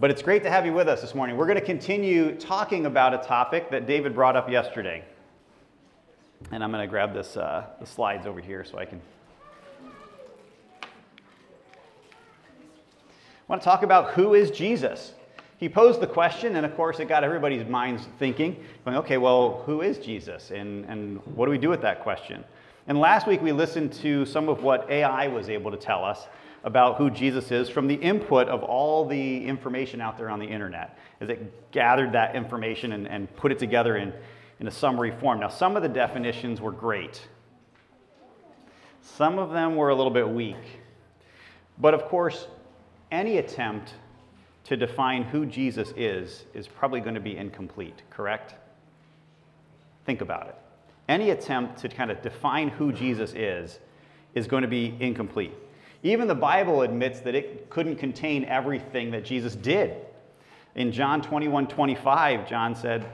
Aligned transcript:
but 0.00 0.10
it's 0.10 0.22
great 0.22 0.44
to 0.44 0.50
have 0.50 0.64
you 0.64 0.72
with 0.72 0.88
us 0.88 1.00
this 1.00 1.14
morning. 1.14 1.36
We're 1.36 1.46
going 1.46 1.58
to 1.58 1.64
continue 1.64 2.36
talking 2.36 2.86
about 2.86 3.14
a 3.14 3.18
topic 3.18 3.70
that 3.70 3.86
David 3.86 4.14
brought 4.14 4.36
up 4.36 4.48
yesterday. 4.48 5.04
And 6.52 6.62
I'm 6.62 6.70
going 6.70 6.82
to 6.82 6.90
grab 6.90 7.12
this, 7.12 7.36
uh, 7.36 7.66
the 7.80 7.86
slides 7.86 8.24
over 8.24 8.40
here 8.40 8.64
so 8.64 8.78
I 8.78 8.84
can. 8.84 9.00
I 10.82 10.86
want 13.48 13.60
to 13.60 13.64
talk 13.64 13.82
about 13.82 14.10
who 14.12 14.34
is 14.34 14.52
Jesus. 14.52 15.14
He 15.56 15.68
posed 15.68 16.00
the 16.00 16.06
question, 16.06 16.54
and 16.54 16.64
of 16.64 16.76
course, 16.76 17.00
it 17.00 17.08
got 17.08 17.24
everybody's 17.24 17.66
minds 17.66 18.06
thinking, 18.20 18.62
going, 18.84 18.96
okay, 18.98 19.16
well, 19.16 19.64
who 19.66 19.80
is 19.80 19.98
Jesus? 19.98 20.52
And, 20.52 20.84
and 20.84 21.16
what 21.34 21.46
do 21.46 21.50
we 21.50 21.58
do 21.58 21.70
with 21.70 21.82
that 21.82 22.04
question? 22.04 22.44
And 22.86 23.00
last 23.00 23.26
week, 23.26 23.42
we 23.42 23.50
listened 23.50 23.92
to 23.94 24.24
some 24.26 24.48
of 24.48 24.62
what 24.62 24.88
AI 24.88 25.26
was 25.26 25.48
able 25.48 25.72
to 25.72 25.76
tell 25.76 26.04
us 26.04 26.28
about 26.68 26.98
who 26.98 27.08
Jesus 27.08 27.50
is 27.50 27.70
from 27.70 27.86
the 27.86 27.94
input 27.94 28.46
of 28.48 28.62
all 28.62 29.06
the 29.06 29.46
information 29.46 30.02
out 30.02 30.18
there 30.18 30.28
on 30.28 30.38
the 30.38 30.44
internet 30.44 30.98
as 31.18 31.30
it 31.30 31.72
gathered 31.72 32.12
that 32.12 32.36
information 32.36 32.92
and, 32.92 33.08
and 33.08 33.34
put 33.36 33.50
it 33.50 33.58
together 33.58 33.96
in, 33.96 34.12
in 34.60 34.66
a 34.66 34.70
summary 34.70 35.10
form. 35.18 35.40
Now, 35.40 35.48
some 35.48 35.76
of 35.76 35.82
the 35.82 35.88
definitions 35.88 36.60
were 36.60 36.70
great, 36.70 37.26
some 39.00 39.38
of 39.38 39.50
them 39.50 39.76
were 39.76 39.88
a 39.88 39.94
little 39.94 40.12
bit 40.12 40.28
weak. 40.28 40.56
But 41.78 41.94
of 41.94 42.04
course, 42.04 42.46
any 43.10 43.38
attempt 43.38 43.94
to 44.64 44.76
define 44.76 45.22
who 45.22 45.46
Jesus 45.46 45.94
is 45.96 46.44
is 46.52 46.68
probably 46.68 47.00
going 47.00 47.14
to 47.14 47.20
be 47.20 47.34
incomplete, 47.34 48.02
correct? 48.10 48.56
Think 50.04 50.20
about 50.20 50.48
it. 50.48 50.54
Any 51.08 51.30
attempt 51.30 51.78
to 51.78 51.88
kind 51.88 52.10
of 52.10 52.20
define 52.20 52.68
who 52.68 52.92
Jesus 52.92 53.32
is 53.32 53.78
is 54.34 54.46
going 54.46 54.62
to 54.64 54.68
be 54.68 54.94
incomplete. 55.00 55.54
Even 56.02 56.28
the 56.28 56.34
Bible 56.34 56.82
admits 56.82 57.20
that 57.20 57.34
it 57.34 57.70
couldn't 57.70 57.96
contain 57.96 58.44
everything 58.44 59.10
that 59.10 59.24
Jesus 59.24 59.56
did. 59.56 59.96
In 60.74 60.92
John 60.92 61.20
21 61.20 61.66
25, 61.66 62.48
John 62.48 62.74
said, 62.74 63.04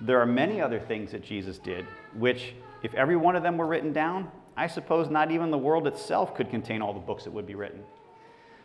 There 0.00 0.20
are 0.20 0.26
many 0.26 0.60
other 0.60 0.80
things 0.80 1.12
that 1.12 1.22
Jesus 1.22 1.58
did, 1.58 1.86
which, 2.14 2.54
if 2.82 2.94
every 2.94 3.16
one 3.16 3.36
of 3.36 3.42
them 3.42 3.56
were 3.56 3.66
written 3.66 3.92
down, 3.92 4.30
I 4.56 4.66
suppose 4.66 5.08
not 5.08 5.30
even 5.30 5.50
the 5.50 5.58
world 5.58 5.86
itself 5.86 6.34
could 6.34 6.50
contain 6.50 6.82
all 6.82 6.92
the 6.92 7.00
books 7.00 7.24
that 7.24 7.30
would 7.30 7.46
be 7.46 7.54
written. 7.54 7.82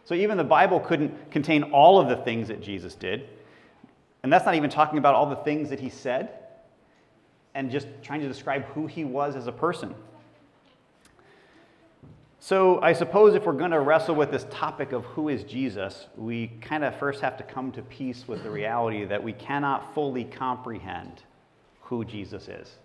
So 0.06 0.16
even 0.16 0.38
the 0.38 0.44
Bible 0.44 0.80
couldn't 0.80 1.32
contain 1.32 1.64
all 1.64 2.00
of 2.00 2.08
the 2.10 2.16
things 2.16 2.48
that 2.48 2.62
Jesus 2.62 2.96
did. 2.96 3.30
And 4.24 4.34
that's 4.34 4.46
not 4.46 4.56
even 4.56 4.70
talking 4.70 4.98
about 4.98 5.16
all 5.16 5.30
the 5.30 5.36
things 5.36 5.70
that 5.70 5.80
he 5.80 5.90
said 5.90 6.32
and 7.54 7.70
just 7.70 7.88
trying 8.02 8.22
to 8.22 8.28
describe 8.28 8.64
who 8.66 8.88
he 8.88 9.04
was 9.04 9.36
as 9.36 9.48
a 9.48 9.52
person. 9.52 9.94
So 12.40 12.80
I 12.82 12.94
suppose 12.94 13.34
if 13.34 13.46
we're 13.46 13.54
going 13.54 13.72
to 13.72 13.80
wrestle 13.80 14.16
with 14.16 14.32
this 14.32 14.46
topic 14.52 14.92
of 14.92 15.04
who 15.06 15.30
is 15.30 15.44
Jesus, 15.44 16.08
we 16.16 16.48
kind 16.62 16.84
of 16.84 16.96
first 16.98 17.22
have 17.22 17.36
to 17.38 17.44
come 17.44 17.72
to 17.72 17.82
peace 17.82 18.28
with 18.28 18.44
the 18.44 18.50
reality 18.50 19.06
that 19.06 19.22
we 19.22 19.34
cannot 19.34 19.94
fully 19.96 20.24
comprehend 20.24 21.24
who 21.82 22.06
Jesus 22.06 22.48
is. 22.48 22.76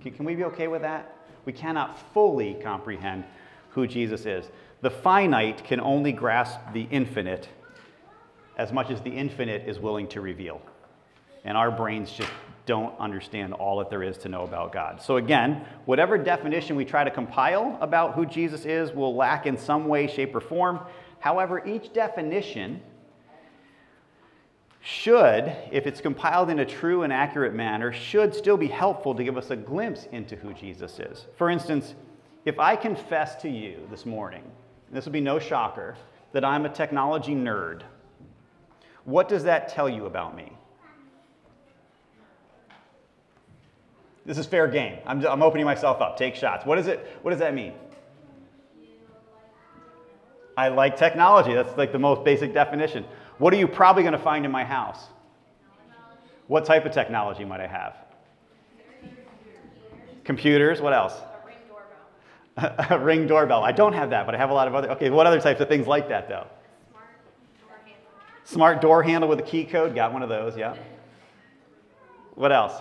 Can, 0.00 0.24
we 0.24 0.34
be 0.34 0.44
okay 0.44 0.68
with 0.68 0.82
that? 0.82 1.16
We 1.44 1.52
cannot 1.52 1.98
fully 2.12 2.54
comprehend 2.62 3.24
who 3.70 3.86
Jesus 3.86 4.26
is. 4.26 4.46
The 4.80 4.90
finite 4.90 5.64
can 5.64 5.80
only 5.80 6.12
grasp 6.12 6.60
the 6.72 6.86
infinite 6.90 7.48
as 8.56 8.72
much 8.72 8.90
as 8.90 9.00
the 9.00 9.10
infinite 9.10 9.68
is 9.68 9.78
willing 9.78 10.06
to 10.08 10.20
reveal. 10.20 10.62
And 11.44 11.56
our 11.56 11.70
brains 11.70 12.12
just 12.12 12.30
don't 12.66 12.98
understand 12.98 13.52
all 13.52 13.78
that 13.78 13.90
there 13.90 14.02
is 14.02 14.16
to 14.18 14.28
know 14.28 14.42
about 14.42 14.72
God. 14.72 15.02
So, 15.02 15.16
again, 15.16 15.64
whatever 15.84 16.16
definition 16.16 16.76
we 16.76 16.84
try 16.84 17.04
to 17.04 17.10
compile 17.10 17.78
about 17.80 18.14
who 18.14 18.24
Jesus 18.24 18.64
is 18.64 18.92
will 18.92 19.14
lack 19.14 19.46
in 19.46 19.58
some 19.58 19.86
way, 19.86 20.06
shape, 20.06 20.34
or 20.34 20.40
form. 20.40 20.80
However, 21.18 21.66
each 21.66 21.92
definition 21.92 22.80
should, 24.80 25.56
if 25.72 25.86
it's 25.86 26.00
compiled 26.00 26.50
in 26.50 26.58
a 26.58 26.66
true 26.66 27.02
and 27.02 27.12
accurate 27.12 27.54
manner, 27.54 27.92
should 27.92 28.34
still 28.34 28.56
be 28.56 28.68
helpful 28.68 29.14
to 29.14 29.24
give 29.24 29.38
us 29.38 29.50
a 29.50 29.56
glimpse 29.56 30.06
into 30.12 30.36
who 30.36 30.52
Jesus 30.52 30.98
is. 30.98 31.26
For 31.36 31.48
instance, 31.48 31.94
if 32.44 32.58
I 32.58 32.76
confess 32.76 33.36
to 33.36 33.48
you 33.48 33.86
this 33.90 34.04
morning 34.04 34.44
this 34.92 35.06
will 35.06 35.12
be 35.12 35.20
no 35.20 35.38
shocker, 35.38 35.96
that 36.32 36.44
I'm 36.44 36.66
a 36.66 36.68
technology 36.68 37.34
nerd. 37.34 37.82
What 39.04 39.28
does 39.28 39.44
that 39.44 39.68
tell 39.68 39.88
you 39.88 40.06
about 40.06 40.36
me? 40.36 40.52
This 44.26 44.38
is 44.38 44.46
fair 44.46 44.66
game. 44.68 44.98
I'm, 45.06 45.24
I'm 45.26 45.42
opening 45.42 45.66
myself 45.66 46.00
up. 46.00 46.16
Take 46.16 46.34
shots. 46.34 46.64
What, 46.64 46.78
is 46.78 46.86
it, 46.86 47.18
what 47.22 47.30
does 47.30 47.40
that 47.40 47.54
mean? 47.54 47.74
I 50.56 50.68
like 50.68 50.96
technology. 50.96 51.52
That's 51.52 51.76
like 51.76 51.92
the 51.92 51.98
most 51.98 52.24
basic 52.24 52.54
definition. 52.54 53.04
What 53.38 53.52
are 53.52 53.56
you 53.56 53.68
probably 53.68 54.02
going 54.02 54.12
to 54.12 54.18
find 54.18 54.44
in 54.44 54.50
my 54.50 54.64
house? 54.64 55.04
What 56.46 56.64
type 56.64 56.84
of 56.84 56.92
technology 56.92 57.44
might 57.44 57.60
I 57.60 57.66
have? 57.66 57.96
Computers. 60.24 60.80
What 60.80 60.92
else? 60.92 61.14
a 62.56 62.98
ring 62.98 63.26
doorbell. 63.26 63.64
I 63.64 63.72
don't 63.72 63.94
have 63.94 64.10
that, 64.10 64.26
but 64.26 64.34
I 64.34 64.38
have 64.38 64.50
a 64.50 64.54
lot 64.54 64.68
of 64.68 64.74
other. 64.74 64.90
Okay, 64.92 65.10
what 65.10 65.26
other 65.26 65.40
types 65.40 65.60
of 65.60 65.68
things 65.68 65.86
like 65.86 66.08
that 66.08 66.28
though? 66.28 66.46
Smart 66.90 67.10
door 67.60 67.76
handle. 67.84 68.44
Smart 68.44 68.80
door 68.80 69.02
handle 69.02 69.28
with 69.28 69.40
a 69.40 69.42
key 69.42 69.64
code. 69.64 69.94
Got 69.94 70.12
one 70.12 70.22
of 70.22 70.28
those. 70.28 70.56
Yeah. 70.56 70.76
What 72.34 72.52
else? 72.52 72.74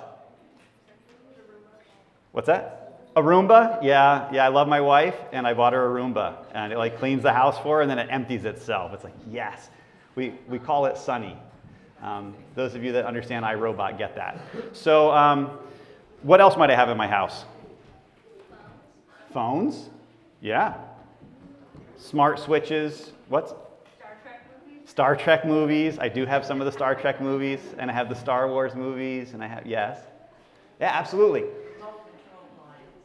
What's 2.34 2.48
that? 2.48 3.00
A 3.16 3.22
Roomba? 3.22 3.82
Yeah, 3.84 4.28
yeah. 4.34 4.44
I 4.44 4.48
love 4.48 4.68
my 4.68 4.82
wife, 4.82 5.16
and 5.32 5.46
I 5.46 5.54
bought 5.54 5.74
her 5.74 5.86
a 5.86 6.02
Roomba, 6.02 6.36
and 6.52 6.74
it 6.74 6.80
like 6.80 6.98
cleans 6.98 7.22
the 7.22 7.32
house 7.32 7.60
for 7.60 7.78
her, 7.78 7.82
and 7.84 7.90
then 7.90 8.00
it 8.00 8.08
empties 8.10 8.44
itself. 8.44 8.92
It's 8.92 9.04
like 9.04 9.14
yes. 9.30 9.70
We 10.16 10.34
we 10.50 10.58
call 10.58 10.88
it 10.88 10.98
Sunny. 10.98 11.38
Um, 12.02 12.34
those 12.56 12.74
of 12.74 12.84
you 12.84 12.92
that 12.94 13.06
understand 13.06 13.46
iRobot 13.46 14.00
get 14.00 14.16
that. 14.16 14.40
So, 14.74 15.12
um, 15.12 15.52
what 16.24 16.42
else 16.42 16.58
might 16.58 16.72
I 16.72 16.76
have 16.76 16.90
in 16.90 16.98
my 16.98 17.08
house? 17.08 17.46
Phones? 19.32 19.90
Yeah. 20.42 20.74
Smart 21.98 22.40
switches. 22.40 23.14
What's? 23.30 23.52
Star 23.52 24.18
Trek 24.24 24.42
movies. 24.66 24.90
Star 24.90 25.16
Trek 25.16 25.46
movies. 25.46 26.00
I 26.00 26.10
do 26.10 26.26
have 26.26 26.44
some 26.44 26.60
of 26.60 26.66
the 26.66 26.72
Star 26.72 26.96
Trek 26.96 27.22
movies, 27.22 27.60
and 27.78 27.92
I 27.92 27.94
have 27.94 28.10
the 28.10 28.16
Star 28.16 28.50
Wars 28.50 28.74
movies, 28.74 29.34
and 29.34 29.44
I 29.44 29.48
have, 29.48 29.68
yes. 29.68 30.00
Yeah, 30.82 30.92
absolutely. 30.92 31.44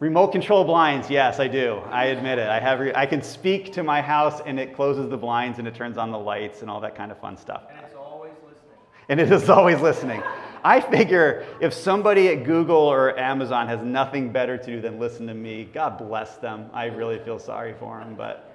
Remote 0.01 0.29
control 0.29 0.63
blinds, 0.63 1.11
yes, 1.11 1.41
I 1.41 1.49
do. 1.49 1.83
I 1.91 2.07
admit 2.07 2.39
it. 2.39 2.49
I 2.49 2.61
have. 2.61 2.79
Re- 2.79 2.93
I 2.95 3.05
can 3.05 3.21
speak 3.21 3.73
to 3.73 3.83
my 3.83 4.01
house, 4.01 4.41
and 4.47 4.61
it 4.61 4.73
closes 4.77 5.11
the 5.11 5.17
blinds, 5.17 5.59
and 5.59 5.67
it 5.67 5.75
turns 5.75 5.99
on 5.99 6.13
the 6.13 6.19
lights, 6.19 6.63
and 6.63 6.71
all 6.71 6.81
that 6.83 6.95
kind 6.95 7.11
of 7.11 7.19
fun 7.19 7.37
stuff. 7.37 7.63
And 7.69 7.81
it's 7.85 7.97
always 7.97 8.33
listening. 8.45 8.79
And 9.09 9.21
it 9.21 9.33
is 9.33 9.51
always 9.51 9.81
listening. 9.81 10.23
I 10.63 10.81
figure 10.81 11.45
if 11.61 11.73
somebody 11.75 12.29
at 12.29 12.45
Google 12.45 12.77
or 12.77 13.19
Amazon 13.19 13.67
has 13.67 13.81
nothing 13.81 14.31
better 14.31 14.57
to 14.57 14.67
do 14.67 14.81
than 14.81 15.01
listen 15.01 15.27
to 15.27 15.35
me, 15.35 15.69
God 15.73 15.99
bless 15.99 16.37
them. 16.37 16.71
I 16.73 16.87
really 16.87 17.19
feel 17.19 17.41
sorry 17.41 17.75
for 17.81 17.99
them. 17.99 18.15
But 18.15 18.55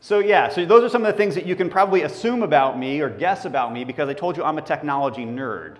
so, 0.00 0.18
yeah, 0.18 0.48
so 0.48 0.64
those 0.64 0.82
are 0.82 0.88
some 0.88 1.04
of 1.04 1.12
the 1.12 1.16
things 1.16 1.36
that 1.36 1.46
you 1.46 1.54
can 1.54 1.70
probably 1.70 2.02
assume 2.02 2.42
about 2.42 2.78
me 2.78 3.00
or 3.00 3.08
guess 3.08 3.44
about 3.44 3.72
me 3.72 3.84
because 3.84 4.08
I 4.08 4.14
told 4.14 4.36
you 4.36 4.42
I'm 4.42 4.58
a 4.58 4.62
technology 4.62 5.24
nerd. 5.24 5.76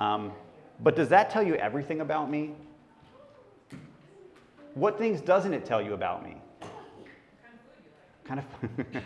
Um, 0.00 0.32
but 0.82 0.96
does 0.96 1.10
that 1.10 1.28
tell 1.28 1.42
you 1.42 1.54
everything 1.56 2.00
about 2.00 2.30
me? 2.30 2.54
What 4.74 4.98
things 4.98 5.20
doesn't 5.20 5.52
it 5.52 5.64
tell 5.64 5.82
you 5.82 5.94
about 5.94 6.22
me? 6.22 6.36
Kind 8.24 8.40
of. 8.40 8.70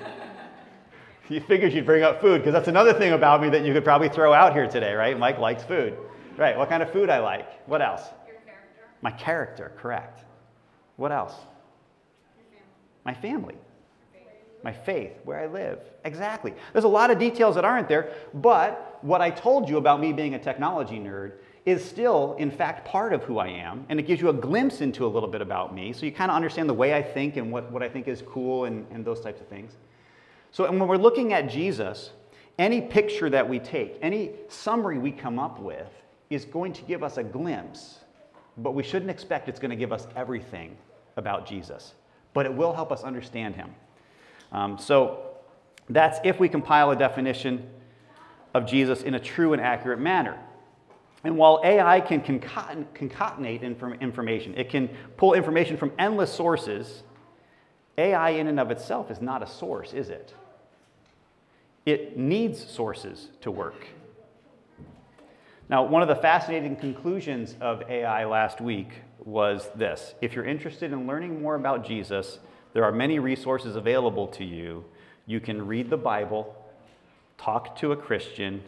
you 1.29 1.41
figured 1.41 1.73
you'd 1.73 1.87
bring 1.87 2.03
up 2.03 2.21
food 2.21 2.41
because 2.41 2.53
that's 2.53 2.69
another 2.69 2.93
thing 2.93 3.13
about 3.13 3.41
me 3.41 3.49
that 3.51 3.65
you 3.65 3.73
could 3.73 3.85
probably 3.85 4.09
throw 4.09 4.33
out 4.33 4.53
here 4.53 4.69
today, 4.69 4.93
right? 4.93 5.19
Mike 5.19 5.39
likes 5.39 5.63
food. 5.65 5.97
Right, 6.37 6.59
what 6.59 6.69
kind 6.69 6.83
of 6.83 6.91
food 6.93 7.11
I 7.11 7.21
like. 7.21 7.67
What 7.69 7.81
else? 7.81 8.03
Your 8.27 8.37
character. 8.37 8.83
My 9.03 9.13
character, 9.13 9.73
correct. 9.79 10.25
What 10.97 11.13
else? 11.13 11.35
Your 12.37 12.45
family. 12.51 12.75
My 13.05 13.15
family. 13.15 13.55
My 14.65 14.73
faith, 14.73 15.13
where 15.25 15.39
I 15.39 15.47
live. 15.47 15.79
Exactly. 16.05 16.55
There's 16.73 16.85
a 16.85 16.89
lot 16.89 17.11
of 17.11 17.19
details 17.19 17.55
that 17.55 17.65
aren't 17.65 17.87
there, 17.87 18.13
but 18.33 18.99
what 19.03 19.21
I 19.21 19.31
told 19.31 19.69
you 19.69 19.77
about 19.77 20.01
me 20.01 20.13
being 20.13 20.35
a 20.35 20.39
technology 20.39 20.99
nerd 20.99 21.33
is 21.67 21.83
still, 21.83 22.37
in 22.39 22.51
fact, 22.51 22.87
part 22.87 23.13
of 23.15 23.23
who 23.25 23.39
I 23.39 23.49
am, 23.49 23.87
and 23.89 23.99
it 23.99 24.03
gives 24.03 24.21
you 24.21 24.29
a 24.29 24.35
glimpse 24.35 24.83
into 24.83 25.07
a 25.07 25.09
little 25.09 25.29
bit 25.29 25.41
about 25.41 25.75
me, 25.75 25.93
so 25.93 26.05
you 26.05 26.13
kind 26.13 26.31
of 26.31 26.37
understand 26.37 26.69
the 26.69 26.75
way 26.75 26.95
I 26.95 27.03
think 27.03 27.37
and 27.37 27.51
what, 27.51 27.71
what 27.73 27.83
I 27.83 27.89
think 27.89 28.07
is 28.07 28.23
cool 28.23 28.67
and, 28.67 28.87
and 28.91 29.05
those 29.05 29.21
types 29.21 29.41
of 29.41 29.49
things. 29.49 29.73
So, 30.53 30.67
and 30.67 30.79
when 30.79 30.89
we're 30.89 30.99
looking 30.99 31.33
at 31.33 31.49
Jesus, 31.49 32.11
any 32.59 32.83
picture 32.83 33.31
that 33.31 33.49
we 33.49 33.59
take, 33.59 33.99
any 34.03 34.33
summary 34.49 34.99
we 34.99 35.11
come 35.11 35.39
up 35.39 35.59
with, 35.59 35.89
is 36.29 36.45
going 36.45 36.73
to 36.75 36.83
give 36.83 37.03
us 37.03 37.17
a 37.17 37.23
glimpse, 37.23 38.01
but 38.59 38.73
we 38.73 38.83
shouldn't 38.83 39.11
expect 39.11 39.49
it's 39.49 39.59
going 39.59 39.71
to 39.71 39.77
give 39.77 39.93
us 39.93 40.07
everything 40.15 40.77
about 41.17 41.47
Jesus. 41.47 41.95
But 42.35 42.45
it 42.45 42.53
will 42.53 42.75
help 42.75 42.93
us 42.93 43.03
understand 43.03 43.57
him. 43.57 43.75
Um, 44.53 44.79
so, 44.79 45.31
that's 45.89 46.19
if 46.25 46.39
we 46.39 46.49
compile 46.49 46.91
a 46.91 46.97
definition 46.97 47.69
of 48.55 48.67
Jesus 48.67 49.03
in 49.03 49.15
a 49.15 49.21
true 49.21 49.53
and 49.53 49.61
accurate 49.61 49.99
manner. 49.99 50.39
And 51.25 51.37
while 51.37 51.61
AI 51.65 52.01
can 52.01 52.21
concatenate 52.21 53.63
information, 54.01 54.55
it 54.57 54.69
can 54.69 54.89
pull 55.17 55.33
information 55.35 55.77
from 55.77 55.93
endless 55.99 56.33
sources, 56.33 57.03
AI 57.97 58.31
in 58.31 58.47
and 58.47 58.61
of 58.61 58.71
itself 58.71 59.11
is 59.11 59.21
not 59.21 59.43
a 59.43 59.47
source, 59.47 59.95
is 59.95 60.11
it? 60.11 60.35
it 61.87 62.17
needs 62.17 62.65
sources 62.71 63.29
to 63.43 63.51
work. 63.51 63.87
Now, 65.69 65.85
one 65.85 66.03
of 66.03 66.09
the 66.09 66.17
fascinating 66.17 66.77
conclusions 66.77 67.57
of 67.61 67.83
AI 67.89 68.25
last 68.27 68.61
week 68.61 68.89
was 69.19 69.71
this 69.75 70.15
if 70.21 70.35
you're 70.35 70.45
interested 70.45 70.93
in 70.93 71.07
learning 71.07 71.41
more 71.41 71.55
about 71.55 71.87
Jesus, 71.87 72.39
there 72.73 72.85
are 72.85 72.93
many 72.93 73.19
resources 73.19 73.77
available 73.77 74.27
to 74.29 74.45
you. 74.45 74.85
You 75.27 75.41
can 75.41 75.67
read 75.67 75.89
the 75.89 75.97
Bible, 75.97 76.55
talk 77.39 77.77
to 77.79 77.93
a 77.93 77.97
Christian, 77.97 78.63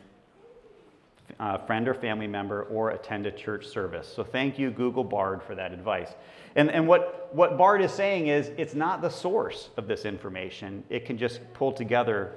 uh, 1.40 1.58
friend 1.58 1.88
or 1.88 1.94
family 1.94 2.26
member, 2.26 2.62
or 2.64 2.90
attend 2.90 3.26
a 3.26 3.32
church 3.32 3.66
service. 3.66 4.10
So, 4.14 4.24
thank 4.24 4.58
you, 4.58 4.70
Google 4.70 5.04
Bard, 5.04 5.42
for 5.42 5.54
that 5.54 5.72
advice. 5.72 6.14
And, 6.54 6.70
and 6.70 6.88
what, 6.88 7.28
what 7.32 7.58
Bard 7.58 7.82
is 7.82 7.92
saying 7.92 8.28
is 8.28 8.50
it's 8.56 8.74
not 8.74 9.02
the 9.02 9.10
source 9.10 9.70
of 9.76 9.86
this 9.86 10.04
information, 10.04 10.82
it 10.88 11.04
can 11.04 11.18
just 11.18 11.40
pull 11.52 11.72
together 11.72 12.32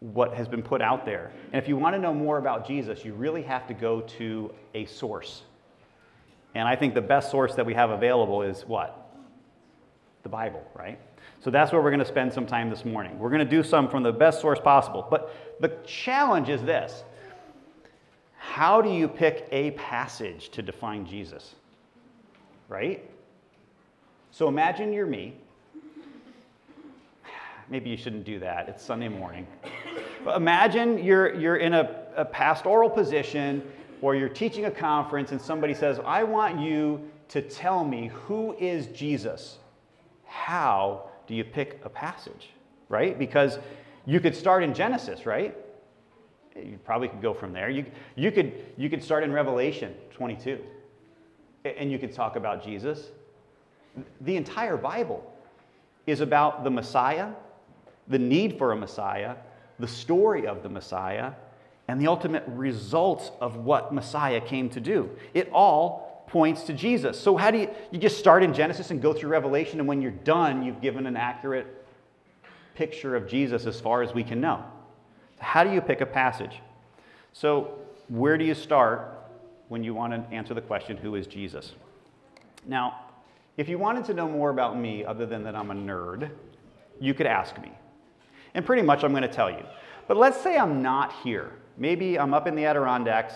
what 0.00 0.34
has 0.34 0.46
been 0.46 0.62
put 0.62 0.82
out 0.82 1.04
there. 1.04 1.32
And 1.52 1.62
if 1.62 1.68
you 1.68 1.76
want 1.76 1.94
to 1.94 1.98
know 1.98 2.14
more 2.14 2.38
about 2.38 2.66
Jesus, 2.66 3.04
you 3.04 3.14
really 3.14 3.42
have 3.42 3.66
to 3.68 3.74
go 3.74 4.02
to 4.02 4.52
a 4.74 4.84
source. 4.84 5.42
And 6.54 6.68
I 6.68 6.76
think 6.76 6.94
the 6.94 7.00
best 7.00 7.30
source 7.30 7.54
that 7.54 7.66
we 7.66 7.74
have 7.74 7.90
available 7.90 8.42
is 8.42 8.64
what? 8.66 9.10
The 10.22 10.28
Bible, 10.28 10.62
right? 10.74 10.98
So 11.40 11.50
that's 11.50 11.72
where 11.72 11.80
we're 11.82 11.90
going 11.90 12.00
to 12.00 12.06
spend 12.06 12.32
some 12.32 12.46
time 12.46 12.70
this 12.70 12.84
morning. 12.84 13.18
We're 13.18 13.30
going 13.30 13.44
to 13.44 13.50
do 13.50 13.62
some 13.62 13.88
from 13.88 14.02
the 14.02 14.12
best 14.12 14.40
source 14.40 14.58
possible. 14.58 15.06
But 15.10 15.34
the 15.60 15.76
challenge 15.86 16.48
is 16.48 16.62
this 16.62 17.04
how 18.52 18.80
do 18.80 18.88
you 18.88 19.06
pick 19.06 19.48
a 19.52 19.72
passage 19.72 20.48
to 20.50 20.62
define 20.62 21.04
Jesus? 21.04 21.56
Right? 22.68 23.08
So 24.30 24.48
imagine 24.48 24.92
you're 24.92 25.04
me. 25.04 25.34
Maybe 27.68 27.90
you 27.90 27.96
shouldn't 27.96 28.24
do 28.24 28.38
that. 28.38 28.68
It's 28.68 28.82
Sunday 28.82 29.08
morning. 29.08 29.46
But 30.24 30.36
imagine 30.36 31.04
you're, 31.04 31.34
you're 31.34 31.56
in 31.56 31.74
a, 31.74 32.04
a 32.16 32.24
pastoral 32.24 32.88
position 32.88 33.62
or 34.00 34.14
you're 34.14 34.28
teaching 34.28 34.64
a 34.64 34.70
conference 34.70 35.32
and 35.32 35.40
somebody 35.40 35.74
says, 35.74 36.00
I 36.06 36.22
want 36.22 36.58
you 36.58 37.10
to 37.28 37.42
tell 37.42 37.84
me 37.84 38.08
who 38.08 38.56
is 38.58 38.86
Jesus. 38.86 39.58
How 40.24 41.10
do 41.26 41.34
you 41.34 41.44
pick 41.44 41.80
a 41.84 41.90
passage? 41.90 42.50
Right? 42.88 43.18
Because 43.18 43.58
you 44.06 44.20
could 44.20 44.34
start 44.34 44.62
in 44.62 44.72
Genesis, 44.72 45.26
right? 45.26 45.54
You 46.56 46.78
probably 46.84 47.08
could 47.08 47.22
go 47.22 47.34
from 47.34 47.52
there. 47.52 47.68
You, 47.68 47.84
you, 48.14 48.32
could, 48.32 48.52
you 48.76 48.88
could 48.88 49.02
start 49.02 49.24
in 49.24 49.32
Revelation 49.32 49.94
22 50.14 50.58
and 51.64 51.90
you 51.90 51.98
could 51.98 52.12
talk 52.12 52.36
about 52.36 52.64
Jesus. 52.64 53.10
The 54.20 54.36
entire 54.36 54.76
Bible 54.76 55.32
is 56.06 56.20
about 56.20 56.64
the 56.64 56.70
Messiah, 56.70 57.30
the 58.08 58.18
need 58.18 58.58
for 58.58 58.72
a 58.72 58.76
Messiah, 58.76 59.36
the 59.78 59.88
story 59.88 60.46
of 60.46 60.62
the 60.62 60.68
Messiah, 60.68 61.32
and 61.88 62.00
the 62.00 62.06
ultimate 62.06 62.44
results 62.46 63.30
of 63.40 63.56
what 63.56 63.92
Messiah 63.92 64.40
came 64.40 64.68
to 64.70 64.80
do. 64.80 65.10
It 65.34 65.50
all 65.52 66.24
points 66.28 66.64
to 66.64 66.72
Jesus. 66.72 67.18
So, 67.18 67.36
how 67.36 67.50
do 67.50 67.58
you, 67.58 67.70
you 67.90 67.98
just 67.98 68.18
start 68.18 68.42
in 68.42 68.52
Genesis 68.52 68.90
and 68.90 69.00
go 69.00 69.12
through 69.12 69.30
Revelation, 69.30 69.78
and 69.78 69.88
when 69.88 70.02
you're 70.02 70.10
done, 70.10 70.64
you've 70.64 70.80
given 70.80 71.06
an 71.06 71.16
accurate 71.16 71.86
picture 72.74 73.14
of 73.14 73.28
Jesus 73.28 73.66
as 73.66 73.80
far 73.80 74.02
as 74.02 74.12
we 74.12 74.24
can 74.24 74.40
know. 74.40 74.64
How 75.38 75.64
do 75.64 75.72
you 75.72 75.80
pick 75.80 76.00
a 76.00 76.06
passage? 76.06 76.60
So, 77.32 77.78
where 78.08 78.38
do 78.38 78.44
you 78.44 78.54
start 78.54 79.12
when 79.68 79.82
you 79.82 79.94
want 79.94 80.12
to 80.12 80.34
answer 80.34 80.54
the 80.54 80.60
question, 80.60 80.96
Who 80.96 81.14
is 81.14 81.26
Jesus? 81.26 81.72
Now, 82.66 83.00
if 83.56 83.68
you 83.68 83.78
wanted 83.78 84.04
to 84.06 84.14
know 84.14 84.28
more 84.28 84.50
about 84.50 84.78
me 84.78 85.04
other 85.04 85.26
than 85.26 85.42
that 85.44 85.56
I'm 85.56 85.70
a 85.70 85.74
nerd, 85.74 86.30
you 87.00 87.14
could 87.14 87.26
ask 87.26 87.60
me. 87.60 87.72
And 88.54 88.64
pretty 88.64 88.82
much 88.82 89.04
I'm 89.04 89.12
going 89.12 89.22
to 89.22 89.28
tell 89.28 89.50
you. 89.50 89.64
But 90.08 90.16
let's 90.16 90.40
say 90.40 90.56
I'm 90.56 90.82
not 90.82 91.12
here. 91.24 91.52
Maybe 91.76 92.18
I'm 92.18 92.32
up 92.32 92.46
in 92.46 92.54
the 92.54 92.64
Adirondacks, 92.64 93.34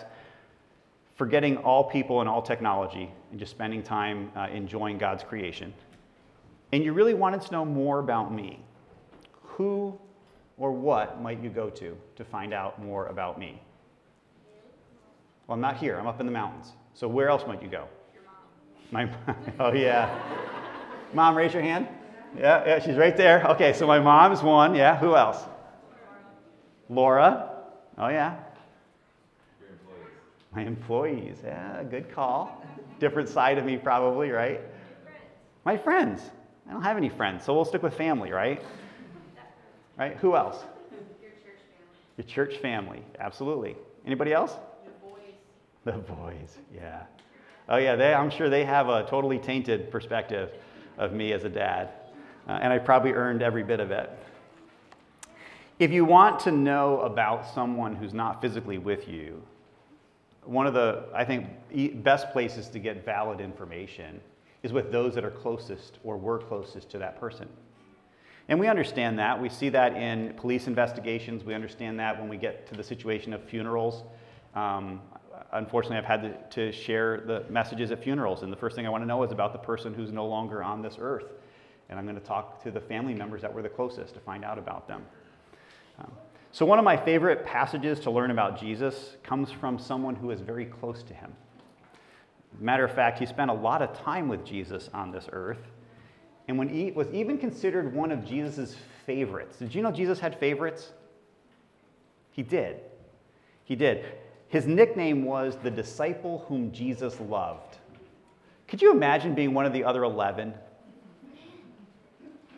forgetting 1.16 1.58
all 1.58 1.84
people 1.84 2.20
and 2.20 2.28
all 2.28 2.42
technology, 2.42 3.10
and 3.30 3.38
just 3.38 3.50
spending 3.50 3.82
time 3.82 4.30
uh, 4.36 4.48
enjoying 4.52 4.98
God's 4.98 5.22
creation. 5.22 5.74
And 6.72 6.84
you 6.84 6.92
really 6.92 7.14
wanted 7.14 7.42
to 7.42 7.52
know 7.52 7.64
more 7.64 7.98
about 7.98 8.32
me. 8.32 8.60
Who 9.42 9.98
or 10.60 10.70
what 10.70 11.20
might 11.20 11.42
you 11.42 11.48
go 11.48 11.70
to 11.70 11.96
to 12.14 12.24
find 12.24 12.54
out 12.54 12.80
more 12.80 13.06
about 13.06 13.40
me? 13.40 13.60
Well, 15.46 15.54
I'm 15.54 15.60
not 15.60 15.78
here. 15.78 15.98
I'm 15.98 16.06
up 16.06 16.20
in 16.20 16.26
the 16.26 16.32
mountains. 16.32 16.74
So 16.94 17.08
where 17.08 17.28
else 17.28 17.44
might 17.48 17.62
you 17.62 17.68
go? 17.68 17.88
Your 18.14 18.22
mom. 18.92 19.10
My, 19.26 19.34
oh 19.58 19.72
yeah. 19.72 20.16
Mom, 21.12 21.34
raise 21.34 21.52
your 21.52 21.62
hand. 21.62 21.88
Yeah, 22.38 22.64
yeah, 22.64 22.78
she's 22.78 22.96
right 22.96 23.16
there. 23.16 23.44
Okay, 23.48 23.72
so 23.72 23.86
my 23.86 23.98
mom's 23.98 24.42
one. 24.42 24.74
Yeah, 24.76 24.96
who 24.96 25.16
else? 25.16 25.44
Laura. 26.88 27.50
Oh 27.98 28.08
yeah. 28.08 28.36
Employees. 29.60 30.12
My 30.54 30.62
employees. 30.62 31.36
Yeah, 31.42 31.82
good 31.84 32.12
call. 32.14 32.64
Different 33.00 33.30
side 33.30 33.56
of 33.56 33.64
me, 33.64 33.78
probably, 33.78 34.30
right? 34.30 34.60
My 35.64 35.76
friends. 35.76 36.22
I 36.68 36.72
don't 36.72 36.82
have 36.82 36.98
any 36.98 37.08
friends, 37.08 37.44
so 37.44 37.54
we'll 37.54 37.64
stick 37.64 37.82
with 37.82 37.94
family, 37.94 38.30
right? 38.30 38.62
Right? 40.00 40.16
Who 40.16 40.34
else? 40.34 40.64
Your 40.90 41.30
church 41.30 41.60
family. 41.76 42.16
Your 42.16 42.26
church 42.26 42.56
family. 42.56 43.02
Absolutely. 43.18 43.76
Anybody 44.06 44.32
else? 44.32 44.56
Your 44.82 45.12
boys. 45.12 45.34
The 45.84 45.92
boys, 45.92 46.56
yeah. 46.74 47.02
Oh, 47.68 47.76
yeah, 47.76 47.96
they, 47.96 48.14
I'm 48.14 48.30
sure 48.30 48.48
they 48.48 48.64
have 48.64 48.88
a 48.88 49.04
totally 49.10 49.38
tainted 49.38 49.90
perspective 49.90 50.52
of 50.96 51.12
me 51.12 51.34
as 51.34 51.44
a 51.44 51.50
dad. 51.50 51.90
Uh, 52.48 52.52
and 52.62 52.72
I 52.72 52.78
probably 52.78 53.12
earned 53.12 53.42
every 53.42 53.62
bit 53.62 53.78
of 53.78 53.90
it. 53.90 54.10
If 55.78 55.90
you 55.90 56.06
want 56.06 56.40
to 56.40 56.50
know 56.50 57.02
about 57.02 57.46
someone 57.46 57.94
who's 57.94 58.14
not 58.14 58.40
physically 58.40 58.78
with 58.78 59.06
you, 59.06 59.42
one 60.44 60.66
of 60.66 60.72
the, 60.72 61.04
I 61.14 61.26
think, 61.26 61.46
best 62.02 62.32
places 62.32 62.68
to 62.68 62.78
get 62.78 63.04
valid 63.04 63.38
information 63.38 64.18
is 64.62 64.72
with 64.72 64.90
those 64.90 65.14
that 65.14 65.26
are 65.26 65.30
closest 65.30 65.98
or 66.04 66.16
were 66.16 66.38
closest 66.38 66.88
to 66.92 66.98
that 66.98 67.20
person. 67.20 67.50
And 68.50 68.58
we 68.58 68.66
understand 68.66 69.16
that. 69.20 69.40
We 69.40 69.48
see 69.48 69.68
that 69.68 69.96
in 69.96 70.34
police 70.34 70.66
investigations. 70.66 71.44
We 71.44 71.54
understand 71.54 72.00
that 72.00 72.18
when 72.18 72.28
we 72.28 72.36
get 72.36 72.66
to 72.66 72.74
the 72.74 72.82
situation 72.82 73.32
of 73.32 73.44
funerals. 73.44 74.02
Um, 74.56 75.00
unfortunately, 75.52 75.98
I've 75.98 76.04
had 76.04 76.50
to, 76.50 76.72
to 76.72 76.72
share 76.72 77.20
the 77.20 77.44
messages 77.48 77.92
at 77.92 78.02
funerals, 78.02 78.42
and 78.42 78.52
the 78.52 78.56
first 78.56 78.74
thing 78.74 78.88
I 78.88 78.90
want 78.90 79.02
to 79.02 79.06
know 79.06 79.22
is 79.22 79.30
about 79.30 79.52
the 79.52 79.60
person 79.60 79.94
who's 79.94 80.10
no 80.10 80.26
longer 80.26 80.64
on 80.64 80.82
this 80.82 80.96
earth. 80.98 81.26
And 81.88 81.98
I'm 81.98 82.04
going 82.04 82.18
to 82.18 82.26
talk 82.26 82.60
to 82.64 82.72
the 82.72 82.80
family 82.80 83.14
members 83.14 83.40
that 83.42 83.54
were 83.54 83.62
the 83.62 83.68
closest 83.68 84.14
to 84.14 84.20
find 84.20 84.44
out 84.44 84.58
about 84.58 84.88
them. 84.88 85.04
Um, 86.00 86.10
so, 86.50 86.66
one 86.66 86.80
of 86.80 86.84
my 86.84 86.96
favorite 86.96 87.46
passages 87.46 88.00
to 88.00 88.10
learn 88.10 88.32
about 88.32 88.58
Jesus 88.58 89.16
comes 89.22 89.52
from 89.52 89.78
someone 89.78 90.16
who 90.16 90.32
is 90.32 90.40
very 90.40 90.64
close 90.64 91.04
to 91.04 91.14
him. 91.14 91.32
Matter 92.58 92.84
of 92.84 92.92
fact, 92.92 93.20
he 93.20 93.26
spent 93.26 93.48
a 93.52 93.54
lot 93.54 93.80
of 93.80 93.96
time 93.96 94.28
with 94.28 94.44
Jesus 94.44 94.90
on 94.92 95.12
this 95.12 95.28
earth, 95.32 95.68
and 96.50 96.58
when 96.58 96.68
he 96.68 96.90
was 96.90 97.06
even 97.12 97.38
considered 97.38 97.94
one 97.94 98.10
of 98.10 98.26
Jesus' 98.26 98.74
favorites. 99.06 99.58
Did 99.58 99.72
you 99.72 99.82
know 99.82 99.92
Jesus 99.92 100.18
had 100.18 100.36
favorites? 100.40 100.90
He 102.32 102.42
did. 102.42 102.80
He 103.62 103.76
did. 103.76 104.04
His 104.48 104.66
nickname 104.66 105.24
was 105.24 105.56
the 105.62 105.70
disciple 105.70 106.44
whom 106.48 106.72
Jesus 106.72 107.20
loved. 107.20 107.76
Could 108.66 108.82
you 108.82 108.90
imagine 108.90 109.32
being 109.32 109.54
one 109.54 109.64
of 109.64 109.72
the 109.72 109.84
other 109.84 110.02
11? 110.02 110.52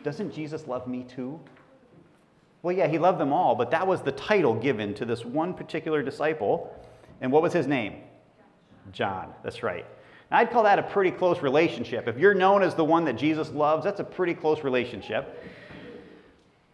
Doesn't 0.01 0.33
Jesus 0.33 0.67
love 0.67 0.87
me 0.87 1.03
too? 1.03 1.39
Well, 2.63 2.75
yeah, 2.75 2.87
he 2.87 2.97
loved 2.97 3.19
them 3.19 3.31
all, 3.31 3.53
but 3.53 3.69
that 3.69 3.85
was 3.85 4.01
the 4.01 4.13
title 4.13 4.55
given 4.55 4.95
to 4.95 5.05
this 5.05 5.23
one 5.23 5.53
particular 5.53 6.01
disciple. 6.01 6.75
And 7.21 7.31
what 7.31 7.43
was 7.43 7.53
his 7.53 7.67
name? 7.67 7.97
John. 8.91 9.35
That's 9.43 9.61
right. 9.61 9.85
Now, 10.33 10.39
I'd 10.39 10.49
call 10.49 10.63
that 10.63 10.79
a 10.79 10.83
pretty 10.83 11.11
close 11.11 11.43
relationship. 11.43 12.07
If 12.07 12.17
you're 12.17 12.33
known 12.33 12.63
as 12.63 12.73
the 12.73 12.83
one 12.83 13.05
that 13.05 13.13
Jesus 13.13 13.51
loves, 13.51 13.83
that's 13.83 13.99
a 13.99 14.03
pretty 14.03 14.33
close 14.33 14.63
relationship. 14.63 15.43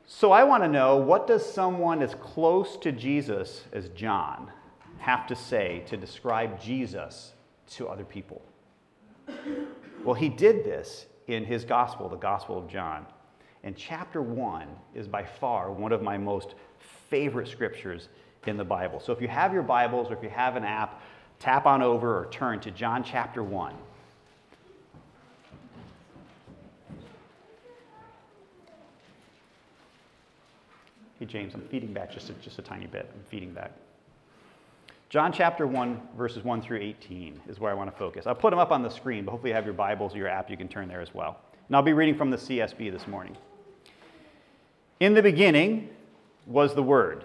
So 0.08 0.32
I 0.32 0.46
want 0.46 0.63
to 0.63 0.70
know 0.70 0.96
what 0.96 1.28
does 1.28 1.46
someone 1.46 2.01
as 2.01 2.16
close 2.16 2.78
to 2.78 2.94
Jesus 2.94 3.66
as 3.74 3.89
John 3.89 4.50
have 5.00 5.28
to 5.28 5.36
say 5.36 5.84
to 5.88 5.98
describe 5.98 6.62
Jesus 6.62 7.34
to 7.72 7.89
other 7.89 8.06
people? 8.06 8.42
Well, 10.06 10.16
he 10.16 10.30
did 10.30 10.63
this 10.63 11.08
in 11.28 11.44
his 11.44 11.66
gospel, 11.66 12.08
the 12.08 12.16
Gospel 12.16 12.58
of 12.58 12.70
John. 12.70 13.06
And 13.66 13.75
chapter 13.75 14.22
1 14.22 14.68
is 14.96 15.10
by 15.10 15.25
far 15.25 15.70
one 15.70 15.92
of 15.92 16.01
my 16.01 16.18
most 16.18 16.56
favorite 17.10 17.50
scriptures 17.50 18.08
in 18.48 18.56
the 18.56 18.63
Bible. 18.63 19.01
So 19.01 19.12
if 19.12 19.22
you 19.22 19.28
have 19.28 19.54
your 19.54 19.63
Bibles 19.63 20.10
or 20.10 20.13
if 20.13 20.24
you 20.24 20.30
have 20.30 20.56
an 20.56 20.63
app, 20.63 21.01
tap 21.39 21.65
on 21.65 21.81
over 21.81 22.19
or 22.19 22.25
turn 22.27 22.60
to 22.62 22.72
John 22.72 23.03
chapter 23.03 23.41
1. 23.41 23.74
Hey, 31.19 31.25
James, 31.25 31.53
I'm 31.53 31.62
feeding 31.67 31.91
back 31.91 32.12
just 32.12 32.29
a, 32.29 32.34
just 32.34 32.60
a 32.60 32.62
tiny 32.62 32.88
bit. 32.88 33.10
I'm 33.13 33.24
feeding 33.29 33.53
back. 33.53 33.72
John 35.10 35.34
chapter 35.34 35.65
1, 35.65 36.01
verses 36.15 36.43
1 36.43 36.62
through 36.62 36.77
18 36.77 37.41
is 37.50 37.60
where 37.60 37.72
I 37.72 37.74
want 37.74 37.91
to 37.91 37.98
focus. 37.98 38.27
I'll 38.27 38.36
put 38.36 38.51
them 38.51 38.60
up 38.60 38.72
on 38.72 38.84
the 38.84 38.89
screen, 38.89 39.25
but 39.25 39.31
hopefully 39.31 39.50
you 39.50 39.55
have 39.55 39.65
your 39.65 39.74
Bibles 39.74 40.13
or 40.13 40.17
your 40.17 40.27
app, 40.27 40.50
you 40.50 40.55
can 40.55 40.67
turn 40.67 40.88
there 40.88 41.01
as 41.01 41.13
well. 41.13 41.39
And 41.67 41.75
I'll 41.75 41.81
be 41.81 41.93
reading 41.93 42.15
from 42.15 42.29
the 42.29 42.38
CSB 42.38 42.91
this 42.91 43.08
morning. 43.08 43.36
In 45.00 45.13
the 45.13 45.22
beginning 45.22 45.89
was 46.46 46.75
the 46.75 46.84
Word, 46.84 47.24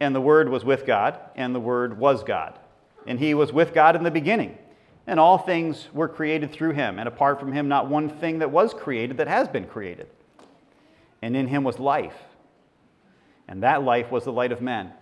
and 0.00 0.14
the 0.14 0.20
Word 0.20 0.48
was 0.48 0.64
with 0.64 0.86
God, 0.86 1.18
and 1.36 1.54
the 1.54 1.60
Word 1.60 1.98
was 1.98 2.24
God. 2.24 2.58
And 3.06 3.18
he 3.18 3.34
was 3.34 3.52
with 3.52 3.74
God 3.74 3.96
in 3.96 4.02
the 4.02 4.10
beginning. 4.10 4.58
And 5.06 5.20
all 5.20 5.36
things 5.36 5.88
were 5.92 6.08
created 6.08 6.50
through 6.50 6.72
him, 6.72 6.98
and 6.98 7.06
apart 7.06 7.38
from 7.38 7.52
him, 7.52 7.68
not 7.68 7.90
one 7.90 8.08
thing 8.08 8.38
that 8.38 8.50
was 8.50 8.72
created 8.72 9.18
that 9.18 9.28
has 9.28 9.48
been 9.48 9.66
created. 9.66 10.08
And 11.20 11.36
in 11.36 11.46
him 11.46 11.62
was 11.62 11.78
life, 11.78 12.16
and 13.46 13.62
that 13.62 13.82
life 13.82 14.10
was 14.10 14.24
the 14.24 14.32
light 14.32 14.52
of 14.52 14.62
men. 14.62 14.92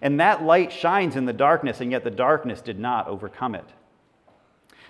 And 0.00 0.18
that 0.20 0.42
light 0.42 0.72
shines 0.72 1.14
in 1.14 1.26
the 1.26 1.32
darkness, 1.34 1.80
and 1.80 1.90
yet 1.90 2.04
the 2.04 2.10
darkness 2.10 2.62
did 2.62 2.78
not 2.78 3.06
overcome 3.06 3.54
it. 3.54 3.66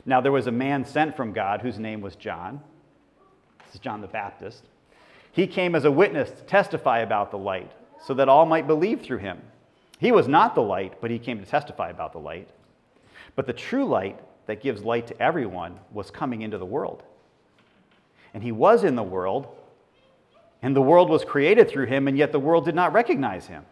Now 0.06 0.20
there 0.20 0.32
was 0.32 0.46
a 0.46 0.52
man 0.52 0.84
sent 0.84 1.16
from 1.16 1.32
God 1.32 1.60
whose 1.60 1.78
name 1.78 2.00
was 2.00 2.14
John. 2.14 2.60
This 3.66 3.74
is 3.74 3.80
John 3.80 4.00
the 4.00 4.06
Baptist. 4.06 4.64
He 5.32 5.48
came 5.48 5.74
as 5.74 5.84
a 5.84 5.90
witness 5.90 6.30
to 6.30 6.42
testify 6.44 7.00
about 7.00 7.32
the 7.32 7.38
light, 7.38 7.72
so 8.04 8.14
that 8.14 8.28
all 8.28 8.46
might 8.46 8.68
believe 8.68 9.02
through 9.02 9.18
him. 9.18 9.42
He 9.98 10.12
was 10.12 10.28
not 10.28 10.54
the 10.54 10.62
light, 10.62 11.00
but 11.00 11.10
he 11.10 11.18
came 11.18 11.40
to 11.40 11.46
testify 11.46 11.90
about 11.90 12.12
the 12.12 12.18
light. 12.18 12.48
But 13.34 13.46
the 13.46 13.52
true 13.52 13.84
light 13.84 14.18
that 14.46 14.62
gives 14.62 14.82
light 14.82 15.08
to 15.08 15.22
everyone 15.22 15.78
was 15.92 16.10
coming 16.10 16.42
into 16.42 16.58
the 16.58 16.64
world. 16.64 17.02
And 18.32 18.42
he 18.42 18.52
was 18.52 18.84
in 18.84 18.94
the 18.94 19.02
world, 19.02 19.48
and 20.62 20.74
the 20.74 20.82
world 20.82 21.10
was 21.10 21.24
created 21.24 21.68
through 21.68 21.86
him, 21.86 22.08
and 22.08 22.16
yet 22.16 22.32
the 22.32 22.38
world 22.38 22.64
did 22.64 22.74
not 22.74 22.92
recognize 22.92 23.46
him. 23.46 23.64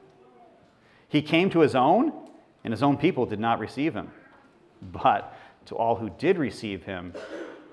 He 1.09 1.23
came 1.23 1.51
to 1.51 1.61
his 1.61 1.75
own, 1.75 2.13
and 2.65 2.73
his 2.73 2.83
own 2.83 2.97
people 2.97 3.27
did 3.27 3.41
not 3.41 3.59
receive 3.59 3.95
him. 3.95 4.11
But 4.83 5.37
to 5.67 5.77
all 5.77 5.97
who 5.97 6.11
did 6.11 6.39
receive 6.39 6.85
him, 6.85 7.15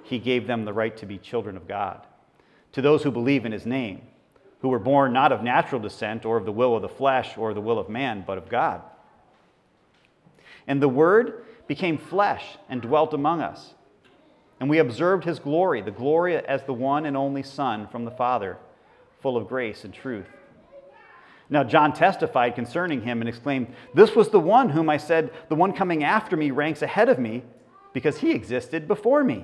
he 0.04 0.20
gave 0.20 0.46
them 0.46 0.66
the 0.66 0.74
right 0.74 0.96
to 0.98 1.06
be 1.06 1.18
children 1.18 1.58
of 1.58 1.68
God. 1.68 2.06
To 2.74 2.82
those 2.82 3.04
who 3.04 3.12
believe 3.12 3.46
in 3.46 3.52
his 3.52 3.66
name, 3.66 4.02
who 4.64 4.70
were 4.70 4.80
born 4.80 5.12
not 5.12 5.34
of 5.34 5.44
natural 5.44 5.82
descent 5.82 6.24
or 6.26 6.38
of 6.38 6.46
the 6.46 6.52
will 6.52 6.74
of 6.78 6.82
the 6.82 6.88
flesh 6.88 7.38
or 7.38 7.54
the 7.54 7.60
will 7.60 7.78
of 7.78 7.90
man, 7.90 8.24
but 8.26 8.38
of 8.38 8.48
God. 8.48 8.82
And 10.66 10.82
the 10.82 10.88
Word 10.88 11.44
became 11.68 11.98
flesh 11.98 12.58
and 12.70 12.82
dwelt 12.82 13.14
among 13.14 13.42
us. 13.42 13.74
And 14.62 14.70
we 14.70 14.80
observed 14.80 15.26
his 15.26 15.38
glory, 15.38 15.82
the 15.82 15.92
glory 15.92 16.38
as 16.38 16.64
the 16.64 16.74
one 16.74 17.06
and 17.06 17.18
only 17.18 17.44
Son 17.44 17.90
from 17.90 18.06
the 18.06 18.12
Father, 18.12 18.58
full 19.22 19.36
of 19.36 19.50
grace 19.50 19.84
and 19.84 19.94
truth. 19.94 20.30
Now, 21.50 21.66
John 21.66 21.92
testified 21.92 22.56
concerning 22.56 23.02
him 23.02 23.20
and 23.20 23.28
exclaimed, 23.28 23.68
This 23.94 24.16
was 24.16 24.30
the 24.30 24.40
one 24.40 24.70
whom 24.70 24.90
I 24.90 24.96
said, 24.96 25.32
The 25.50 25.56
one 25.56 25.74
coming 25.74 26.06
after 26.06 26.38
me 26.38 26.52
ranks 26.52 26.82
ahead 26.82 27.10
of 27.10 27.20
me, 27.20 27.44
because 27.92 28.20
he 28.20 28.32
existed 28.32 28.88
before 28.88 29.26
me. 29.26 29.44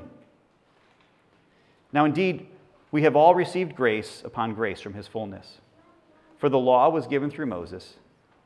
Now, 1.91 2.05
indeed, 2.05 2.47
we 2.91 3.03
have 3.03 3.15
all 3.15 3.35
received 3.35 3.75
grace 3.75 4.21
upon 4.25 4.53
grace 4.53 4.81
from 4.81 4.93
his 4.93 5.07
fullness. 5.07 5.59
For 6.37 6.49
the 6.49 6.57
law 6.57 6.89
was 6.89 7.07
given 7.07 7.29
through 7.29 7.45
Moses, 7.47 7.95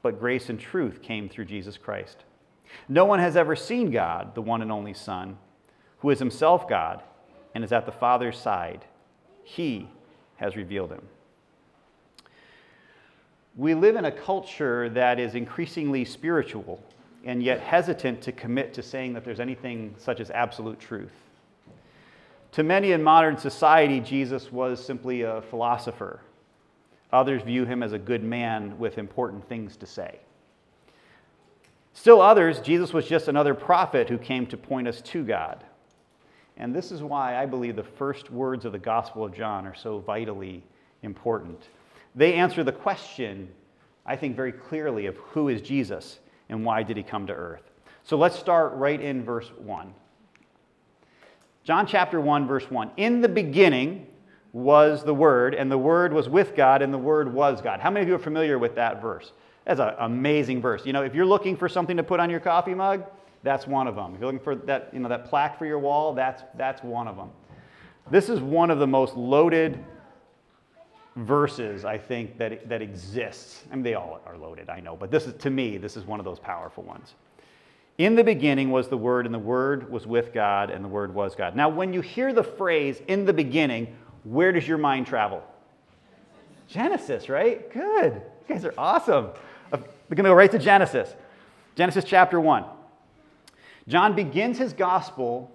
but 0.01 0.19
grace 0.19 0.49
and 0.49 0.59
truth 0.59 1.01
came 1.01 1.29
through 1.29 1.45
Jesus 1.45 1.77
Christ. 1.77 2.23
No 2.89 3.05
one 3.05 3.19
has 3.19 3.37
ever 3.37 3.55
seen 3.55 3.91
God, 3.91 4.35
the 4.35 4.41
one 4.41 4.61
and 4.61 4.71
only 4.71 4.93
Son, 4.93 5.37
who 5.99 6.09
is 6.09 6.19
himself 6.19 6.67
God 6.67 7.03
and 7.53 7.63
is 7.63 7.71
at 7.71 7.85
the 7.85 7.91
Father's 7.91 8.37
side. 8.37 8.85
He 9.43 9.87
has 10.37 10.55
revealed 10.55 10.91
him. 10.91 11.07
We 13.55 13.75
live 13.75 13.95
in 13.95 14.05
a 14.05 14.11
culture 14.11 14.89
that 14.89 15.19
is 15.19 15.35
increasingly 15.35 16.05
spiritual 16.05 16.83
and 17.23 17.41
yet 17.41 17.59
hesitant 17.59 18.21
to 18.23 18.31
commit 18.31 18.73
to 18.73 18.83
saying 18.83 19.13
that 19.13 19.23
there's 19.23 19.39
anything 19.39 19.93
such 19.97 20.19
as 20.19 20.31
absolute 20.31 20.79
truth. 20.79 21.13
To 22.53 22.63
many 22.63 22.91
in 22.91 23.01
modern 23.01 23.37
society, 23.37 23.99
Jesus 23.99 24.51
was 24.51 24.83
simply 24.83 25.23
a 25.23 25.41
philosopher. 25.49 26.21
Others 27.11 27.41
view 27.41 27.65
him 27.65 27.81
as 27.81 27.93
a 27.93 27.99
good 27.99 28.23
man 28.23 28.77
with 28.77 28.99
important 28.99 29.47
things 29.49 29.75
to 29.77 29.87
say. 29.87 30.19
Still 31.93 32.21
others, 32.21 32.59
Jesus 32.59 32.93
was 32.93 33.07
just 33.07 33.27
another 33.27 33.55
prophet 33.55 34.07
who 34.07 34.19
came 34.19 34.45
to 34.47 34.57
point 34.57 34.87
us 34.87 35.01
to 35.01 35.23
God. 35.23 35.63
And 36.55 36.75
this 36.75 36.91
is 36.91 37.01
why 37.01 37.41
I 37.41 37.47
believe 37.47 37.75
the 37.75 37.83
first 37.83 38.29
words 38.29 38.65
of 38.65 38.71
the 38.71 38.79
Gospel 38.79 39.25
of 39.25 39.33
John 39.33 39.65
are 39.65 39.75
so 39.75 39.97
vitally 39.99 40.63
important. 41.01 41.69
They 42.13 42.35
answer 42.35 42.63
the 42.63 42.71
question, 42.71 43.49
I 44.05 44.15
think, 44.15 44.35
very 44.35 44.51
clearly 44.51 45.07
of 45.07 45.17
who 45.17 45.49
is 45.49 45.59
Jesus 45.59 46.19
and 46.49 46.63
why 46.63 46.83
did 46.83 46.97
he 46.97 47.03
come 47.03 47.25
to 47.25 47.33
earth. 47.33 47.63
So 48.03 48.15
let's 48.15 48.37
start 48.37 48.73
right 48.73 49.01
in 49.01 49.23
verse 49.23 49.49
1. 49.57 49.91
John 51.63 51.87
chapter 51.87 52.19
1, 52.19 52.45
verse 52.45 52.69
1. 52.69 52.91
In 52.97 53.21
the 53.21 53.29
beginning 53.29 54.07
was 54.51 55.03
the 55.03 55.13
Word, 55.13 55.55
and 55.55 55.71
the 55.71 55.77
Word 55.77 56.11
was 56.11 56.27
with 56.27 56.55
God, 56.55 56.81
and 56.81 56.93
the 56.93 56.97
Word 56.97 57.33
was 57.33 57.61
God. 57.61 57.79
How 57.79 57.89
many 57.89 58.03
of 58.03 58.09
you 58.09 58.15
are 58.15 58.19
familiar 58.19 58.59
with 58.59 58.75
that 58.75 59.01
verse? 59.01 59.31
That's 59.65 59.79
an 59.79 59.93
amazing 59.99 60.61
verse. 60.61 60.85
You 60.85 60.91
know, 60.91 61.03
if 61.03 61.15
you're 61.15 61.25
looking 61.25 61.55
for 61.55 61.69
something 61.69 61.95
to 61.95 62.03
put 62.03 62.19
on 62.19 62.29
your 62.29 62.41
coffee 62.41 62.73
mug, 62.73 63.05
that's 63.43 63.65
one 63.65 63.87
of 63.87 63.95
them. 63.95 64.13
If 64.13 64.19
you're 64.19 64.31
looking 64.31 64.43
for 64.43 64.55
that, 64.55 64.89
you 64.93 64.99
know, 64.99 65.09
that 65.09 65.25
plaque 65.25 65.57
for 65.57 65.65
your 65.65 65.79
wall, 65.79 66.13
that's, 66.13 66.43
that's 66.55 66.83
one 66.83 67.07
of 67.07 67.15
them. 67.15 67.29
This 68.11 68.27
is 68.27 68.41
one 68.41 68.69
of 68.69 68.79
the 68.79 68.87
most 68.87 69.15
loaded 69.15 69.83
verses, 71.15 71.85
I 71.85 71.97
think, 71.97 72.37
that, 72.37 72.67
that 72.67 72.81
exists. 72.81 73.63
I 73.71 73.75
mean, 73.75 73.83
they 73.83 73.93
all 73.93 74.19
are 74.25 74.37
loaded, 74.37 74.69
I 74.69 74.81
know, 74.81 74.97
but 74.97 75.11
this 75.11 75.25
is, 75.27 75.33
to 75.35 75.49
me, 75.49 75.77
this 75.77 75.95
is 75.95 76.05
one 76.05 76.19
of 76.19 76.25
those 76.25 76.39
powerful 76.39 76.83
ones. 76.83 77.13
In 77.97 78.15
the 78.15 78.23
beginning 78.23 78.71
was 78.71 78.87
the 78.87 78.97
Word, 78.97 79.25
and 79.25 79.33
the 79.33 79.39
Word 79.39 79.91
was 79.91 80.07
with 80.07 80.33
God, 80.33 80.71
and 80.71 80.83
the 80.83 80.89
Word 80.89 81.13
was 81.13 81.35
God. 81.35 81.55
Now, 81.55 81.69
when 81.69 81.93
you 81.93 82.01
hear 82.01 82.33
the 82.33 82.43
phrase 82.43 83.01
in 83.07 83.25
the 83.25 83.33
beginning, 83.33 83.95
where 84.23 84.51
does 84.51 84.67
your 84.67 84.79
mind 84.79 85.05
travel? 85.05 85.43
Genesis, 86.67 87.29
right? 87.29 87.71
Good. 87.71 88.13
You 88.13 88.55
guys 88.55 88.65
are 88.65 88.73
awesome. 88.77 89.27
Uh, 89.71 89.77
we're 90.09 90.15
going 90.15 90.23
to 90.23 90.31
go 90.31 90.33
right 90.33 90.51
to 90.51 90.57
Genesis. 90.57 91.13
Genesis 91.75 92.03
chapter 92.03 92.39
1. 92.39 92.65
John 93.87 94.15
begins 94.15 94.57
his 94.57 94.73
gospel 94.73 95.51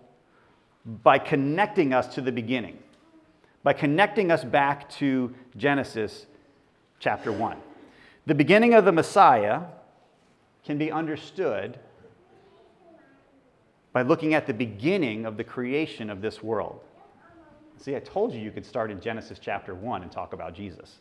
by 1.02 1.18
connecting 1.18 1.92
us 1.92 2.14
to 2.14 2.20
the 2.20 2.30
beginning, 2.30 2.78
by 3.64 3.72
connecting 3.72 4.30
us 4.30 4.44
back 4.44 4.88
to 4.90 5.34
Genesis 5.56 6.26
chapter 7.00 7.32
1. 7.32 7.56
The 8.26 8.34
beginning 8.34 8.74
of 8.74 8.84
the 8.84 8.92
Messiah 8.92 9.62
can 10.64 10.78
be 10.78 10.92
understood 10.92 11.78
by 13.92 14.02
looking 14.02 14.34
at 14.34 14.46
the 14.46 14.54
beginning 14.54 15.24
of 15.24 15.36
the 15.36 15.44
creation 15.44 16.10
of 16.10 16.20
this 16.20 16.42
world. 16.42 16.80
See, 17.78 17.94
I 17.94 18.00
told 18.00 18.34
you 18.34 18.40
you 18.40 18.50
could 18.50 18.66
start 18.66 18.90
in 18.90 19.00
Genesis 19.00 19.38
chapter 19.40 19.74
1 19.74 20.02
and 20.02 20.10
talk 20.10 20.32
about 20.32 20.54
Jesus. 20.54 20.96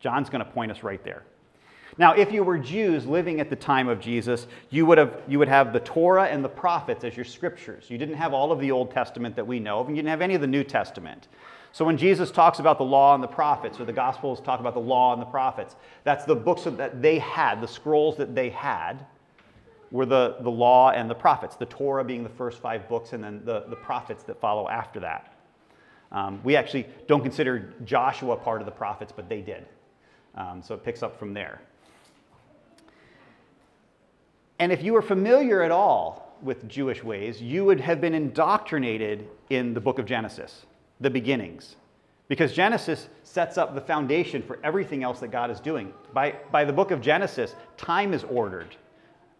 John's 0.00 0.30
going 0.30 0.44
to 0.44 0.50
point 0.50 0.70
us 0.70 0.82
right 0.82 1.02
there. 1.04 1.22
Now, 1.96 2.14
if 2.14 2.32
you 2.32 2.42
were 2.42 2.58
Jews 2.58 3.06
living 3.06 3.38
at 3.38 3.50
the 3.50 3.56
time 3.56 3.88
of 3.88 4.00
Jesus, 4.00 4.46
you 4.70 4.84
would, 4.86 4.98
have, 4.98 5.22
you 5.28 5.38
would 5.38 5.48
have 5.48 5.72
the 5.72 5.80
Torah 5.80 6.24
and 6.24 6.44
the 6.44 6.48
prophets 6.48 7.04
as 7.04 7.16
your 7.16 7.24
scriptures. 7.24 7.88
You 7.88 7.98
didn't 7.98 8.16
have 8.16 8.32
all 8.32 8.50
of 8.50 8.58
the 8.58 8.72
Old 8.72 8.90
Testament 8.90 9.36
that 9.36 9.46
we 9.46 9.60
know 9.60 9.78
of, 9.78 9.86
and 9.86 9.96
you 9.96 10.02
didn't 10.02 10.10
have 10.10 10.22
any 10.22 10.34
of 10.34 10.40
the 10.40 10.46
New 10.46 10.64
Testament. 10.64 11.28
So 11.70 11.84
when 11.84 11.96
Jesus 11.96 12.30
talks 12.30 12.58
about 12.58 12.78
the 12.78 12.84
law 12.84 13.14
and 13.14 13.22
the 13.22 13.28
prophets, 13.28 13.78
or 13.78 13.84
the 13.84 13.92
Gospels 13.92 14.40
talk 14.40 14.58
about 14.60 14.74
the 14.74 14.80
law 14.80 15.12
and 15.12 15.22
the 15.22 15.26
prophets, 15.26 15.76
that's 16.02 16.24
the 16.24 16.34
books 16.34 16.64
that 16.64 17.00
they 17.00 17.18
had, 17.18 17.60
the 17.60 17.68
scrolls 17.68 18.16
that 18.16 18.34
they 18.34 18.50
had 18.50 19.06
were 19.94 20.04
the, 20.04 20.34
the 20.40 20.50
law 20.50 20.90
and 20.90 21.08
the 21.08 21.14
prophets, 21.14 21.54
the 21.54 21.66
Torah 21.66 22.02
being 22.02 22.24
the 22.24 22.28
first 22.28 22.58
five 22.58 22.88
books, 22.88 23.12
and 23.12 23.22
then 23.22 23.40
the, 23.44 23.64
the 23.68 23.76
prophets 23.76 24.24
that 24.24 24.40
follow 24.40 24.68
after 24.68 24.98
that. 24.98 25.32
Um, 26.10 26.40
we 26.42 26.56
actually 26.56 26.88
don't 27.06 27.22
consider 27.22 27.72
Joshua 27.84 28.36
part 28.36 28.60
of 28.60 28.66
the 28.66 28.72
prophets, 28.72 29.12
but 29.14 29.28
they 29.28 29.40
did. 29.40 29.66
Um, 30.34 30.62
so 30.64 30.74
it 30.74 30.82
picks 30.82 31.04
up 31.04 31.16
from 31.16 31.32
there. 31.32 31.62
And 34.58 34.72
if 34.72 34.82
you 34.82 34.94
were 34.94 35.02
familiar 35.02 35.62
at 35.62 35.70
all 35.70 36.36
with 36.42 36.66
Jewish 36.66 37.04
ways, 37.04 37.40
you 37.40 37.64
would 37.64 37.78
have 37.78 38.00
been 38.00 38.14
indoctrinated 38.14 39.28
in 39.50 39.74
the 39.74 39.80
book 39.80 40.00
of 40.00 40.06
Genesis, 40.06 40.66
the 41.00 41.10
beginnings. 41.10 41.76
Because 42.26 42.52
Genesis 42.52 43.08
sets 43.22 43.58
up 43.58 43.76
the 43.76 43.80
foundation 43.80 44.42
for 44.42 44.58
everything 44.64 45.04
else 45.04 45.20
that 45.20 45.28
God 45.28 45.52
is 45.52 45.60
doing. 45.60 45.94
By, 46.12 46.34
by 46.50 46.64
the 46.64 46.72
book 46.72 46.90
of 46.90 47.00
Genesis, 47.00 47.54
time 47.76 48.12
is 48.12 48.24
ordered, 48.24 48.74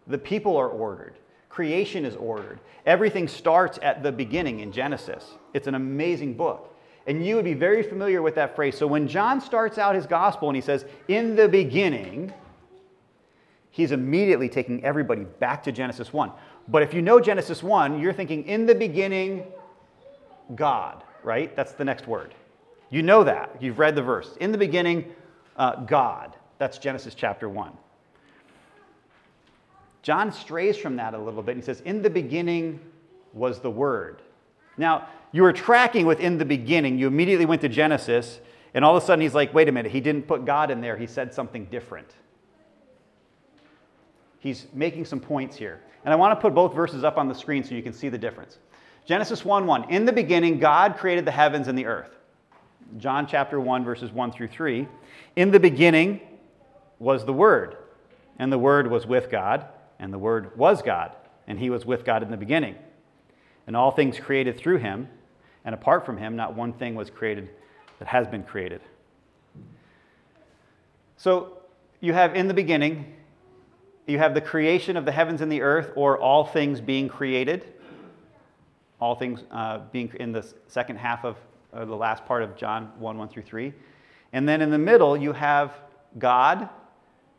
the 0.07 0.17
people 0.17 0.57
are 0.57 0.69
ordered, 0.69 1.15
creation 1.49 2.05
is 2.05 2.15
ordered. 2.15 2.59
Everything 2.85 3.27
starts 3.27 3.79
at 3.81 4.03
the 4.03 4.11
beginning 4.11 4.59
in 4.59 4.71
Genesis. 4.71 5.25
It's 5.53 5.67
an 5.67 5.75
amazing 5.75 6.35
book. 6.35 6.71
And 7.07 7.25
you 7.25 7.35
would 7.35 7.45
be 7.45 7.53
very 7.53 7.83
familiar 7.83 8.21
with 8.21 8.35
that 8.35 8.55
phrase. 8.55 8.77
So 8.77 8.87
when 8.87 9.07
John 9.07 9.39
starts 9.39 9.77
out 9.77 9.95
his 9.95 10.05
gospel 10.05 10.49
and 10.49 10.55
he 10.55 10.61
says, 10.61 10.85
in 11.07 11.35
the 11.35 11.47
beginning, 11.47 12.33
he's 13.69 13.91
immediately 13.91 14.49
taking 14.49 14.83
everybody 14.83 15.23
back 15.23 15.63
to 15.63 15.71
Genesis 15.71 16.11
1. 16.11 16.31
But 16.67 16.81
if 16.81 16.93
you 16.93 17.01
know 17.01 17.19
Genesis 17.19 17.61
1, 17.61 17.99
you're 17.99 18.13
thinking, 18.13 18.45
in 18.45 18.65
the 18.65 18.73
beginning, 18.73 19.43
God, 20.55 21.03
right? 21.23 21.55
That's 21.55 21.73
the 21.73 21.85
next 21.85 22.07
word. 22.07 22.33
You 22.89 23.03
know 23.03 23.23
that. 23.23 23.61
You've 23.61 23.79
read 23.79 23.95
the 23.95 24.01
verse. 24.01 24.35
In 24.39 24.51
the 24.51 24.57
beginning, 24.57 25.13
uh, 25.57 25.75
God. 25.85 26.35
That's 26.57 26.77
Genesis 26.77 27.13
chapter 27.13 27.49
1. 27.49 27.71
John 30.05 30.31
strays 30.31 30.77
from 30.77 30.97
that 30.97 31.15
a 31.15 31.17
little 31.17 31.41
bit 31.41 31.55
he 31.55 31.63
says, 31.63 31.81
In 31.81 32.03
the 32.03 32.11
beginning 32.11 32.79
was 33.33 33.59
the 33.59 33.71
Word. 33.71 34.21
Now, 34.77 35.07
you 35.31 35.41
were 35.41 35.51
tracking 35.51 36.05
with 36.05 36.19
in 36.19 36.37
the 36.37 36.45
beginning. 36.45 36.99
You 36.99 37.07
immediately 37.07 37.47
went 37.47 37.61
to 37.61 37.69
Genesis, 37.69 38.39
And 38.75 38.85
all 38.85 38.95
of 38.95 39.01
a 39.01 39.05
sudden, 39.05 39.21
he's 39.21 39.33
like, 39.33 39.51
wait 39.51 39.67
a 39.67 39.71
minute, 39.71 39.91
he 39.91 39.99
didn't 39.99 40.27
put 40.27 40.45
God 40.45 40.69
in 40.69 40.79
there, 40.79 40.95
he 40.95 41.07
said 41.07 41.33
something 41.33 41.65
different. 41.65 42.07
He's 44.37 44.67
making 44.73 45.05
some 45.05 45.19
points 45.19 45.55
here. 45.55 45.81
And 46.03 46.13
I 46.13 46.17
want 46.17 46.37
to 46.37 46.41
put 46.41 46.53
both 46.53 46.75
verses 46.75 47.03
up 47.03 47.17
on 47.17 47.27
the 47.27 47.33
screen 47.33 47.63
so 47.63 47.73
you 47.73 47.81
can 47.81 47.93
see 47.93 48.09
the 48.09 48.17
difference. 48.19 48.59
Genesis 49.05 49.43
1 49.43 49.65
1. 49.65 49.89
In 49.89 50.05
the 50.05 50.13
beginning, 50.13 50.59
God 50.59 50.97
created 50.97 51.25
the 51.25 51.31
heavens 51.31 51.67
and 51.67 51.75
the 51.75 51.87
earth. 51.87 52.15
John 52.99 53.25
chapter 53.25 53.59
1, 53.59 53.83
verses 53.83 54.11
1 54.11 54.31
through 54.33 54.49
3. 54.49 54.87
In 55.35 55.49
the 55.49 55.59
beginning 55.59 56.21
was 56.99 57.25
the 57.25 57.33
Word, 57.33 57.77
and 58.37 58.53
the 58.53 58.59
Word 58.59 58.85
was 58.85 59.07
with 59.07 59.31
God, 59.31 59.67
and 59.99 60.11
the 60.11 60.17
Word 60.17 60.57
was 60.57 60.81
God, 60.81 61.15
and 61.47 61.59
He 61.59 61.69
was 61.69 61.85
with 61.85 62.05
God 62.05 62.23
in 62.23 62.31
the 62.31 62.37
beginning. 62.37 62.75
And 63.67 63.75
all 63.75 63.91
things 63.91 64.19
created 64.19 64.57
through 64.57 64.77
Him, 64.77 65.07
and 65.63 65.73
apart 65.73 66.05
from 66.05 66.17
Him, 66.17 66.35
not 66.35 66.55
one 66.55 66.73
thing 66.73 66.95
was 66.95 67.09
created 67.09 67.49
that 67.99 68.07
has 68.07 68.27
been 68.27 68.43
created. 68.43 68.81
So 71.17 71.57
you 72.01 72.13
have 72.13 72.35
in 72.35 72.47
the 72.47 72.53
beginning, 72.53 73.13
you 74.05 74.19
have 74.19 74.33
the 74.33 74.41
creation 74.41 74.97
of 74.97 75.05
the 75.05 75.11
heavens 75.11 75.41
and 75.41 75.51
the 75.51 75.61
earth, 75.61 75.91
or 75.95 76.19
all 76.19 76.45
things 76.45 76.81
being 76.81 77.07
created. 77.07 77.65
All 78.99 79.15
things 79.15 79.43
uh, 79.51 79.79
being 79.91 80.11
in 80.19 80.31
the 80.31 80.45
second 80.67 80.97
half 80.97 81.25
of 81.25 81.37
the 81.73 81.95
last 81.95 82.25
part 82.25 82.43
of 82.43 82.55
John 82.55 82.91
1 82.97 83.17
1 83.17 83.27
through 83.29 83.43
3. 83.43 83.73
And 84.31 84.47
then 84.47 84.61
in 84.61 84.69
the 84.69 84.77
middle, 84.77 85.17
you 85.17 85.33
have 85.33 85.73
God 86.17 86.69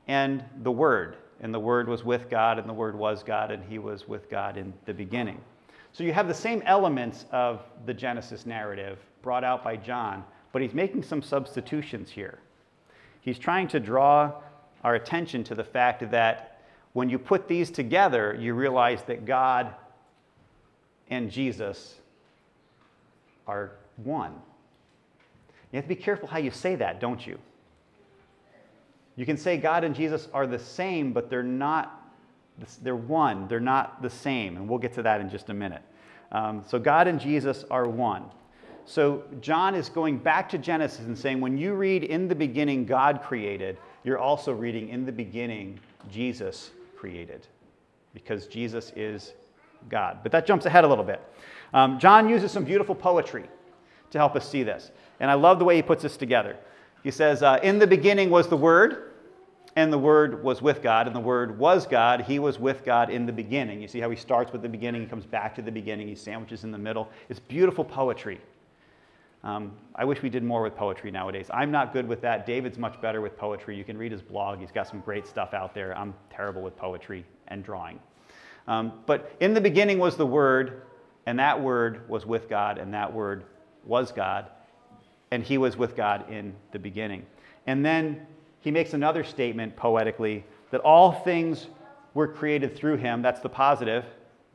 and 0.07 0.45
the 0.63 0.71
Word. 0.71 1.17
And 1.41 1.53
the 1.53 1.61
Word 1.61 1.89
was 1.89 2.05
with 2.05 2.31
God, 2.31 2.59
and 2.59 2.69
the 2.69 2.75
Word 2.75 2.97
was 2.97 3.23
God, 3.23 3.51
and 3.51 3.63
He 3.65 3.79
was 3.79 4.09
with 4.09 4.31
God 4.31 4.57
in 4.57 4.73
the 4.87 4.95
beginning. 4.95 5.41
So 5.93 6.05
you 6.05 6.13
have 6.13 6.29
the 6.29 6.35
same 6.35 6.63
elements 6.67 7.25
of 7.33 7.63
the 7.87 7.95
Genesis 7.95 8.45
narrative 8.45 8.99
brought 9.23 9.45
out 9.45 9.65
by 9.65 9.77
John, 9.77 10.25
but 10.53 10.61
he's 10.61 10.75
making 10.75 11.03
some 11.03 11.23
substitutions 11.23 12.11
here. 12.11 12.39
He's 13.23 13.39
trying 13.39 13.69
to 13.69 13.81
draw 13.81 14.35
our 14.85 14.95
attention 14.95 15.43
to 15.45 15.55
the 15.55 15.65
fact 15.65 16.11
that 16.11 16.61
when 16.93 17.09
you 17.09 17.19
put 17.19 17.49
these 17.49 17.71
together, 17.71 18.37
you 18.39 18.55
realize 18.55 19.03
that 19.05 19.25
God 19.25 19.75
and 21.09 21.31
Jesus 21.31 21.95
are 23.47 23.73
one. 23.97 24.33
You 25.73 25.77
have 25.77 25.85
to 25.85 25.89
be 25.89 25.97
careful 25.97 26.29
how 26.29 26.39
you 26.39 26.51
say 26.51 26.75
that, 26.77 27.01
don't 27.01 27.27
you? 27.27 27.39
You 29.17 29.27
can 29.27 29.37
say 29.37 29.57
God 29.57 29.83
and 29.83 29.95
Jesus 29.95 30.29
are 30.33 30.47
the 30.47 30.59
same, 30.59 31.13
but 31.13 31.31
they're 31.31 31.43
not, 31.43 32.13
they're 32.83 32.95
one. 32.95 33.49
They're 33.49 33.61
not 33.61 34.03
the 34.03 34.11
same. 34.11 34.57
And 34.57 34.69
we'll 34.69 34.79
get 34.79 34.93
to 34.95 35.03
that 35.03 35.21
in 35.21 35.31
just 35.31 35.49
a 35.49 35.55
minute. 35.55 35.83
Um, 36.33 36.65
so 36.67 36.79
God 36.79 37.09
and 37.09 37.19
Jesus 37.19 37.65
are 37.71 37.89
one. 37.89 38.25
So 38.85 39.25
John 39.41 39.75
is 39.75 39.89
going 39.89 40.19
back 40.19 40.49
to 40.51 40.59
Genesis 40.59 41.01
and 41.01 41.19
saying, 41.19 41.41
when 41.41 41.59
you 41.59 41.75
read 41.75 42.05
in 42.05 42.29
the 42.29 42.35
beginning 42.35 42.85
God 42.85 43.21
created, 43.23 43.79
you're 44.05 44.19
also 44.19 44.53
reading 44.53 44.91
in 44.91 45.05
the 45.05 45.13
beginning 45.13 45.81
Jesus 46.11 46.71
created, 46.97 47.47
because 48.15 48.47
Jesus 48.47 48.93
is 48.95 49.33
God. 49.89 50.19
But 50.23 50.31
that 50.33 50.47
jumps 50.47 50.67
ahead 50.67 50.85
a 50.85 50.89
little 50.89 51.05
bit. 51.05 51.21
Um, 51.75 51.99
John 51.99 52.29
uses 52.29 52.53
some 52.53 52.65
beautiful 52.65 52.95
poetry 52.95 53.47
to 54.11 54.19
help 54.19 54.37
us 54.37 54.49
see 54.49 54.63
this. 54.63 54.93
And 55.19 55.31
I 55.31 55.35
love 55.35 55.59
the 55.59 55.65
way 55.65 55.75
he 55.75 55.83
puts 55.83 56.05
this 56.05 56.17
together. 56.17 56.57
He 57.03 57.11
says, 57.11 57.43
uh, 57.43 57.59
In 57.63 57.79
the 57.79 57.87
beginning 57.87 58.31
was 58.31 58.49
the 58.49 58.57
Word, 58.57 59.06
and 59.77 59.93
the 59.93 59.99
Word 59.99 60.43
was 60.43 60.63
with 60.63 60.83
God, 60.83 61.07
and 61.07 61.15
the 61.15 61.21
Word 61.21 61.59
was 61.59 61.87
God. 61.87 62.23
He 62.23 62.39
was 62.39 62.59
with 62.59 62.83
God 62.83 63.11
in 63.11 63.27
the 63.27 63.33
beginning. 63.33 63.83
You 63.83 63.89
see 63.89 64.01
how 64.01 64.09
he 64.09 64.17
starts 64.17 64.51
with 64.51 64.63
the 64.63 64.69
beginning, 64.69 65.03
he 65.03 65.07
comes 65.07 65.27
back 65.27 65.55
to 65.57 65.63
the 65.63 65.71
beginning, 65.71 66.09
he 66.09 66.15
sandwiches 66.15 66.65
in 66.65 66.73
the 66.73 66.79
middle. 66.79 67.11
It's 67.29 67.39
beautiful 67.39 67.85
poetry. 67.85 68.41
Um, 69.45 69.73
I 69.95 70.05
wish 70.05 70.23
we 70.23 70.31
did 70.31 70.43
more 70.43 70.63
with 70.63 70.75
poetry 70.75 71.11
nowadays. 71.11 71.49
I'm 71.53 71.71
not 71.71 71.93
good 71.93 72.09
with 72.09 72.23
that. 72.23 72.47
David's 72.47 72.79
much 72.79 73.01
better 73.01 73.21
with 73.21 73.37
poetry. 73.37 73.77
You 73.77 73.85
can 73.85 73.99
read 73.99 74.11
his 74.11 74.23
blog, 74.23 74.59
he's 74.59 74.73
got 74.73 74.89
some 74.89 75.01
great 75.01 75.27
stuff 75.27 75.53
out 75.53 75.75
there. 75.75 75.97
I'm 75.97 76.15
terrible 76.31 76.63
with 76.63 76.77
poetry 76.77 77.25
and 77.49 77.63
drawing. 77.63 78.01
Um, 78.67 78.95
but 79.05 79.37
in 79.41 79.53
the 79.53 79.61
beginning 79.61 79.99
was 79.99 80.17
the 80.17 80.27
Word, 80.27 80.83
and 81.27 81.39
that 81.39 81.61
Word 81.61 82.09
was 82.09 82.25
with 82.25 82.49
God, 82.49 82.79
and 82.79 82.95
that 82.95 83.13
Word 83.13 83.45
was 83.85 84.11
God, 84.11 84.47
and 85.31 85.43
He 85.43 85.59
was 85.59 85.77
with 85.77 85.95
God 85.95 86.31
in 86.31 86.55
the 86.73 86.79
beginning. 86.79 87.27
And 87.67 87.85
then 87.85 88.27
he 88.67 88.73
makes 88.73 88.95
another 88.95 89.23
statement 89.23 89.77
poetically 89.77 90.45
that 90.73 90.81
all 90.81 91.13
things 91.13 91.69
were 92.15 92.27
created 92.27 92.75
through 92.75 92.97
Him. 92.97 93.23
That's 93.23 93.39
the 93.39 93.49
positive. 93.49 94.05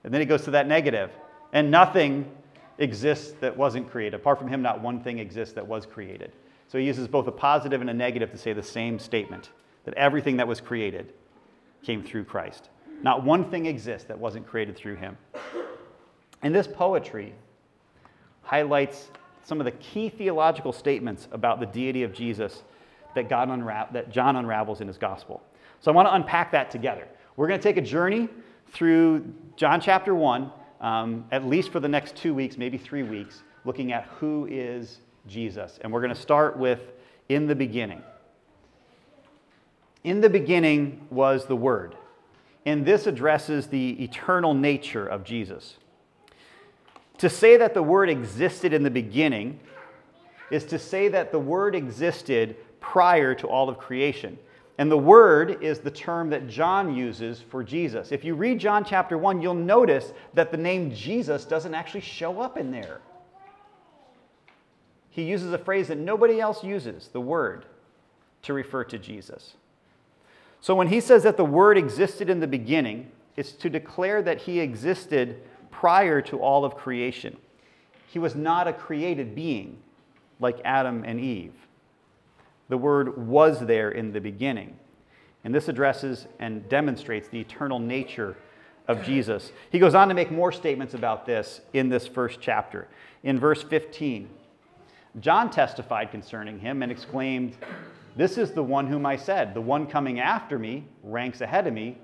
And 0.04 0.13
then 0.13 0.19
he 0.19 0.26
goes 0.26 0.43
to 0.43 0.52
that 0.52 0.67
negative. 0.67 1.12
And 1.54 1.71
nothing 1.71 2.30
exists 2.78 3.32
that 3.39 3.56
wasn't 3.56 3.89
created. 3.89 4.15
Apart 4.15 4.38
from 4.38 4.50
Him, 4.50 4.62
not 4.62 4.82
one 4.82 5.02
thing 5.02 5.19
exists 5.19 5.54
that 5.54 5.65
was 5.65 5.86
created. 5.86 6.34
So 6.67 6.78
he 6.78 6.84
uses 6.84 7.08
both 7.08 7.26
a 7.28 7.32
positive 7.32 7.80
and 7.80 7.89
a 7.89 7.93
negative 7.93 8.32
to 8.32 8.38
say 8.38 8.52
the 8.52 8.62
same 8.62 9.00
statement 9.00 9.52
that 9.86 9.93
everything 9.93 10.36
that 10.36 10.47
was 10.50 10.60
created 10.60 11.13
came 11.82 12.04
through 12.04 12.26
Christ. 12.26 12.67
Not 13.04 13.24
one 13.24 13.50
thing 13.50 13.65
exists 13.65 14.10
that 14.10 14.19
wasn't 14.19 14.45
created 14.45 14.76
through 14.76 14.95
him. 14.95 15.17
And 16.41 16.54
this 16.54 16.67
poetry 16.67 17.34
highlights 18.41 19.10
some 19.45 19.62
of 19.62 19.65
the 19.65 19.71
key 19.71 20.10
theological 20.10 20.74
statements 20.74 21.30
about 21.32 21.62
the 21.62 21.65
deity 21.65 22.04
of 22.04 22.12
Jesus 22.12 22.63
that, 23.15 23.30
God 23.30 23.50
unra- 23.50 23.91
that 23.93 24.12
John 24.12 24.36
unravels 24.36 24.82
in 24.82 24.88
his 24.88 24.97
gospel. 24.97 25.41
So 25.80 25.91
I 25.91 25.95
want 25.95 26.08
to 26.08 26.13
unpack 26.13 26.52
that 26.52 26.69
together. 26.69 27.08
We're 27.36 27.47
going 27.47 27.60
to 27.60 27.63
take 27.63 27.78
a 27.78 27.82
journey 27.82 28.30
through 28.71 29.34
John 29.56 29.82
chapter 29.82 30.13
1, 30.13 30.52
um, 30.80 31.26
at 31.32 31.45
least 31.45 31.71
for 31.71 31.80
the 31.80 31.88
next 31.88 32.15
two 32.15 32.34
weeks, 32.34 32.58
maybe 32.58 32.78
three 32.78 33.04
weeks, 33.04 33.43
looking 33.65 33.91
at 33.91 34.06
who 34.19 34.47
is 34.50 35.00
Jesus. 35.28 35.80
And 35.82 35.91
we're 35.91 36.02
going 36.02 36.13
to 36.13 36.21
start 36.21 36.58
with 36.58 36.82
in 37.30 37.47
the 37.47 37.56
beginning. 37.56 38.02
In 40.04 40.21
the 40.21 40.30
beginning 40.30 41.08
was 41.10 41.45
the 41.45 41.56
Word. 41.56 41.95
And 42.65 42.86
this 42.86 43.08
addresses 43.08 43.67
the 43.67 44.04
eternal 44.04 44.54
nature 44.54 45.06
of 45.06 45.24
Jesus. 45.24 45.78
To 47.19 47.30
say 47.30 47.58
that 47.58 47.74
the 47.74 47.84
Word 47.84 48.10
existed 48.10 48.74
in 48.74 48.84
the 48.84 48.91
beginning 48.91 49.60
is 50.50 50.65
to 50.65 50.80
say 50.80 51.08
that 51.08 51.32
the 51.32 51.39
Word 51.39 51.76
existed 51.76 52.56
prior 52.81 53.33
to 53.35 53.47
all 53.47 53.69
of 53.69 53.77
creation. 53.77 54.37
And 54.77 54.91
the 54.91 54.97
Word 54.97 55.63
is 55.63 55.79
the 55.79 55.91
term 55.91 56.29
that 56.31 56.49
John 56.49 56.93
uses 56.93 57.39
for 57.39 57.63
Jesus. 57.63 58.11
If 58.11 58.25
you 58.25 58.35
read 58.35 58.59
John 58.59 58.83
chapter 58.83 59.17
1, 59.17 59.41
you'll 59.41 59.53
notice 59.53 60.11
that 60.33 60.51
the 60.51 60.57
name 60.57 60.93
Jesus 60.93 61.45
doesn't 61.45 61.73
actually 61.73 62.01
show 62.01 62.41
up 62.41 62.57
in 62.57 62.71
there. 62.71 62.99
He 65.11 65.23
uses 65.23 65.53
a 65.53 65.57
phrase 65.57 65.89
that 65.89 65.97
nobody 65.97 66.39
else 66.41 66.63
uses, 66.63 67.09
the 67.09 67.21
Word, 67.21 67.65
to 68.41 68.53
refer 68.53 68.83
to 68.85 68.97
Jesus. 68.97 69.53
So 70.61 70.73
when 70.73 70.87
he 70.87 70.99
says 70.99 71.23
that 71.23 71.37
the 71.37 71.45
Word 71.45 71.77
existed 71.77 72.29
in 72.29 72.39
the 72.39 72.47
beginning, 72.47 73.11
it's 73.35 73.51
to 73.53 73.69
declare 73.69 74.21
that 74.23 74.41
he 74.41 74.59
existed 74.59 75.41
prior 75.69 76.21
to 76.21 76.39
all 76.39 76.65
of 76.65 76.75
creation. 76.75 77.37
He 78.07 78.19
was 78.19 78.35
not 78.35 78.67
a 78.67 78.73
created 78.73 79.35
being 79.35 79.77
like 80.39 80.59
Adam 80.65 81.03
and 81.05 81.19
Eve. 81.19 81.53
The 82.71 82.77
Word 82.77 83.27
was 83.27 83.60
there 83.60 83.91
in 83.91 84.13
the 84.13 84.21
beginning. 84.21 84.79
And 85.43 85.53
this 85.53 85.67
addresses 85.67 86.25
and 86.39 86.69
demonstrates 86.69 87.27
the 87.27 87.41
eternal 87.41 87.79
nature 87.79 88.38
of 88.88 89.03
Jesus. 89.03 89.51
He 89.73 89.77
goes 89.77 89.93
on 89.93 90.07
to 90.07 90.13
make 90.13 90.31
more 90.31 90.53
statements 90.53 90.93
about 90.93 91.25
this 91.25 91.60
in 91.73 91.89
this 91.89 92.07
first 92.07 92.39
chapter. 92.39 92.88
In 93.23 93.38
verse 93.38 93.62
15, 93.62 94.29
John 95.19 95.49
testified 95.49 96.12
concerning 96.12 96.60
him 96.60 96.81
and 96.81 96.89
exclaimed, 96.89 97.57
This 98.15 98.38
is 98.38 98.51
the 98.53 98.63
one 98.63 98.88
whom 98.88 99.05
I 99.05 99.17
said, 99.17 99.53
the 99.53 99.60
one 99.60 99.86
coming 99.86 100.21
after 100.21 100.57
me 100.57 100.86
ranks 101.03 101.41
ahead 101.41 101.67
of 101.67 101.73
me 101.73 101.97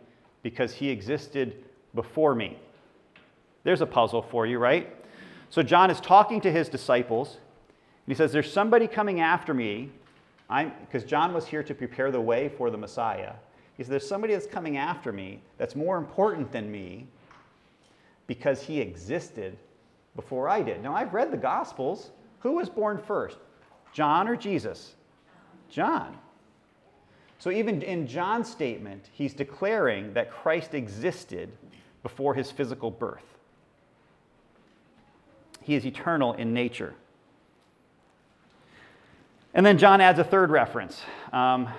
because 0.44 0.74
he 0.74 0.90
existed 0.90 1.64
before 1.96 2.36
me. 2.36 2.60
There's 3.64 3.80
a 3.80 3.86
puzzle 3.86 4.22
for 4.22 4.46
you, 4.46 4.60
right? 4.60 4.94
So 5.50 5.64
John 5.64 5.90
is 5.90 6.02
talking 6.02 6.42
to 6.42 6.52
his 6.52 6.68
disciples, 6.68 7.36
and 7.36 8.14
he 8.14 8.16
says, 8.16 8.34
There's 8.34 8.52
somebody 8.52 8.88
coming 8.90 9.22
after 9.22 9.54
me, 9.54 9.92
because 10.50 11.04
John 11.04 11.34
was 11.34 11.46
here 11.46 11.64
to 11.64 11.76
prepare 11.76 12.12
the 12.12 12.22
way 12.22 12.50
for 12.50 12.70
the 12.70 12.78
Messiah. 12.78 13.34
He 13.76 13.84
says, 13.84 13.90
There's 13.90 14.08
somebody 14.08 14.34
that's 14.34 14.48
coming 14.48 14.78
after 14.78 15.12
me 15.12 15.42
that's 15.58 15.76
more 15.76 15.98
important 15.98 16.52
than 16.52 16.72
me 16.72 17.08
because 18.28 18.62
he 18.62 18.80
existed 18.80 19.58
before 20.16 20.50
I 20.50 20.62
did. 20.62 20.82
Now, 20.82 20.96
I've 20.96 21.14
read 21.14 21.32
the 21.32 21.38
Gospels. 21.38 22.12
Who 22.40 22.54
was 22.54 22.70
born 22.70 22.98
first, 22.98 23.38
John 23.94 24.28
or 24.28 24.36
Jesus? 24.36 24.96
John. 25.70 26.18
So, 27.40 27.52
even 27.52 27.82
in 27.82 28.08
John's 28.08 28.50
statement, 28.50 29.10
he's 29.12 29.34
declaring 29.34 30.14
that 30.14 30.32
Christ 30.32 30.74
existed 30.74 31.52
before 32.04 32.34
his 32.34 32.52
physical 32.52 32.90
birth. 32.90 33.38
He 35.62 35.76
is 35.76 35.86
eternal 35.86 36.34
in 36.34 36.54
nature. 36.54 36.96
And 39.54 39.66
then 39.66 39.78
John 39.78 40.02
adds 40.02 40.20
a 40.20 40.24
third 40.24 40.52
reference. 40.52 41.02
Um, 41.34 41.70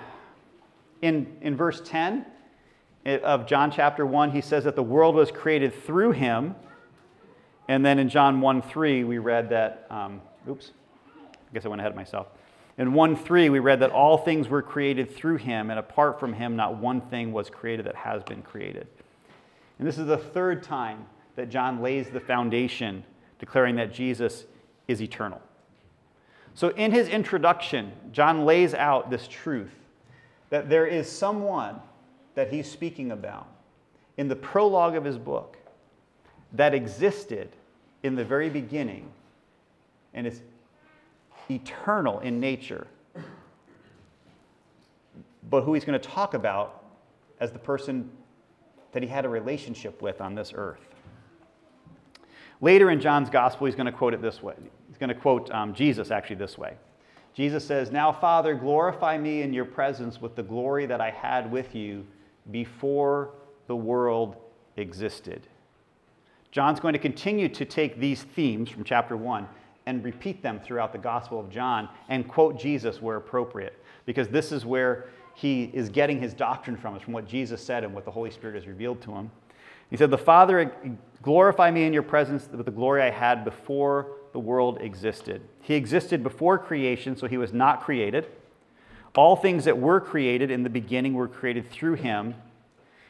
in, 1.01 1.37
in 1.41 1.55
verse 1.55 1.81
10 1.83 2.25
of 3.05 3.47
John 3.47 3.71
chapter 3.71 4.05
1, 4.05 4.31
he 4.31 4.41
says 4.41 4.65
that 4.65 4.75
the 4.75 4.83
world 4.83 5.15
was 5.15 5.31
created 5.31 5.73
through 5.73 6.11
him. 6.11 6.55
And 7.67 7.85
then 7.85 7.99
in 7.99 8.09
John 8.09 8.41
1 8.41 8.61
3, 8.63 9.03
we 9.03 9.17
read 9.17 9.49
that, 9.49 9.87
um, 9.89 10.21
oops, 10.47 10.71
I 11.07 11.53
guess 11.53 11.65
I 11.65 11.69
went 11.69 11.81
ahead 11.81 11.91
of 11.91 11.95
myself. 11.95 12.27
In 12.77 12.93
1 12.93 13.15
3, 13.15 13.49
we 13.49 13.59
read 13.59 13.79
that 13.81 13.91
all 13.91 14.17
things 14.17 14.47
were 14.47 14.61
created 14.61 15.13
through 15.13 15.37
him, 15.37 15.69
and 15.69 15.79
apart 15.79 16.19
from 16.19 16.33
him, 16.33 16.55
not 16.55 16.77
one 16.77 17.01
thing 17.01 17.31
was 17.31 17.49
created 17.49 17.85
that 17.85 17.95
has 17.95 18.23
been 18.23 18.41
created. 18.41 18.87
And 19.77 19.87
this 19.87 19.97
is 19.97 20.07
the 20.07 20.17
third 20.17 20.63
time 20.63 21.05
that 21.35 21.49
John 21.49 21.81
lays 21.81 22.09
the 22.09 22.19
foundation, 22.19 23.03
declaring 23.37 23.75
that 23.77 23.93
Jesus 23.93 24.45
is 24.87 25.01
eternal. 25.01 25.41
So, 26.55 26.69
in 26.69 26.91
his 26.91 27.07
introduction, 27.07 27.91
John 28.11 28.45
lays 28.45 28.73
out 28.73 29.09
this 29.09 29.27
truth 29.27 29.71
that 30.49 30.69
there 30.69 30.85
is 30.85 31.09
someone 31.09 31.79
that 32.35 32.51
he's 32.51 32.69
speaking 32.69 33.11
about 33.11 33.47
in 34.17 34.27
the 34.27 34.35
prologue 34.35 34.95
of 34.95 35.03
his 35.05 35.17
book 35.17 35.57
that 36.53 36.73
existed 36.73 37.49
in 38.03 38.15
the 38.15 38.25
very 38.25 38.49
beginning 38.49 39.11
and 40.13 40.25
is 40.25 40.41
eternal 41.49 42.19
in 42.19 42.39
nature, 42.39 42.87
but 45.49 45.61
who 45.63 45.73
he's 45.73 45.85
going 45.85 45.99
to 45.99 46.09
talk 46.09 46.33
about 46.33 46.83
as 47.39 47.51
the 47.51 47.59
person 47.59 48.09
that 48.91 49.03
he 49.03 49.09
had 49.09 49.25
a 49.25 49.29
relationship 49.29 50.01
with 50.01 50.19
on 50.21 50.35
this 50.35 50.51
earth. 50.55 50.81
Later 52.61 52.89
in 52.89 52.99
John's 52.99 53.29
gospel, 53.29 53.67
he's 53.67 53.75
going 53.75 53.85
to 53.85 53.91
quote 53.91 54.13
it 54.13 54.21
this 54.21 54.41
way. 54.43 54.55
Going 54.99 55.09
to 55.09 55.15
quote 55.15 55.49
um, 55.51 55.73
Jesus 55.73 56.11
actually 56.11 56.35
this 56.35 56.57
way. 56.57 56.75
Jesus 57.33 57.65
says, 57.65 57.91
Now, 57.91 58.11
Father, 58.11 58.53
glorify 58.53 59.17
me 59.17 59.41
in 59.41 59.53
your 59.53 59.65
presence 59.65 60.19
with 60.19 60.35
the 60.35 60.43
glory 60.43 60.85
that 60.85 60.99
I 60.99 61.09
had 61.09 61.49
with 61.51 61.73
you 61.73 62.05
before 62.51 63.31
the 63.67 63.75
world 63.75 64.35
existed. 64.77 65.47
John's 66.51 66.79
going 66.79 66.93
to 66.93 66.99
continue 66.99 67.47
to 67.47 67.63
take 67.63 67.99
these 67.99 68.23
themes 68.23 68.69
from 68.69 68.83
chapter 68.83 69.15
1 69.15 69.47
and 69.85 70.03
repeat 70.03 70.41
them 70.41 70.59
throughout 70.59 70.91
the 70.91 70.99
Gospel 70.99 71.39
of 71.39 71.49
John 71.49 71.87
and 72.09 72.27
quote 72.27 72.59
Jesus 72.59 73.01
where 73.01 73.17
appropriate, 73.17 73.83
because 74.05 74.27
this 74.27 74.51
is 74.51 74.65
where 74.65 75.09
he 75.35 75.71
is 75.73 75.89
getting 75.89 76.19
his 76.19 76.33
doctrine 76.33 76.75
from, 76.75 76.95
is 76.95 77.01
from 77.01 77.13
what 77.13 77.27
Jesus 77.27 77.63
said 77.63 77.83
and 77.83 77.93
what 77.93 78.03
the 78.03 78.11
Holy 78.11 78.31
Spirit 78.31 78.55
has 78.55 78.67
revealed 78.67 79.01
to 79.03 79.11
him. 79.11 79.31
He 79.89 79.97
said, 79.97 80.11
The 80.11 80.17
Father, 80.17 80.71
glorify 81.21 81.71
me 81.71 81.83
in 81.83 81.93
your 81.93 82.03
presence 82.03 82.49
with 82.51 82.65
the 82.65 82.71
glory 82.71 83.01
I 83.01 83.09
had 83.09 83.45
before 83.45 84.18
the 84.31 84.39
world 84.39 84.79
existed. 84.81 85.41
He 85.61 85.75
existed 85.75 86.23
before 86.23 86.57
creation, 86.57 87.15
so 87.15 87.27
he 87.27 87.37
was 87.37 87.53
not 87.53 87.81
created. 87.81 88.27
All 89.15 89.35
things 89.35 89.65
that 89.65 89.77
were 89.77 89.99
created 89.99 90.51
in 90.51 90.63
the 90.63 90.69
beginning 90.69 91.13
were 91.13 91.27
created 91.27 91.69
through 91.69 91.95
him. 91.95 92.35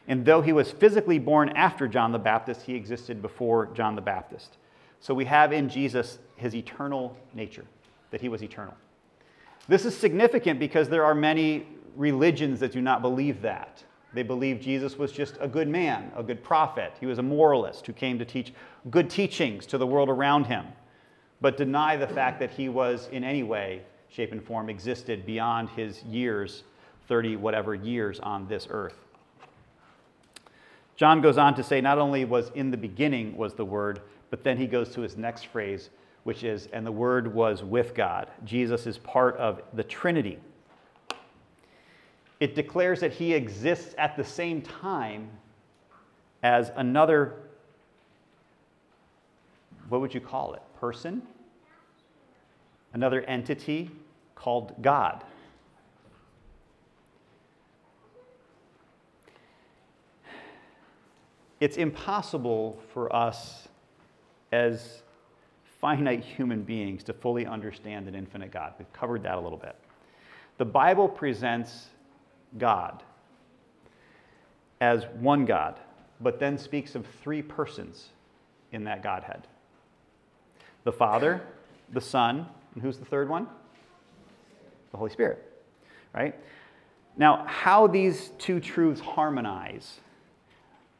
And 0.08 0.24
though 0.24 0.40
he 0.42 0.52
was 0.52 0.70
physically 0.70 1.18
born 1.18 1.50
after 1.50 1.86
John 1.86 2.12
the 2.12 2.18
Baptist, 2.18 2.62
he 2.62 2.74
existed 2.74 3.22
before 3.22 3.66
John 3.74 3.94
the 3.94 4.00
Baptist. 4.00 4.56
So 5.00 5.14
we 5.14 5.26
have 5.26 5.52
in 5.52 5.68
Jesus 5.68 6.18
his 6.36 6.54
eternal 6.54 7.16
nature, 7.34 7.64
that 8.10 8.20
he 8.20 8.28
was 8.28 8.42
eternal. 8.42 8.74
This 9.68 9.84
is 9.84 9.96
significant 9.96 10.58
because 10.58 10.88
there 10.88 11.04
are 11.04 11.14
many 11.14 11.66
religions 11.96 12.60
that 12.60 12.72
do 12.72 12.80
not 12.80 13.02
believe 13.02 13.42
that. 13.42 13.84
They 14.12 14.22
believe 14.22 14.60
Jesus 14.60 14.98
was 14.98 15.12
just 15.12 15.36
a 15.40 15.46
good 15.46 15.68
man, 15.68 16.10
a 16.16 16.22
good 16.22 16.42
prophet. 16.42 16.94
He 16.98 17.06
was 17.06 17.18
a 17.18 17.22
moralist 17.22 17.86
who 17.86 17.92
came 17.92 18.18
to 18.18 18.24
teach 18.24 18.52
good 18.90 19.08
teachings 19.08 19.66
to 19.66 19.78
the 19.78 19.86
world 19.86 20.08
around 20.08 20.46
him, 20.46 20.66
but 21.40 21.56
deny 21.56 21.96
the 21.96 22.06
fact 22.06 22.38
that 22.40 22.50
he 22.50 22.68
was 22.68 23.08
in 23.12 23.24
any 23.24 23.42
way, 23.42 23.82
shape, 24.08 24.32
and 24.32 24.42
form 24.42 24.68
existed 24.68 25.24
beyond 25.24 25.68
his 25.70 26.02
years, 26.04 26.64
30 27.08 27.36
whatever 27.36 27.74
years 27.74 28.20
on 28.20 28.46
this 28.46 28.66
earth. 28.70 28.96
John 30.96 31.22
goes 31.22 31.38
on 31.38 31.54
to 31.54 31.62
say 31.62 31.80
not 31.80 31.98
only 31.98 32.26
was 32.26 32.50
in 32.54 32.70
the 32.70 32.76
beginning 32.76 33.36
was 33.36 33.54
the 33.54 33.64
word, 33.64 34.02
but 34.28 34.44
then 34.44 34.58
he 34.58 34.66
goes 34.66 34.90
to 34.90 35.00
his 35.00 35.16
next 35.16 35.46
phrase, 35.46 35.88
which 36.24 36.44
is, 36.44 36.68
and 36.74 36.86
the 36.86 36.92
word 36.92 37.34
was 37.34 37.64
with 37.64 37.94
God. 37.94 38.28
Jesus 38.44 38.86
is 38.86 38.98
part 38.98 39.36
of 39.38 39.62
the 39.72 39.82
Trinity. 39.82 40.38
It 42.38 42.54
declares 42.54 43.00
that 43.00 43.12
he 43.12 43.32
exists 43.32 43.94
at 43.96 44.16
the 44.16 44.24
same 44.24 44.60
time 44.62 45.30
as 46.42 46.70
another, 46.76 47.34
what 49.88 50.00
would 50.00 50.14
you 50.14 50.20
call 50.20 50.54
it? 50.54 50.62
Person? 50.80 51.20
Another 52.94 53.20
entity 53.22 53.90
called 54.34 54.74
God. 54.80 55.22
It's 61.60 61.76
impossible 61.76 62.80
for 62.94 63.14
us 63.14 63.68
as 64.52 65.02
finite 65.80 66.24
human 66.24 66.62
beings 66.62 67.04
to 67.04 67.12
fully 67.12 67.44
understand 67.44 68.08
an 68.08 68.14
infinite 68.14 68.50
God. 68.50 68.72
We've 68.78 68.92
covered 68.94 69.22
that 69.24 69.36
a 69.36 69.40
little 69.40 69.58
bit. 69.58 69.76
The 70.56 70.64
Bible 70.64 71.08
presents 71.08 71.88
God 72.56 73.02
as 74.80 75.04
one 75.18 75.44
God, 75.44 75.78
but 76.22 76.40
then 76.40 76.56
speaks 76.56 76.94
of 76.94 77.06
three 77.22 77.42
persons 77.42 78.08
in 78.72 78.84
that 78.84 79.02
Godhead 79.02 79.46
the 80.84 80.92
Father, 80.92 81.42
the 81.92 82.00
Son, 82.00 82.46
and 82.74 82.82
who's 82.82 82.98
the 82.98 83.04
third 83.04 83.28
one? 83.28 83.46
The 84.92 84.96
Holy 84.96 85.10
Spirit, 85.10 85.44
right? 86.14 86.34
Now, 87.16 87.44
how 87.46 87.86
these 87.86 88.30
two 88.38 88.60
truths 88.60 89.00
harmonize 89.00 90.00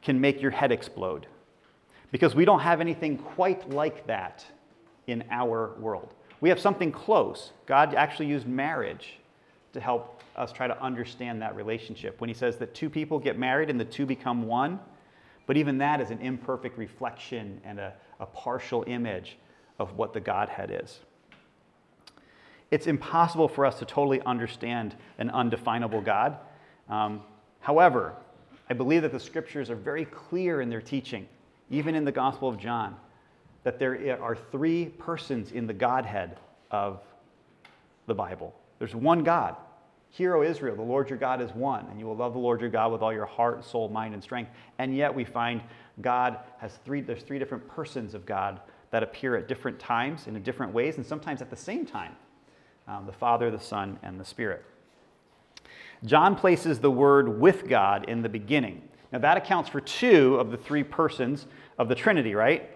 can 0.01 0.19
make 0.19 0.41
your 0.41 0.51
head 0.51 0.71
explode 0.71 1.27
because 2.11 2.35
we 2.35 2.45
don't 2.45 2.59
have 2.59 2.81
anything 2.81 3.17
quite 3.17 3.69
like 3.69 4.05
that 4.07 4.45
in 5.07 5.23
our 5.31 5.73
world. 5.79 6.13
We 6.41 6.49
have 6.49 6.59
something 6.59 6.91
close. 6.91 7.51
God 7.65 7.95
actually 7.95 8.27
used 8.27 8.47
marriage 8.47 9.19
to 9.73 9.79
help 9.79 10.21
us 10.35 10.51
try 10.51 10.67
to 10.67 10.81
understand 10.81 11.41
that 11.41 11.55
relationship. 11.55 12.19
When 12.19 12.29
he 12.29 12.33
says 12.33 12.57
that 12.57 12.73
two 12.73 12.89
people 12.89 13.19
get 13.19 13.37
married 13.37 13.69
and 13.69 13.79
the 13.79 13.85
two 13.85 14.05
become 14.05 14.47
one, 14.47 14.79
but 15.45 15.57
even 15.57 15.77
that 15.79 16.01
is 16.01 16.11
an 16.11 16.19
imperfect 16.19 16.77
reflection 16.77 17.61
and 17.63 17.79
a, 17.79 17.93
a 18.19 18.25
partial 18.25 18.83
image 18.87 19.37
of 19.81 19.97
what 19.97 20.13
the 20.13 20.19
Godhead 20.19 20.79
is. 20.83 20.99
It's 22.69 22.87
impossible 22.87 23.47
for 23.47 23.65
us 23.65 23.79
to 23.79 23.85
totally 23.85 24.21
understand 24.21 24.95
an 25.17 25.29
undefinable 25.31 26.01
God. 26.01 26.37
Um, 26.87 27.21
however, 27.59 28.13
I 28.69 28.73
believe 28.73 29.01
that 29.01 29.11
the 29.11 29.19
scriptures 29.19 29.69
are 29.69 29.75
very 29.75 30.05
clear 30.05 30.61
in 30.61 30.69
their 30.69 30.81
teaching, 30.81 31.27
even 31.69 31.95
in 31.95 32.05
the 32.05 32.11
Gospel 32.11 32.47
of 32.47 32.57
John, 32.57 32.95
that 33.63 33.79
there 33.79 34.21
are 34.21 34.35
three 34.35 34.85
persons 34.85 35.51
in 35.51 35.67
the 35.67 35.73
Godhead 35.73 36.37
of 36.69 37.01
the 38.05 38.15
Bible. 38.15 38.55
There's 38.79 38.95
one 38.95 39.23
God. 39.23 39.55
Hear, 40.11 40.35
O 40.35 40.43
Israel, 40.43 40.75
the 40.75 40.81
Lord 40.81 41.09
your 41.09 41.17
God 41.17 41.41
is 41.41 41.51
one, 41.51 41.87
and 41.89 41.99
you 41.99 42.05
will 42.05 42.15
love 42.15 42.33
the 42.33 42.39
Lord 42.39 42.61
your 42.61 42.69
God 42.69 42.91
with 42.91 43.01
all 43.01 43.13
your 43.13 43.25
heart, 43.25 43.65
soul, 43.65 43.89
mind, 43.89 44.13
and 44.13 44.21
strength. 44.21 44.51
And 44.77 44.95
yet 44.95 45.13
we 45.13 45.23
find 45.25 45.61
God 46.01 46.39
has 46.59 46.79
three, 46.85 47.01
there's 47.01 47.23
three 47.23 47.39
different 47.39 47.67
persons 47.67 48.13
of 48.13 48.25
God 48.25 48.59
that 48.91 49.03
appear 49.03 49.35
at 49.35 49.47
different 49.47 49.79
times 49.79 50.27
and 50.27 50.37
in 50.37 50.43
different 50.43 50.73
ways, 50.73 50.97
and 50.97 51.05
sometimes 51.05 51.41
at 51.41 51.49
the 51.49 51.55
same 51.55 51.85
time 51.85 52.15
um, 52.87 53.05
the 53.05 53.11
Father, 53.11 53.49
the 53.49 53.59
Son, 53.59 53.97
and 54.03 54.19
the 54.19 54.25
Spirit. 54.25 54.63
John 56.05 56.35
places 56.35 56.79
the 56.79 56.91
word 56.91 57.39
with 57.39 57.67
God 57.67 58.09
in 58.09 58.21
the 58.21 58.29
beginning. 58.29 58.81
Now, 59.11 59.19
that 59.19 59.37
accounts 59.37 59.69
for 59.69 59.81
two 59.81 60.35
of 60.35 60.51
the 60.51 60.57
three 60.57 60.83
persons 60.83 61.45
of 61.77 61.89
the 61.89 61.95
Trinity, 61.95 62.33
right? 62.33 62.69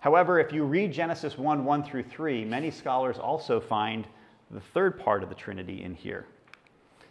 However, 0.00 0.38
if 0.38 0.52
you 0.52 0.64
read 0.64 0.92
Genesis 0.92 1.38
1 1.38 1.64
1 1.64 1.84
through 1.84 2.04
3, 2.04 2.44
many 2.44 2.70
scholars 2.70 3.18
also 3.18 3.60
find 3.60 4.06
the 4.50 4.60
third 4.60 5.00
part 5.00 5.22
of 5.22 5.28
the 5.28 5.34
Trinity 5.34 5.82
in 5.82 5.94
here. 5.94 6.26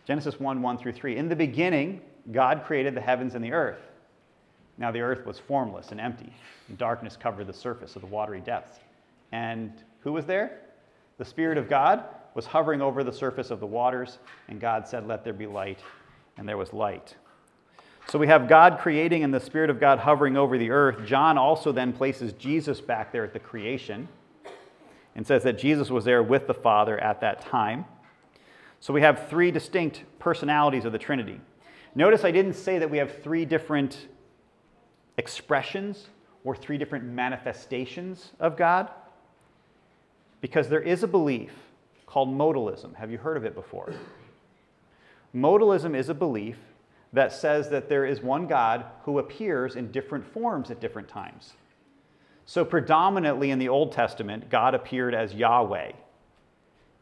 Genesis 0.06 0.40
1 0.40 0.62
1 0.62 0.78
through 0.78 0.94
3. 0.94 1.18
In 1.18 1.28
the 1.28 1.36
beginning, 1.36 2.02
God 2.32 2.64
created 2.66 2.96
the 2.96 3.02
heavens 3.02 3.36
and 3.36 3.44
the 3.44 3.52
earth. 3.52 3.80
Now 4.78 4.92
the 4.92 5.02
earth 5.02 5.26
was 5.26 5.40
formless 5.40 5.92
and 5.92 6.00
empty, 6.00 6.34
and 6.68 6.78
darkness 6.78 7.18
covered 7.18 7.48
the 7.48 7.54
surface 7.54 7.96
of 7.96 8.02
the 8.02 8.08
watery 8.08 8.42
depths. 8.42 8.80
And 9.32 9.72
who 10.02 10.12
was 10.14 10.26
there? 10.26 10.62
The 11.18 11.26
Spirit 11.26 11.58
of 11.58 11.70
God 11.70 12.04
was 12.34 12.46
hovering 12.46 12.82
over 12.82 13.04
the 13.04 13.14
surface 13.14 13.52
of 13.52 13.60
the 13.60 13.66
waters, 13.66 14.20
and 14.50 14.60
God 14.60 14.88
said, 14.88 15.08
Let 15.08 15.24
there 15.24 15.34
be 15.34 15.48
light, 15.48 15.80
and 16.38 16.48
there 16.48 16.58
was 16.58 16.74
light. 16.74 17.16
So 18.08 18.20
we 18.20 18.28
have 18.28 18.48
God 18.48 18.78
creating 18.80 19.24
and 19.24 19.34
the 19.34 19.40
Spirit 19.40 19.70
of 19.70 19.80
God 19.80 20.00
hovering 20.00 20.38
over 20.38 20.58
the 20.58 20.70
earth. 20.70 21.08
John 21.08 21.38
also 21.38 21.72
then 21.72 21.92
places 21.92 22.34
Jesus 22.34 22.80
back 22.80 23.12
there 23.12 23.24
at 23.24 23.34
the 23.34 23.40
creation 23.40 24.08
and 25.16 25.26
says 25.26 25.44
that 25.44 25.58
Jesus 25.58 25.90
was 25.90 26.06
there 26.06 26.22
with 26.22 26.46
the 26.46 26.54
Father 26.54 27.00
at 27.00 27.22
that 27.22 27.42
time. 27.42 27.86
So 28.80 28.94
we 28.94 29.02
have 29.02 29.28
three 29.28 29.50
distinct 29.50 30.04
personalities 30.20 30.86
of 30.86 30.92
the 30.92 31.00
Trinity. 31.00 31.42
Notice 31.96 32.24
I 32.24 32.32
didn't 32.32 32.54
say 32.54 32.78
that 32.78 32.92
we 32.92 33.00
have 33.00 33.24
three 33.24 33.46
different 33.46 34.08
expressions 35.18 36.08
or 36.44 36.56
three 36.56 36.78
different 36.78 37.06
manifestations 37.06 38.32
of 38.40 38.58
God 38.58 38.90
because 40.42 40.70
there 40.70 40.82
is 40.82 41.04
a 41.04 41.08
belief 41.08 41.52
called 42.06 42.30
modalism. 42.30 42.96
Have 42.96 43.12
you 43.12 43.18
heard 43.18 43.38
of 43.38 43.46
it 43.46 43.56
before? 43.56 43.94
Modalism 45.36 45.96
is 45.96 46.10
a 46.10 46.14
belief 46.14 46.58
that 47.14 47.34
says 47.34 47.70
that 47.70 47.90
there 47.90 48.06
is 48.06 48.22
one 48.22 48.48
God 48.48 48.86
who 49.04 49.20
appears 49.20 49.76
in 49.76 49.92
different 49.92 50.26
forms 50.26 50.70
at 50.70 50.80
different 50.80 51.08
times. 51.08 51.54
So, 52.46 52.64
predominantly 52.64 53.50
in 53.50 53.58
the 53.58 53.70
Old 53.70 53.92
Testament, 53.92 54.50
God 54.50 54.76
appeared 54.76 55.16
as 55.16 55.34
Yahweh. 55.34 55.94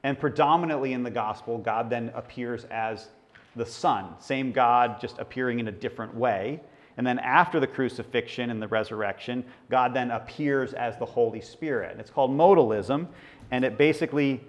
And 0.03 0.19
predominantly 0.19 0.93
in 0.93 1.03
the 1.03 1.11
gospel, 1.11 1.57
God 1.57 1.89
then 1.89 2.11
appears 2.15 2.65
as 2.65 3.09
the 3.55 3.65
Son, 3.65 4.15
same 4.19 4.51
God, 4.51 4.99
just 5.01 5.19
appearing 5.19 5.59
in 5.59 5.67
a 5.67 5.71
different 5.71 6.15
way. 6.15 6.61
And 6.97 7.05
then 7.05 7.19
after 7.19 7.59
the 7.59 7.67
crucifixion 7.67 8.49
and 8.49 8.61
the 8.61 8.67
resurrection, 8.67 9.43
God 9.69 9.93
then 9.93 10.11
appears 10.11 10.73
as 10.73 10.97
the 10.97 11.05
Holy 11.05 11.41
Spirit. 11.41 11.91
And 11.91 11.99
it's 11.99 12.11
called 12.11 12.31
modalism, 12.31 13.07
and 13.51 13.65
it 13.65 13.77
basically 13.77 14.41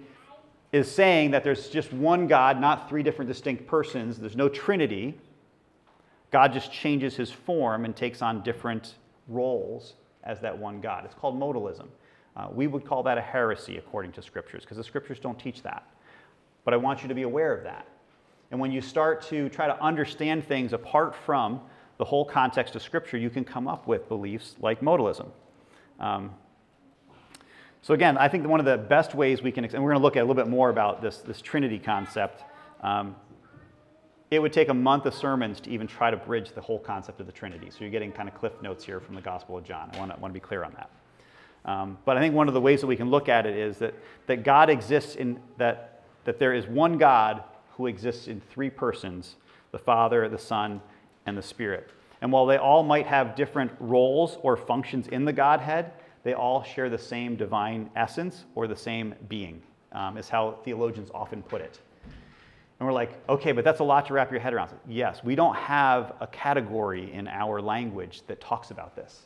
is 0.71 0.91
saying 0.91 1.31
that 1.31 1.43
there's 1.43 1.69
just 1.69 1.93
one 1.93 2.27
God, 2.27 2.59
not 2.59 2.89
three 2.89 3.01
different 3.01 3.29
distinct 3.29 3.65
persons. 3.65 4.19
There's 4.19 4.35
no 4.35 4.49
Trinity. 4.49 5.17
God 6.31 6.53
just 6.53 6.71
changes 6.71 7.15
his 7.15 7.31
form 7.31 7.85
and 7.85 7.95
takes 7.95 8.21
on 8.21 8.43
different 8.43 8.95
roles 9.27 9.93
as 10.23 10.41
that 10.41 10.57
one 10.57 10.81
God. 10.81 11.05
It's 11.05 11.15
called 11.15 11.39
modalism. 11.39 11.87
Uh, 12.35 12.47
we 12.51 12.67
would 12.67 12.85
call 12.85 13.03
that 13.03 13.17
a 13.17 13.21
heresy 13.21 13.77
according 13.77 14.11
to 14.13 14.21
scriptures 14.21 14.63
because 14.63 14.77
the 14.77 14.83
scriptures 14.83 15.19
don't 15.19 15.39
teach 15.39 15.63
that. 15.63 15.87
But 16.65 16.73
I 16.73 16.77
want 16.77 17.01
you 17.01 17.07
to 17.07 17.15
be 17.15 17.21
aware 17.21 17.53
of 17.53 17.63
that. 17.63 17.87
And 18.51 18.59
when 18.59 18.71
you 18.71 18.81
start 18.81 19.21
to 19.27 19.49
try 19.49 19.67
to 19.67 19.81
understand 19.81 20.45
things 20.45 20.73
apart 20.73 21.15
from 21.15 21.61
the 21.97 22.05
whole 22.05 22.25
context 22.25 22.75
of 22.75 22.81
scripture, 22.81 23.17
you 23.17 23.29
can 23.29 23.43
come 23.43 23.67
up 23.67 23.87
with 23.87 24.07
beliefs 24.07 24.55
like 24.59 24.81
modalism. 24.81 25.27
Um, 25.99 26.31
so, 27.81 27.93
again, 27.93 28.17
I 28.17 28.27
think 28.27 28.47
one 28.47 28.59
of 28.59 28.65
the 28.65 28.77
best 28.77 29.13
ways 29.13 29.41
we 29.41 29.51
can, 29.51 29.63
and 29.63 29.73
we're 29.75 29.91
going 29.91 29.99
to 29.99 30.03
look 30.03 30.15
at 30.15 30.21
a 30.21 30.25
little 30.25 30.41
bit 30.41 30.49
more 30.49 30.69
about 30.69 31.01
this, 31.01 31.17
this 31.17 31.39
Trinity 31.41 31.79
concept. 31.79 32.43
Um, 32.81 33.15
it 34.31 34.39
would 34.39 34.51
take 34.51 34.69
a 34.69 34.73
month 34.73 35.05
of 35.05 35.13
sermons 35.13 35.61
to 35.61 35.69
even 35.69 35.85
try 35.85 36.09
to 36.09 36.17
bridge 36.17 36.51
the 36.51 36.61
whole 36.61 36.79
concept 36.79 37.19
of 37.19 37.27
the 37.27 37.31
Trinity. 37.31 37.69
So, 37.69 37.77
you're 37.81 37.91
getting 37.91 38.11
kind 38.11 38.27
of 38.27 38.35
cliff 38.35 38.53
notes 38.61 38.83
here 38.83 38.99
from 38.99 39.15
the 39.15 39.21
Gospel 39.21 39.57
of 39.57 39.63
John. 39.63 39.91
I 39.93 39.99
want 39.99 40.13
to, 40.13 40.19
want 40.19 40.33
to 40.33 40.33
be 40.33 40.43
clear 40.43 40.63
on 40.63 40.73
that. 40.73 40.89
Um, 41.65 41.97
but 42.05 42.17
I 42.17 42.19
think 42.19 42.35
one 42.35 42.47
of 42.47 42.53
the 42.53 42.61
ways 42.61 42.81
that 42.81 42.87
we 42.87 42.95
can 42.95 43.09
look 43.09 43.29
at 43.29 43.45
it 43.45 43.55
is 43.55 43.77
that, 43.79 43.93
that 44.27 44.43
God 44.43 44.69
exists 44.69 45.15
in 45.15 45.39
that, 45.57 46.03
that 46.25 46.37
there 46.39 46.53
is 46.53 46.67
one 46.67 46.97
God 46.97 47.43
who 47.71 47.87
exists 47.87 48.27
in 48.27 48.41
three 48.41 48.69
persons 48.69 49.35
the 49.71 49.79
Father, 49.79 50.29
the 50.29 50.37
Son, 50.37 50.81
and 51.25 51.37
the 51.37 51.41
Spirit. 51.41 51.91
And 52.21 52.31
while 52.31 52.45
they 52.45 52.57
all 52.57 52.83
might 52.83 53.05
have 53.07 53.35
different 53.35 53.71
roles 53.79 54.37
or 54.41 54.57
functions 54.57 55.07
in 55.07 55.25
the 55.25 55.33
Godhead, 55.33 55.91
they 56.23 56.33
all 56.33 56.63
share 56.63 56.89
the 56.89 56.97
same 56.97 57.35
divine 57.35 57.89
essence 57.95 58.45
or 58.55 58.67
the 58.67 58.75
same 58.75 59.13
being, 59.29 59.61
um, 59.91 60.17
is 60.17 60.27
how 60.27 60.57
theologians 60.63 61.09
often 61.13 61.43
put 61.43 61.61
it. 61.61 61.79
And 62.79 62.87
we're 62.87 62.93
like, 62.93 63.11
okay, 63.29 63.51
but 63.51 63.63
that's 63.63 63.79
a 63.79 63.83
lot 63.83 64.05
to 64.07 64.13
wrap 64.13 64.31
your 64.31 64.39
head 64.39 64.53
around. 64.53 64.71
Yes, 64.87 65.23
we 65.23 65.35
don't 65.35 65.55
have 65.55 66.13
a 66.19 66.27
category 66.27 67.13
in 67.13 67.27
our 67.27 67.61
language 67.61 68.23
that 68.27 68.41
talks 68.41 68.71
about 68.71 68.95
this. 68.95 69.23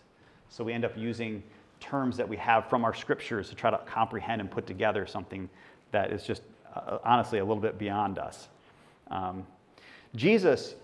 So 0.49 0.63
we 0.63 0.73
end 0.73 0.85
up 0.85 0.95
using 0.97 1.41
terms 1.79 2.17
that 2.17 2.27
we 2.27 2.37
have 2.37 2.69
from 2.69 2.83
our 2.83 2.93
scriptures 2.93 3.49
to 3.49 3.55
try 3.55 3.71
to 3.71 3.77
comprehend 3.85 4.41
and 4.41 4.51
put 4.51 4.67
together 4.67 5.07
something 5.07 5.49
that 5.91 6.11
is 6.11 6.23
just 6.23 6.43
uh, 6.75 6.99
honestly 7.03 7.39
a 7.39 7.43
little 7.43 7.61
bit 7.61 7.79
beyond 7.79 8.19
us. 8.19 8.49
Um, 9.09 9.47
Jesus 10.15 10.75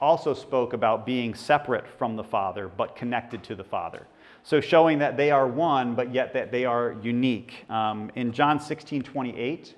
also 0.00 0.34
spoke 0.34 0.72
about 0.72 1.04
being 1.04 1.34
separate 1.34 1.86
from 1.98 2.16
the 2.16 2.24
Father 2.24 2.68
but 2.68 2.94
connected 2.94 3.42
to 3.44 3.54
the 3.54 3.64
Father. 3.64 4.06
So 4.42 4.60
showing 4.60 5.00
that 5.00 5.16
they 5.16 5.30
are 5.30 5.46
one, 5.46 5.94
but 5.94 6.14
yet 6.14 6.32
that 6.34 6.50
they 6.52 6.64
are 6.64 6.96
unique. 7.02 7.64
Um, 7.68 8.10
in 8.14 8.32
John 8.32 8.60
16 8.60 9.02
28, 9.02 9.74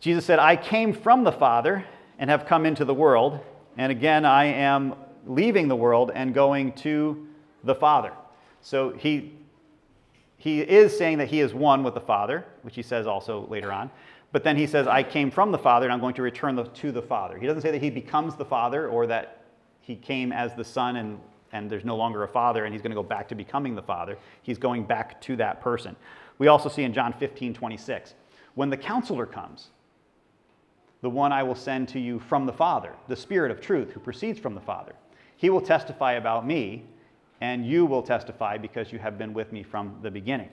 Jesus 0.00 0.24
said, 0.24 0.38
I 0.38 0.56
came 0.56 0.92
from 0.92 1.24
the 1.24 1.32
Father 1.32 1.84
and 2.18 2.30
have 2.30 2.46
come 2.46 2.64
into 2.64 2.84
the 2.84 2.94
world, 2.94 3.40
and 3.76 3.92
again 3.92 4.24
I 4.24 4.44
am 4.44 4.94
leaving 5.26 5.68
the 5.68 5.76
world 5.76 6.10
and 6.14 6.32
going 6.32 6.72
to 6.72 7.26
the 7.64 7.74
Father. 7.74 8.12
So 8.60 8.90
he, 8.90 9.32
he 10.38 10.60
is 10.60 10.96
saying 10.96 11.18
that 11.18 11.28
he 11.28 11.40
is 11.40 11.52
one 11.52 11.82
with 11.82 11.94
the 11.94 12.00
Father, 12.00 12.44
which 12.62 12.74
he 12.74 12.82
says 12.82 13.06
also 13.06 13.46
later 13.48 13.72
on. 13.72 13.90
But 14.36 14.44
then 14.44 14.58
he 14.58 14.66
says, 14.66 14.86
I 14.86 15.02
came 15.02 15.30
from 15.30 15.50
the 15.50 15.56
Father 15.56 15.86
and 15.86 15.94
I'm 15.94 16.00
going 16.00 16.12
to 16.16 16.20
return 16.20 16.56
the, 16.56 16.64
to 16.64 16.92
the 16.92 17.00
Father. 17.00 17.38
He 17.38 17.46
doesn't 17.46 17.62
say 17.62 17.70
that 17.70 17.80
he 17.80 17.88
becomes 17.88 18.36
the 18.36 18.44
Father 18.44 18.86
or 18.86 19.06
that 19.06 19.44
he 19.80 19.96
came 19.96 20.30
as 20.30 20.52
the 20.52 20.62
Son 20.62 20.96
and, 20.96 21.18
and 21.52 21.70
there's 21.70 21.86
no 21.86 21.96
longer 21.96 22.22
a 22.22 22.28
Father 22.28 22.66
and 22.66 22.74
he's 22.74 22.82
going 22.82 22.90
to 22.90 22.96
go 22.96 23.02
back 23.02 23.28
to 23.28 23.34
becoming 23.34 23.74
the 23.74 23.80
Father. 23.80 24.18
He's 24.42 24.58
going 24.58 24.84
back 24.84 25.22
to 25.22 25.36
that 25.36 25.62
person. 25.62 25.96
We 26.36 26.48
also 26.48 26.68
see 26.68 26.82
in 26.82 26.92
John 26.92 27.14
15, 27.14 27.54
26, 27.54 28.12
when 28.54 28.68
the 28.68 28.76
counselor 28.76 29.24
comes, 29.24 29.68
the 31.00 31.08
one 31.08 31.32
I 31.32 31.42
will 31.42 31.54
send 31.54 31.88
to 31.88 31.98
you 31.98 32.18
from 32.18 32.44
the 32.44 32.52
Father, 32.52 32.92
the 33.08 33.16
Spirit 33.16 33.50
of 33.50 33.62
truth 33.62 33.92
who 33.92 34.00
proceeds 34.00 34.38
from 34.38 34.54
the 34.54 34.60
Father. 34.60 34.92
He 35.38 35.48
will 35.48 35.62
testify 35.62 36.12
about 36.12 36.46
me, 36.46 36.84
and 37.40 37.64
you 37.64 37.86
will 37.86 38.02
testify 38.02 38.58
because 38.58 38.92
you 38.92 38.98
have 38.98 39.16
been 39.16 39.32
with 39.32 39.50
me 39.50 39.62
from 39.62 39.96
the 40.02 40.10
beginning. 40.10 40.50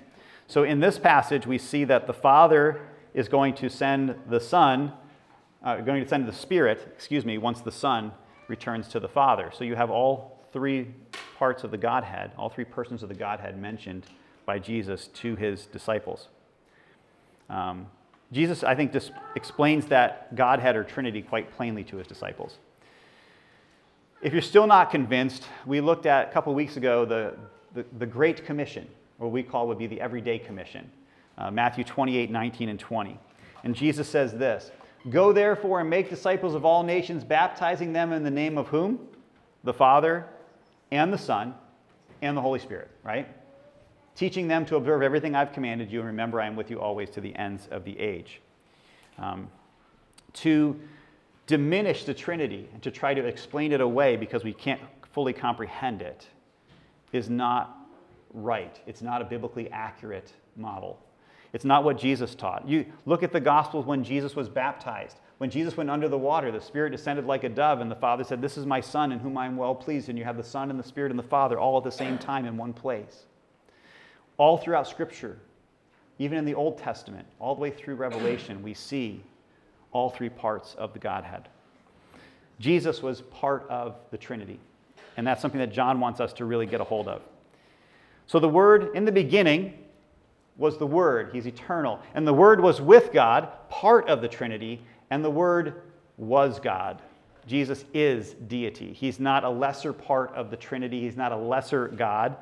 So 0.47 0.63
in 0.63 0.79
this 0.79 0.97
passage, 0.97 1.45
we 1.45 1.57
see 1.57 1.83
that 1.83 2.07
the 2.07 2.13
Father 2.13 2.79
is 3.13 3.27
going 3.27 3.53
to 3.55 3.69
send 3.69 4.15
the 4.27 4.39
Son, 4.39 4.93
uh, 5.63 5.77
going 5.77 6.03
to 6.03 6.09
send 6.09 6.27
the 6.27 6.33
Spirit, 6.33 6.91
excuse 6.95 7.25
me, 7.25 7.37
once 7.37 7.61
the 7.61 7.71
Son 7.71 8.11
returns 8.47 8.87
to 8.89 8.99
the 8.99 9.07
Father. 9.07 9.51
So 9.53 9.63
you 9.63 9.75
have 9.75 9.89
all 9.89 10.45
three 10.51 10.93
parts 11.37 11.63
of 11.63 11.71
the 11.71 11.77
Godhead, 11.77 12.31
all 12.37 12.49
three 12.49 12.65
persons 12.65 13.03
of 13.03 13.09
the 13.09 13.15
Godhead 13.15 13.59
mentioned 13.59 14.05
by 14.45 14.59
Jesus 14.59 15.07
to 15.07 15.35
his 15.35 15.65
disciples. 15.65 16.27
Um, 17.49 17.87
Jesus, 18.31 18.63
I 18.63 18.75
think, 18.75 18.91
just 18.91 19.11
explains 19.35 19.85
that 19.87 20.35
Godhead 20.35 20.75
or 20.75 20.83
Trinity 20.83 21.21
quite 21.21 21.55
plainly 21.55 21.83
to 21.85 21.97
his 21.97 22.07
disciples. 22.07 22.57
If 24.21 24.33
you're 24.33 24.41
still 24.41 24.67
not 24.67 24.89
convinced, 24.89 25.43
we 25.65 25.81
looked 25.81 26.05
at 26.05 26.29
a 26.29 26.31
couple 26.31 26.53
weeks 26.53 26.77
ago 26.77 27.05
the, 27.05 27.35
the, 27.73 27.85
the, 27.99 28.05
Great 28.05 28.45
Commission, 28.45 28.87
or 29.19 29.29
we 29.29 29.43
call 29.43 29.67
would 29.67 29.77
be 29.77 29.87
the 29.87 29.99
Everyday 29.99 30.39
Commission, 30.39 30.89
uh, 31.37 31.51
Matthew 31.51 31.83
28, 31.83 32.29
19, 32.31 32.69
and 32.69 32.79
20. 32.79 33.19
And 33.63 33.75
Jesus 33.75 34.07
says 34.07 34.33
this 34.33 34.71
Go 35.09 35.33
therefore 35.33 35.81
and 35.81 35.89
make 35.89 36.09
disciples 36.09 36.55
of 36.55 36.65
all 36.65 36.83
nations, 36.83 37.23
baptizing 37.23 37.93
them 37.93 38.11
in 38.13 38.23
the 38.23 38.31
name 38.31 38.57
of 38.57 38.67
whom? 38.67 38.99
The 39.63 39.73
Father 39.73 40.25
and 40.91 41.11
the 41.11 41.17
Son 41.17 41.55
and 42.21 42.35
the 42.35 42.41
Holy 42.41 42.59
Spirit, 42.59 42.89
right? 43.03 43.27
teaching 44.15 44.47
them 44.47 44.65
to 44.65 44.75
observe 44.75 45.01
everything 45.01 45.35
I've 45.35 45.53
commanded 45.53 45.91
you, 45.91 45.99
and 45.99 46.07
remember, 46.07 46.39
I 46.39 46.47
am 46.47 46.55
with 46.55 46.69
you 46.69 46.79
always 46.79 47.09
to 47.11 47.21
the 47.21 47.35
ends 47.35 47.67
of 47.71 47.83
the 47.83 47.97
age. 47.99 48.41
Um, 49.17 49.49
to 50.33 50.79
diminish 51.45 52.05
the 52.05 52.13
Trinity 52.13 52.69
and 52.73 52.81
to 52.83 52.91
try 52.91 53.13
to 53.13 53.25
explain 53.25 53.71
it 53.71 53.81
away 53.81 54.15
because 54.15 54.43
we 54.43 54.53
can't 54.53 54.81
fully 55.11 55.33
comprehend 55.33 56.01
it 56.01 56.27
is 57.11 57.29
not 57.29 57.77
right. 58.33 58.79
It's 58.87 59.01
not 59.01 59.21
a 59.21 59.25
biblically 59.25 59.69
accurate 59.71 60.31
model. 60.55 60.99
It's 61.53 61.65
not 61.65 61.83
what 61.83 61.99
Jesus 61.99 62.33
taught. 62.33 62.67
You 62.67 62.85
look 63.05 63.21
at 63.21 63.31
the 63.31 63.39
Gospels 63.39 63.85
when 63.85 64.03
Jesus 64.03 64.35
was 64.35 64.49
baptized. 64.49 65.17
When 65.37 65.51
Jesus 65.51 65.77
went 65.77 65.89
under 65.89 66.09
the 66.09 66.17
water, 66.17 66.51
the 66.51 66.59
Spirit 66.59 66.89
descended 66.89 67.25
like 67.25 67.43
a 67.43 67.49
dove, 67.49 67.79
and 67.79 67.91
the 67.91 67.95
Father 67.95 68.23
said, 68.23 68.41
This 68.41 68.57
is 68.57 68.65
my 68.65 68.81
Son 68.81 69.11
in 69.11 69.19
whom 69.19 69.37
I 69.37 69.45
am 69.45 69.55
well 69.55 69.75
pleased. 69.75 70.09
And 70.09 70.17
you 70.17 70.23
have 70.23 70.37
the 70.37 70.43
Son 70.43 70.71
and 70.71 70.79
the 70.79 70.83
Spirit 70.83 71.11
and 71.11 71.19
the 71.19 71.23
Father 71.23 71.59
all 71.59 71.77
at 71.77 71.83
the 71.83 71.91
same 71.91 72.17
time 72.17 72.45
in 72.45 72.57
one 72.57 72.73
place. 72.73 73.25
All 74.37 74.57
throughout 74.57 74.87
Scripture, 74.87 75.37
even 76.17 76.39
in 76.39 76.45
the 76.45 76.55
Old 76.55 76.79
Testament, 76.79 77.27
all 77.39 77.53
the 77.53 77.61
way 77.61 77.69
through 77.69 77.95
Revelation, 77.95 78.63
we 78.63 78.73
see 78.73 79.21
all 79.91 80.09
three 80.09 80.29
parts 80.29 80.73
of 80.75 80.91
the 80.93 80.99
Godhead. 80.99 81.49
Jesus 82.59 83.03
was 83.03 83.21
part 83.21 83.67
of 83.69 83.95
the 84.09 84.17
Trinity, 84.17 84.59
and 85.17 85.27
that's 85.27 85.41
something 85.41 85.59
that 85.59 85.71
John 85.71 85.99
wants 85.99 86.19
us 86.19 86.33
to 86.33 86.45
really 86.45 86.65
get 86.65 86.81
a 86.81 86.83
hold 86.83 87.07
of. 87.07 87.21
So, 88.25 88.39
the 88.39 88.49
Word 88.49 88.95
in 88.95 89.05
the 89.05 89.11
beginning 89.11 89.82
was 90.57 90.77
the 90.77 90.87
Word, 90.87 91.29
He's 91.33 91.47
eternal. 91.47 91.99
And 92.13 92.27
the 92.27 92.33
Word 92.33 92.59
was 92.61 92.81
with 92.81 93.11
God, 93.11 93.49
part 93.69 94.07
of 94.07 94.21
the 94.21 94.27
Trinity, 94.27 94.83
and 95.09 95.23
the 95.23 95.31
Word 95.31 95.81
was 96.17 96.59
God. 96.59 97.01
Jesus 97.45 97.83
is 97.93 98.33
deity. 98.47 98.93
He's 98.93 99.19
not 99.19 99.43
a 99.43 99.49
lesser 99.49 99.91
part 99.91 100.33
of 100.33 100.49
the 100.49 100.57
Trinity, 100.57 101.01
He's 101.01 101.17
not 101.17 101.31
a 101.31 101.37
lesser 101.37 101.87
God. 101.89 102.37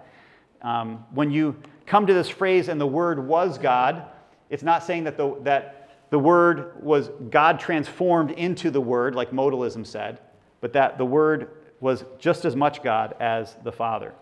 Um, 0.61 1.05
when 1.11 1.31
you 1.31 1.55
come 1.85 2.05
to 2.05 2.13
this 2.13 2.29
phrase, 2.29 2.67
and 2.67 2.79
the 2.79 2.87
Word 2.87 3.25
was 3.25 3.57
God, 3.57 4.05
it's 4.49 4.63
not 4.63 4.83
saying 4.83 5.05
that 5.05 5.17
the, 5.17 5.35
that 5.43 5.89
the 6.09 6.19
Word 6.19 6.83
was 6.83 7.09
God 7.29 7.59
transformed 7.59 8.31
into 8.31 8.69
the 8.69 8.81
Word, 8.81 9.15
like 9.15 9.31
modalism 9.31 9.87
said, 9.87 10.19
but 10.59 10.73
that 10.73 10.97
the 10.97 11.05
Word 11.05 11.49
was 11.79 12.05
just 12.19 12.45
as 12.45 12.55
much 12.55 12.83
God 12.83 13.15
as 13.19 13.55
the 13.63 13.71
Father. 13.71 14.13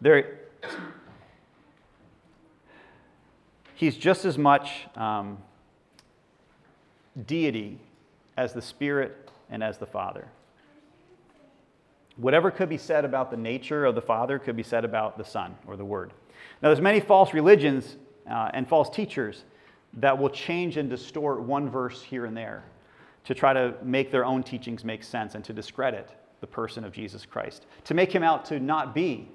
There, 0.00 0.38
he's 3.84 3.96
just 3.96 4.24
as 4.24 4.38
much 4.38 4.86
um, 4.96 5.38
deity 7.26 7.78
as 8.36 8.52
the 8.52 8.62
Spirit 8.62 9.30
and 9.50 9.62
as 9.62 9.78
the 9.78 9.86
Father. 9.86 10.26
Whatever 12.16 12.50
could 12.50 12.68
be 12.68 12.78
said 12.78 13.04
about 13.04 13.30
the 13.30 13.36
nature 13.36 13.84
of 13.84 13.94
the 13.94 14.00
Father 14.00 14.38
could 14.38 14.56
be 14.56 14.62
said 14.62 14.84
about 14.84 15.18
the 15.18 15.24
Son 15.24 15.54
or 15.66 15.76
the 15.76 15.84
Word. 15.84 16.12
Now, 16.62 16.68
there's 16.68 16.80
many 16.80 17.00
false 17.00 17.34
religions 17.34 17.96
uh, 18.30 18.50
and 18.54 18.66
false 18.66 18.88
teachers 18.88 19.44
that 19.94 20.16
will 20.16 20.30
change 20.30 20.76
and 20.76 20.88
distort 20.88 21.42
one 21.42 21.68
verse 21.68 22.02
here 22.02 22.24
and 22.24 22.36
there 22.36 22.64
to 23.24 23.34
try 23.34 23.52
to 23.52 23.74
make 23.82 24.10
their 24.10 24.24
own 24.24 24.42
teachings 24.42 24.84
make 24.84 25.02
sense 25.02 25.34
and 25.34 25.44
to 25.44 25.52
discredit 25.52 26.10
the 26.40 26.46
person 26.46 26.84
of 26.84 26.92
Jesus 26.92 27.26
Christ, 27.26 27.66
to 27.84 27.94
make 27.94 28.12
him 28.12 28.22
out 28.22 28.44
to 28.46 28.60
not 28.60 28.94
be 28.94 29.28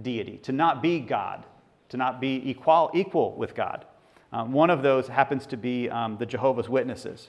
deity, 0.00 0.38
to 0.38 0.52
not 0.52 0.82
be 0.82 1.00
God, 1.00 1.44
to 1.92 1.96
not 1.98 2.20
be 2.20 2.42
equal, 2.44 2.90
equal 2.94 3.34
with 3.36 3.54
God. 3.54 3.84
Um, 4.32 4.52
one 4.52 4.70
of 4.70 4.82
those 4.82 5.08
happens 5.08 5.46
to 5.46 5.58
be 5.58 5.90
um, 5.90 6.16
the 6.18 6.26
Jehovah's 6.26 6.68
Witnesses. 6.68 7.28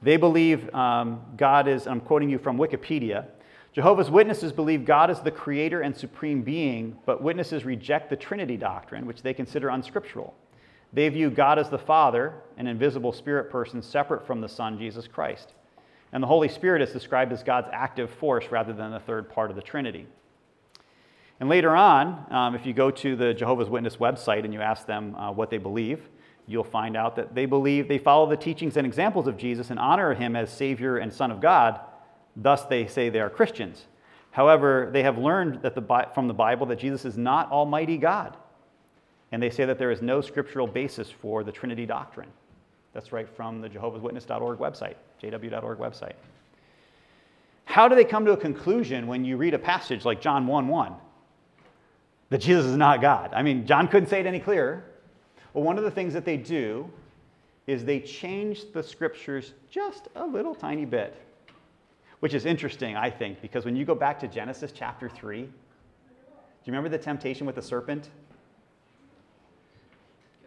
They 0.00 0.16
believe 0.16 0.72
um, 0.74 1.20
God 1.36 1.68
is, 1.68 1.86
I'm 1.86 2.00
quoting 2.00 2.30
you 2.30 2.38
from 2.38 2.56
Wikipedia. 2.56 3.26
Jehovah's 3.74 4.10
Witnesses 4.10 4.52
believe 4.52 4.86
God 4.86 5.10
is 5.10 5.20
the 5.20 5.30
creator 5.30 5.82
and 5.82 5.94
supreme 5.94 6.40
being, 6.42 6.96
but 7.04 7.22
witnesses 7.22 7.66
reject 7.66 8.08
the 8.08 8.16
Trinity 8.16 8.56
doctrine, 8.56 9.04
which 9.04 9.22
they 9.22 9.34
consider 9.34 9.68
unscriptural. 9.68 10.34
They 10.94 11.06
view 11.10 11.28
God 11.28 11.58
as 11.58 11.68
the 11.68 11.78
Father, 11.78 12.32
an 12.56 12.66
invisible 12.66 13.12
spirit 13.12 13.50
person 13.50 13.82
separate 13.82 14.26
from 14.26 14.40
the 14.40 14.48
Son, 14.48 14.78
Jesus 14.78 15.06
Christ. 15.06 15.52
And 16.12 16.22
the 16.22 16.26
Holy 16.26 16.48
Spirit 16.48 16.80
is 16.80 16.90
described 16.90 17.32
as 17.32 17.42
God's 17.42 17.68
active 17.70 18.08
force 18.08 18.46
rather 18.50 18.72
than 18.72 18.92
the 18.92 19.00
third 19.00 19.28
part 19.28 19.50
of 19.50 19.56
the 19.56 19.62
Trinity. 19.62 20.06
And 21.40 21.48
later 21.48 21.76
on, 21.76 22.26
um, 22.30 22.54
if 22.54 22.66
you 22.66 22.72
go 22.72 22.90
to 22.90 23.14
the 23.14 23.32
Jehovah's 23.32 23.68
Witness 23.68 23.96
website 23.96 24.44
and 24.44 24.52
you 24.52 24.60
ask 24.60 24.86
them 24.86 25.14
uh, 25.14 25.30
what 25.30 25.50
they 25.50 25.58
believe, 25.58 26.08
you'll 26.46 26.64
find 26.64 26.96
out 26.96 27.14
that 27.16 27.34
they 27.34 27.46
believe 27.46 27.86
they 27.86 27.98
follow 27.98 28.28
the 28.28 28.36
teachings 28.36 28.76
and 28.76 28.86
examples 28.86 29.26
of 29.26 29.36
Jesus 29.36 29.70
and 29.70 29.78
honor 29.78 30.14
him 30.14 30.34
as 30.34 30.50
Savior 30.50 30.96
and 30.96 31.12
Son 31.12 31.30
of 31.30 31.40
God. 31.40 31.78
Thus, 32.34 32.64
they 32.64 32.86
say 32.86 33.08
they 33.08 33.20
are 33.20 33.30
Christians. 33.30 33.86
However, 34.30 34.88
they 34.92 35.02
have 35.02 35.18
learned 35.18 35.62
that 35.62 35.74
the, 35.74 36.08
from 36.14 36.26
the 36.26 36.34
Bible 36.34 36.66
that 36.66 36.78
Jesus 36.78 37.04
is 37.04 37.16
not 37.16 37.50
Almighty 37.52 37.98
God. 37.98 38.36
And 39.30 39.42
they 39.42 39.50
say 39.50 39.64
that 39.64 39.78
there 39.78 39.90
is 39.90 40.02
no 40.02 40.20
scriptural 40.20 40.66
basis 40.66 41.10
for 41.10 41.44
the 41.44 41.52
Trinity 41.52 41.86
doctrine. 41.86 42.30
That's 42.94 43.12
right 43.12 43.28
from 43.28 43.60
the 43.60 43.68
Jehovah's 43.68 44.02
Witness.org 44.02 44.58
website, 44.58 44.94
jw.org 45.22 45.78
website. 45.78 46.14
How 47.64 47.86
do 47.86 47.94
they 47.94 48.04
come 48.04 48.24
to 48.24 48.32
a 48.32 48.36
conclusion 48.36 49.06
when 49.06 49.24
you 49.24 49.36
read 49.36 49.54
a 49.54 49.58
passage 49.58 50.04
like 50.04 50.20
John 50.20 50.46
1 50.46 50.66
1 50.66 50.94
that 52.30 52.38
Jesus 52.38 52.66
is 52.66 52.76
not 52.76 53.00
God? 53.00 53.32
I 53.32 53.42
mean, 53.42 53.66
John 53.66 53.88
couldn't 53.88 54.08
say 54.08 54.20
it 54.20 54.26
any 54.26 54.40
clearer. 54.40 54.84
Well, 55.54 55.64
one 55.64 55.78
of 55.78 55.84
the 55.84 55.90
things 55.90 56.12
that 56.14 56.24
they 56.24 56.36
do 56.36 56.90
is 57.66 57.84
they 57.84 58.00
change 58.00 58.72
the 58.72 58.82
scriptures 58.82 59.52
just 59.70 60.08
a 60.16 60.26
little 60.26 60.54
tiny 60.54 60.84
bit, 60.84 61.16
which 62.20 62.34
is 62.34 62.46
interesting, 62.46 62.96
I 62.96 63.10
think, 63.10 63.40
because 63.42 63.64
when 63.64 63.76
you 63.76 63.84
go 63.84 63.94
back 63.94 64.18
to 64.20 64.28
Genesis 64.28 64.72
chapter 64.72 65.08
3, 65.08 65.42
do 65.42 65.50
you 66.64 66.72
remember 66.72 66.88
the 66.88 67.02
temptation 67.02 67.46
with 67.46 67.56
the 67.56 67.62
serpent? 67.62 68.10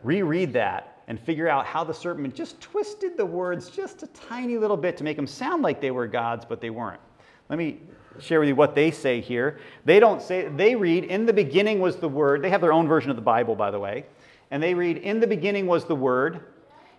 Reread 0.03 0.53
that 0.53 1.03
and 1.07 1.19
figure 1.19 1.47
out 1.47 1.65
how 1.65 1.83
the 1.83 1.93
serpent 1.93 2.33
just 2.33 2.59
twisted 2.61 3.17
the 3.17 3.25
words 3.25 3.69
just 3.69 4.01
a 4.03 4.07
tiny 4.07 4.57
little 4.57 4.77
bit 4.77 4.97
to 4.97 5.03
make 5.03 5.15
them 5.15 5.27
sound 5.27 5.61
like 5.61 5.81
they 5.81 5.91
were 5.91 6.07
gods, 6.07 6.45
but 6.47 6.61
they 6.61 6.69
weren't. 6.69 7.01
Let 7.49 7.59
me 7.59 7.81
share 8.19 8.39
with 8.39 8.49
you 8.49 8.55
what 8.55 8.75
they 8.75 8.91
say 8.91 9.21
here. 9.21 9.59
They 9.85 9.99
don't 9.99 10.21
say, 10.21 10.47
they 10.47 10.75
read, 10.75 11.05
in 11.05 11.25
the 11.25 11.33
beginning 11.33 11.79
was 11.79 11.97
the 11.97 12.09
word. 12.09 12.41
They 12.41 12.49
have 12.49 12.61
their 12.61 12.73
own 12.73 12.87
version 12.87 13.09
of 13.09 13.15
the 13.15 13.21
Bible, 13.21 13.55
by 13.55 13.71
the 13.71 13.79
way. 13.79 14.05
And 14.51 14.61
they 14.61 14.73
read, 14.73 14.97
in 14.97 15.19
the 15.19 15.27
beginning 15.27 15.67
was 15.67 15.85
the 15.85 15.95
word, 15.95 16.41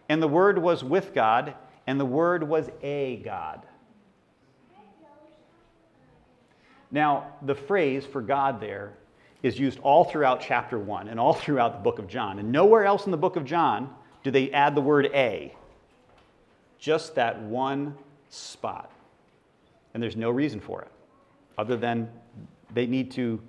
and 0.09 0.22
the 0.22 0.29
word 0.29 0.59
was 0.59 0.83
with 0.83 1.14
God, 1.14 1.55
and 1.87 1.98
the 1.98 2.05
word 2.05 2.42
was 2.42 2.70
a 2.83 3.16
God. 3.25 3.62
Now, 6.90 7.33
the 7.42 7.55
phrase 7.55 8.05
for 8.05 8.20
God 8.20 8.61
there 8.61 8.92
is 9.42 9.59
used 9.59 9.81
all 9.81 10.05
throughout 10.05 10.40
chapter 10.40 10.79
1 10.79 11.09
and 11.09 11.18
all 11.18 11.33
throughout 11.33 11.72
the 11.72 11.83
book 11.83 11.98
of 11.98 12.07
John. 12.07 12.38
And 12.38 12.53
nowhere 12.53 12.85
else 12.85 13.07
in 13.07 13.11
the 13.11 13.16
book 13.16 13.37
of 13.37 13.44
John 13.44 13.90
do 14.22 14.31
they 14.31 14.51
add 14.53 14.75
the 14.75 14.81
word 14.81 15.07
a. 15.07 15.55
Just 16.79 17.14
that 17.14 17.40
one 17.40 17.96
spot. 18.29 18.92
And 19.94 20.03
there's 20.03 20.16
no 20.16 20.31
reason 20.31 20.61
for 20.61 20.83
it, 20.83 20.91
other 21.58 21.76
than 21.76 22.08
they 22.74 22.86
need 22.86 23.10
to 23.12 23.40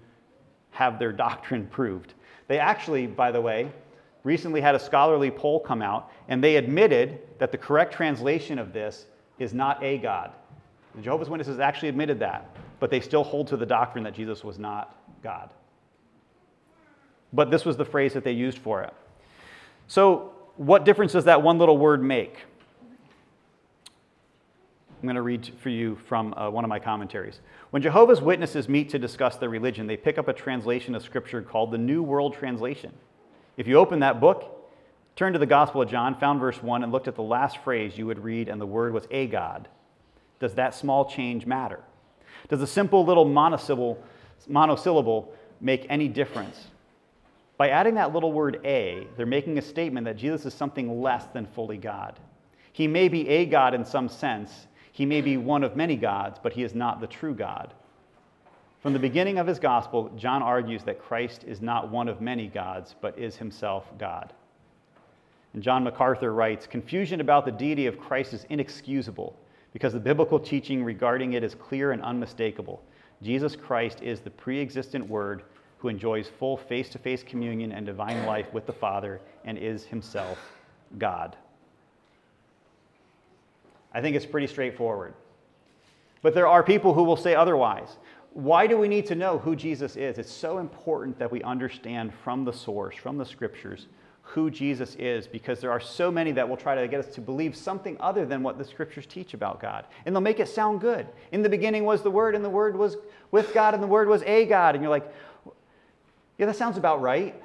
have 0.72 1.00
their 1.00 1.12
doctrine 1.26 1.68
proved. 1.68 2.14
They 2.48 2.60
actually, 2.60 3.08
by 3.08 3.32
the 3.32 3.42
way, 3.42 3.72
recently 4.24 4.62
had 4.62 4.76
a 4.76 4.80
scholarly 4.80 5.32
poll 5.32 5.60
come 5.60 5.82
out, 5.82 6.12
and 6.28 6.44
they 6.44 6.56
admitted 6.56 7.20
that 7.40 7.52
the 7.52 7.58
correct 7.58 7.94
translation 7.94 8.60
of 8.60 8.74
this 8.74 9.06
is 9.40 9.54
not 9.54 9.84
a 9.84 9.98
God. 9.98 10.32
The 10.96 11.02
Jehovah's 11.02 11.30
Witnesses 11.30 11.60
actually 11.60 11.90
admitted 11.90 12.20
that, 12.20 12.56
but 12.80 12.90
they 12.90 13.00
still 13.00 13.24
hold 13.24 13.48
to 13.48 13.58
the 13.58 13.66
doctrine 13.66 14.04
that 14.04 14.14
Jesus 14.14 14.44
was 14.44 14.60
not 14.60 14.96
God. 15.24 15.50
But 17.34 17.50
this 17.50 17.66
was 17.66 17.78
the 17.78 17.86
phrase 17.86 18.14
that 18.14 18.24
they 18.24 18.32
used 18.32 18.60
for 18.60 18.84
it. 18.84 18.94
So, 19.88 20.34
what 20.56 20.86
difference 20.86 21.14
does 21.14 21.26
that 21.26 21.42
one 21.42 21.58
little 21.58 21.78
word 21.78 22.04
make? 22.04 22.38
I'm 25.04 25.08
going 25.08 25.16
to 25.18 25.22
read 25.22 25.52
for 25.60 25.68
you 25.68 25.98
from 26.08 26.34
uh, 26.36 26.50
one 26.50 26.64
of 26.64 26.70
my 26.70 26.80
commentaries. 26.80 27.42
When 27.72 27.82
Jehovah's 27.82 28.22
Witnesses 28.22 28.70
meet 28.70 28.88
to 28.92 28.98
discuss 28.98 29.36
their 29.36 29.50
religion, 29.50 29.86
they 29.86 29.98
pick 29.98 30.18
up 30.18 30.30
a 30.30 30.34
translation 30.34 30.96
of 30.96 31.04
Scripture 31.04 31.42
called 31.42 31.72
the 31.72 31.78
New 31.78 32.02
World 32.02 32.36
Translation. 32.36 32.94
If 33.58 33.68
you 33.68 33.76
open 33.76 34.00
that 34.00 34.22
book, 34.22 34.72
turn 35.18 35.34
to 35.34 35.40
the 35.40 35.46
Gospel 35.46 35.82
of 35.82 35.90
John, 35.90 36.18
found 36.18 36.40
verse 36.40 36.64
1, 36.64 36.84
and 36.84 36.94
looked 36.94 37.10
at 37.10 37.16
the 37.16 37.22
last 37.22 37.58
phrase, 37.66 37.98
you 37.98 38.06
would 38.06 38.24
read, 38.24 38.48
and 38.48 38.62
the 38.62 38.66
word 38.66 38.94
was 38.94 39.06
a 39.12 39.28
God. 39.28 39.68
Does 40.40 40.54
that 40.54 40.74
small 40.74 41.04
change 41.04 41.46
matter? 41.46 41.82
Does 42.48 42.62
a 42.62 42.68
simple 42.68 43.04
little 43.04 43.26
monosyllable, 43.26 44.02
monosyllable 44.48 45.34
make 45.60 45.86
any 45.90 46.08
difference? 46.08 46.68
By 47.58 47.72
adding 47.72 47.96
that 47.96 48.14
little 48.14 48.32
word 48.32 48.62
a, 48.64 49.06
they're 49.18 49.26
making 49.26 49.58
a 49.58 49.62
statement 49.62 50.06
that 50.06 50.16
Jesus 50.16 50.46
is 50.46 50.54
something 50.54 51.02
less 51.02 51.26
than 51.34 51.46
fully 51.46 51.76
God. 51.76 52.18
He 52.72 52.88
may 52.88 53.10
be 53.10 53.28
a 53.28 53.46
God 53.46 53.74
in 53.74 53.84
some 53.84 54.08
sense, 54.08 54.68
he 54.94 55.08
may 55.08 55.22
be 55.22 55.38
one 55.38 55.64
of 55.64 55.76
many 55.76 55.98
gods, 55.98 56.40
but 56.42 56.54
he 56.54 56.64
is 56.64 56.76
not 56.76 57.02
the 57.02 57.08
true 57.08 57.34
God. 57.34 57.74
From 58.80 58.94
the 58.94 59.00
beginning 59.00 59.40
of 59.40 59.48
his 59.48 59.58
gospel, 59.58 60.12
John 60.16 60.44
argues 60.44 60.84
that 60.84 61.02
Christ 61.02 61.44
is 61.46 61.62
not 61.62 61.90
one 61.90 62.08
of 62.08 62.22
many 62.22 62.48
gods, 62.48 62.94
but 63.02 63.18
is 63.18 63.36
himself 63.36 63.86
God. 63.98 64.34
And 65.54 65.64
John 65.64 65.84
MacArthur 65.84 66.32
writes 66.32 66.68
Confusion 66.68 67.22
about 67.22 67.44
the 67.44 67.52
deity 67.52 67.88
of 67.88 68.00
Christ 68.00 68.34
is 68.34 68.46
inexcusable 68.50 69.36
because 69.74 69.94
the 69.94 70.00
biblical 70.00 70.40
teaching 70.40 70.84
regarding 70.84 71.34
it 71.34 71.44
is 71.44 71.56
clear 71.56 71.92
and 71.92 72.02
unmistakable. 72.04 72.84
Jesus 73.24 73.56
Christ 73.56 74.00
is 74.04 74.20
the 74.20 74.30
pre 74.30 74.62
existent 74.62 75.10
Word 75.10 75.42
who 75.80 75.88
enjoys 75.88 76.30
full 76.30 76.56
face 76.56 76.90
to 76.90 77.00
face 77.00 77.24
communion 77.24 77.72
and 77.72 77.84
divine 77.84 78.28
life 78.28 78.54
with 78.54 78.68
the 78.68 78.74
Father 78.74 79.20
and 79.44 79.58
is 79.58 79.86
himself 79.86 80.38
God. 81.00 81.36
I 83.94 84.02
think 84.02 84.16
it's 84.16 84.26
pretty 84.26 84.48
straightforward. 84.48 85.14
But 86.22 86.34
there 86.34 86.48
are 86.48 86.64
people 86.64 86.94
who 86.94 87.04
will 87.04 87.18
say 87.18 87.36
otherwise. 87.36 87.98
Why 88.32 88.66
do 88.66 88.78
we 88.78 88.88
need 88.88 89.06
to 89.08 89.16
know 89.16 89.38
who 89.38 89.56
Jesus 89.56 89.96
is? 89.96 90.18
It's 90.18 90.32
so 90.32 90.58
important 90.58 91.20
that 91.20 91.32
we 91.32 91.44
understand 91.44 92.12
from 92.24 92.46
the 92.46 92.54
source, 92.54 92.96
from 92.96 93.18
the 93.18 93.26
scriptures, 93.26 93.88
who 94.24 94.50
Jesus 94.50 94.96
is, 94.96 95.28
because 95.28 95.60
there 95.60 95.72
are 95.72 95.82
so 95.82 96.10
many 96.10 96.32
that 96.32 96.48
will 96.48 96.58
try 96.58 96.74
to 96.74 96.88
get 96.88 97.02
us 97.02 97.14
to 97.14 97.22
believe 97.22 97.56
something 97.56 97.98
other 98.00 98.26
than 98.26 98.42
what 98.42 98.58
the 98.58 98.64
scriptures 98.64 99.06
teach 99.06 99.36
about 99.36 99.60
God. 99.60 99.86
And 100.06 100.16
they'll 100.16 100.22
make 100.22 100.40
it 100.40 100.48
sound 100.48 100.82
good. 100.82 101.06
In 101.32 101.44
the 101.44 101.50
beginning 101.50 101.84
was 101.84 102.02
the 102.02 102.10
Word, 102.10 102.34
and 102.34 102.44
the 102.44 102.50
Word 102.50 102.76
was 102.76 102.98
with 103.30 103.54
God, 103.54 103.76
and 103.76 103.84
the 103.84 103.88
Word 103.88 104.08
was 104.08 104.24
a 104.24 104.46
God. 104.46 104.74
And 104.74 104.84
you're 104.84 104.90
like, 104.90 105.14
yeah, 106.40 106.48
that 106.48 106.56
sounds 106.56 106.78
about 106.78 107.02
right. 107.02 107.40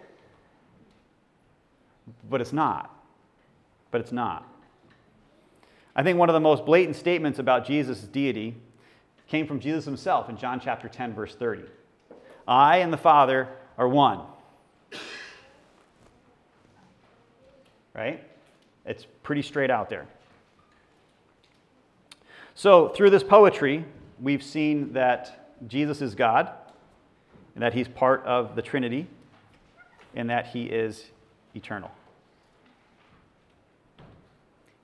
But 2.30 2.40
it's 2.40 2.54
not. 2.54 2.94
But 3.90 4.00
it's 4.00 4.12
not. 4.12 4.47
I 5.98 6.04
think 6.04 6.16
one 6.16 6.28
of 6.28 6.32
the 6.34 6.40
most 6.40 6.64
blatant 6.64 6.94
statements 6.94 7.40
about 7.40 7.66
Jesus' 7.66 8.02
deity 8.02 8.54
came 9.26 9.48
from 9.48 9.58
Jesus 9.58 9.84
himself 9.84 10.28
in 10.28 10.36
John 10.36 10.60
chapter 10.60 10.88
10, 10.88 11.12
verse 11.12 11.34
30. 11.34 11.62
I 12.46 12.76
and 12.78 12.92
the 12.92 12.96
Father 12.96 13.48
are 13.76 13.88
one. 13.88 14.20
Right? 17.96 18.22
It's 18.86 19.08
pretty 19.24 19.42
straight 19.42 19.72
out 19.72 19.90
there. 19.90 20.06
So, 22.54 22.90
through 22.90 23.10
this 23.10 23.24
poetry, 23.24 23.84
we've 24.20 24.44
seen 24.44 24.92
that 24.92 25.56
Jesus 25.66 26.00
is 26.00 26.14
God, 26.14 26.52
and 27.56 27.62
that 27.64 27.74
he's 27.74 27.88
part 27.88 28.24
of 28.24 28.54
the 28.54 28.62
Trinity, 28.62 29.08
and 30.14 30.30
that 30.30 30.46
he 30.46 30.66
is 30.66 31.06
eternal. 31.56 31.90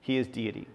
He 0.01 0.17
is 0.17 0.27
deity. 0.27 0.67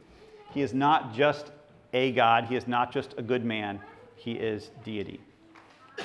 He 0.53 0.63
is 0.63 0.75
not 0.75 1.15
just 1.15 1.51
a 1.93 2.13
God, 2.13 2.45
he 2.45 2.57
is 2.57 2.67
not 2.67 2.93
just 2.93 3.15
a 3.17 3.23
good 3.23 3.45
man, 3.45 3.81
he 4.17 4.33
is 4.33 4.71
deity. 4.85 5.21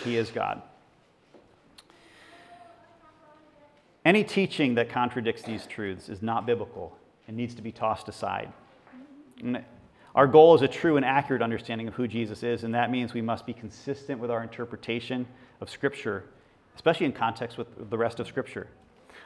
He 0.04 0.18
is 0.18 0.32
God. 0.32 0.62
Any 4.04 4.24
teaching 4.24 4.76
that 4.76 4.90
contradicts 4.90 5.42
these 5.42 5.66
truths 5.66 6.10
is 6.10 6.22
not 6.22 6.46
biblical 6.46 6.96
and 7.28 7.36
needs 7.36 7.56
to 7.56 7.62
be 7.62 7.72
tossed 7.72 8.08
aside. 8.08 8.54
And 9.42 9.64
our 10.14 10.28
goal 10.28 10.56
is 10.56 10.62
a 10.62 10.68
true 10.68 10.96
and 10.96 11.06
accurate 11.06 11.42
understanding 11.42 11.88
of 11.88 11.96
who 11.96 12.08
Jesus 12.08 12.44
is, 12.44 12.64
and 12.64 12.74
that 12.76 12.92
means 12.92 13.14
we 13.14 13.22
must 13.22 13.46
be 13.46 13.54
consistent 13.54 14.20
with 14.20 14.30
our 14.30 14.44
interpretation 14.44 15.26
of 15.60 15.70
Scripture, 15.70 16.26
especially 16.76 17.08
in 17.08 17.14
context 17.14 17.58
with 17.58 17.90
the 17.90 17.98
rest 17.98 18.20
of 18.20 18.28
Scripture. 18.28 18.68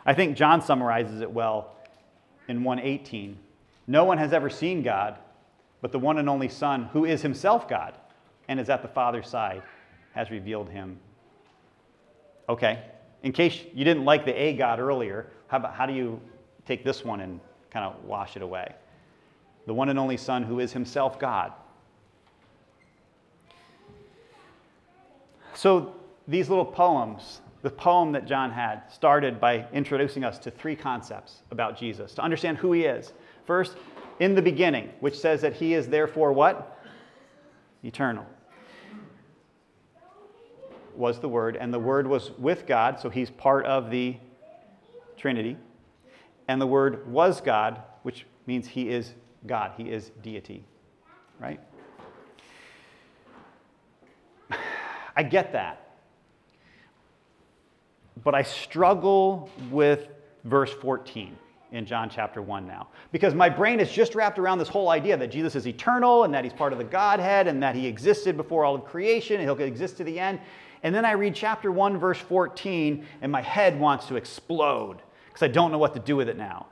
I 0.06 0.14
think 0.14 0.38
John 0.38 0.62
summarizes 0.62 1.22
it 1.22 1.30
well 1.30 1.76
in 2.48 2.64
118 2.64 3.38
no 3.90 4.06
one 4.06 4.20
has 4.20 4.34
ever 4.34 4.52
seen 4.52 4.84
God, 4.84 5.18
but 5.82 5.92
the 5.92 5.98
one 5.98 6.20
and 6.20 6.30
only 6.30 6.48
Son, 6.48 6.84
who 6.94 7.06
is 7.06 7.24
himself 7.24 7.68
God 7.68 7.96
and 8.48 8.60
is 8.60 8.70
at 8.70 8.84
the 8.84 8.88
Father's 8.88 9.28
side, 9.28 9.64
has 10.14 10.30
revealed 10.30 10.70
him. 10.70 11.00
Okay, 12.48 12.84
In 13.24 13.32
case 13.32 13.64
you 13.74 13.84
didn't 13.84 14.06
like 14.06 14.26
the 14.26 14.40
A 14.40 14.54
God 14.54 14.80
earlier, 14.80 15.32
how, 15.48 15.58
about, 15.58 15.74
how 15.74 15.88
do 15.88 15.94
you 15.94 16.22
take 16.66 16.84
this 16.84 17.04
one 17.04 17.20
and 17.20 17.40
kind 17.72 17.84
of 17.84 18.04
wash 18.06 18.36
it 18.36 18.44
away? 18.44 18.74
The 19.66 19.74
one 19.74 19.90
and 19.90 19.98
only 19.98 20.18
Son 20.18 20.44
who 20.44 20.60
is 20.60 20.72
himself 20.72 21.20
God. 21.20 21.52
So 25.56 25.96
these 26.28 26.48
little 26.48 26.66
poems, 26.66 27.42
the 27.64 27.72
poem 27.72 28.12
that 28.12 28.26
John 28.26 28.52
had, 28.52 28.84
started 28.92 29.42
by 29.42 29.66
introducing 29.74 30.24
us 30.24 30.38
to 30.40 30.52
three 30.52 30.76
concepts 30.76 31.42
about 31.50 31.78
Jesus 31.78 32.14
to 32.14 32.22
understand 32.22 32.60
who 32.60 32.72
he 32.72 32.86
is. 32.86 33.14
First, 33.50 33.78
in 34.20 34.36
the 34.36 34.44
beginning, 34.44 34.92
which 35.00 35.18
says 35.18 35.42
that 35.42 35.56
he 35.56 35.74
is 35.74 35.88
therefore 35.88 36.32
what? 36.32 36.80
Eternal. 37.84 38.28
Was 40.96 41.20
the 41.20 41.30
Word, 41.30 41.56
and 41.56 41.74
the 41.74 41.80
Word 41.80 42.06
was 42.06 42.30
with 42.38 42.68
God, 42.68 43.00
so 43.00 43.10
he's 43.10 43.32
part 43.32 43.66
of 43.66 43.90
the 43.90 44.18
Trinity. 45.18 45.58
And 46.48 46.62
the 46.62 46.68
Word 46.68 47.12
was 47.12 47.42
God, 47.42 47.82
which 48.04 48.28
means 48.46 48.68
he 48.68 48.88
is 48.90 49.16
God, 49.48 49.72
he 49.78 49.86
is 49.86 50.12
deity, 50.22 50.64
right? 51.40 51.60
I 55.16 55.24
get 55.24 55.54
that. 55.54 55.94
But 58.24 58.36
I 58.36 58.44
struggle 58.44 59.50
with 59.72 60.08
verse 60.44 60.72
14 60.72 61.36
in 61.72 61.86
John 61.86 62.10
chapter 62.10 62.42
1 62.42 62.66
now. 62.68 62.88
Because 63.12 63.34
my 63.34 63.50
brain 63.50 63.80
is 63.80 63.92
just 63.92 64.16
wrapped 64.16 64.40
around 64.40 64.58
this 64.58 64.68
whole 64.68 64.90
idea 64.90 65.16
that 65.18 65.28
Jesus 65.28 65.56
is 65.56 65.68
eternal 65.68 66.24
and 66.24 66.34
that 66.34 66.44
he's 66.44 66.54
part 66.54 66.74
of 66.74 66.80
the 66.80 66.86
Godhead 66.86 67.48
and 67.48 67.62
that 67.62 67.76
he 67.76 67.86
existed 67.86 68.36
before 68.36 68.66
all 68.66 68.76
of 68.76 68.86
creation 68.86 69.40
and 69.40 69.44
he'll 69.44 69.60
exist 69.60 69.98
to 69.98 70.04
the 70.04 70.20
end. 70.20 70.40
And 70.84 70.96
then 70.96 71.06
I 71.06 71.12
read 71.12 71.36
chapter 71.36 71.72
1, 71.72 72.00
verse 72.00 72.18
14, 72.18 73.06
and 73.22 73.32
my 73.32 73.42
head 73.42 73.80
wants 73.80 74.08
to 74.08 74.16
explode 74.16 75.02
because 75.28 75.44
I 75.44 75.48
don't 75.48 75.72
know 75.72 75.78
what 75.78 75.94
to 75.94 76.00
do 76.00 76.16
with 76.16 76.30
it 76.30 76.38
now. 76.38 76.68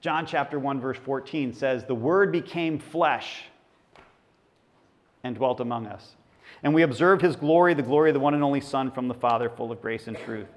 John 0.00 0.26
chapter 0.26 0.58
1, 0.58 0.80
verse 0.80 0.98
14 0.98 1.52
says, 1.52 1.84
The 1.84 1.94
Word 1.94 2.30
became 2.30 2.78
flesh 2.78 3.44
and 5.22 5.34
dwelt 5.34 5.60
among 5.60 5.86
us. 5.86 6.14
And 6.62 6.74
we 6.74 6.82
observed 6.82 7.22
his 7.22 7.36
glory, 7.36 7.74
the 7.74 7.82
glory 7.82 8.10
of 8.10 8.14
the 8.14 8.20
one 8.20 8.34
and 8.34 8.44
only 8.44 8.60
Son 8.60 8.90
from 8.90 9.08
the 9.08 9.14
Father, 9.14 9.50
full 9.50 9.72
of 9.72 9.80
grace 9.82 10.06
and 10.06 10.16
truth. 10.16 10.48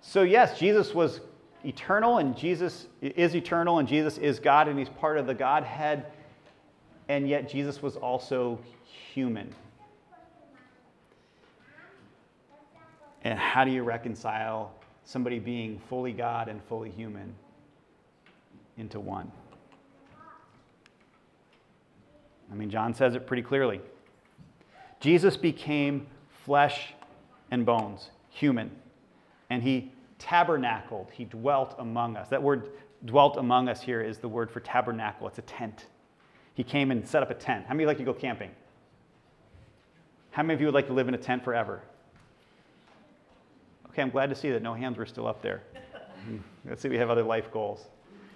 So, 0.00 0.22
yes, 0.22 0.58
Jesus 0.58 0.94
was 0.94 1.20
eternal, 1.64 2.18
and 2.18 2.36
Jesus 2.36 2.86
is 3.00 3.34
eternal, 3.34 3.78
and 3.78 3.88
Jesus 3.88 4.18
is 4.18 4.38
God, 4.38 4.68
and 4.68 4.78
he's 4.78 4.88
part 4.88 5.18
of 5.18 5.26
the 5.26 5.34
Godhead, 5.34 6.06
and 7.08 7.28
yet 7.28 7.48
Jesus 7.48 7.82
was 7.82 7.96
also 7.96 8.58
human. 9.14 9.54
And 13.22 13.38
how 13.38 13.64
do 13.64 13.70
you 13.70 13.82
reconcile 13.82 14.72
somebody 15.04 15.38
being 15.38 15.80
fully 15.88 16.12
God 16.12 16.48
and 16.48 16.62
fully 16.64 16.90
human 16.90 17.34
into 18.76 19.00
one? 19.00 19.30
I 22.50 22.54
mean, 22.54 22.70
John 22.70 22.94
says 22.94 23.14
it 23.14 23.26
pretty 23.26 23.42
clearly. 23.42 23.80
Jesus 25.00 25.36
became 25.36 26.06
flesh 26.44 26.94
and 27.50 27.66
bones, 27.66 28.10
human, 28.30 28.70
and 29.50 29.62
he 29.62 29.92
tabernacled, 30.18 31.10
he 31.12 31.24
dwelt 31.24 31.74
among 31.78 32.16
us. 32.16 32.28
That 32.28 32.42
word 32.42 32.70
dwelt 33.04 33.36
among 33.36 33.68
us 33.68 33.80
here 33.80 34.00
is 34.00 34.18
the 34.18 34.28
word 34.28 34.50
for 34.50 34.60
tabernacle, 34.60 35.28
it's 35.28 35.38
a 35.38 35.42
tent. 35.42 35.86
He 36.54 36.64
came 36.64 36.90
and 36.90 37.06
set 37.06 37.22
up 37.22 37.30
a 37.30 37.34
tent. 37.34 37.66
How 37.66 37.74
many 37.74 37.84
of 37.84 37.86
you 37.86 37.86
like 37.86 37.98
to 37.98 38.04
go 38.04 38.12
camping? 38.12 38.50
How 40.30 40.42
many 40.42 40.54
of 40.54 40.60
you 40.60 40.66
would 40.66 40.74
like 40.74 40.88
to 40.88 40.92
live 40.92 41.08
in 41.08 41.14
a 41.14 41.18
tent 41.18 41.44
forever? 41.44 41.82
Okay, 43.90 44.02
I'm 44.02 44.10
glad 44.10 44.28
to 44.30 44.36
see 44.36 44.50
that 44.50 44.62
no 44.62 44.74
hands 44.74 44.98
were 44.98 45.06
still 45.06 45.26
up 45.26 45.42
there. 45.42 45.62
Let's 46.64 46.82
see, 46.82 46.88
we 46.88 46.98
have 46.98 47.10
other 47.10 47.22
life 47.22 47.52
goals. 47.52 47.86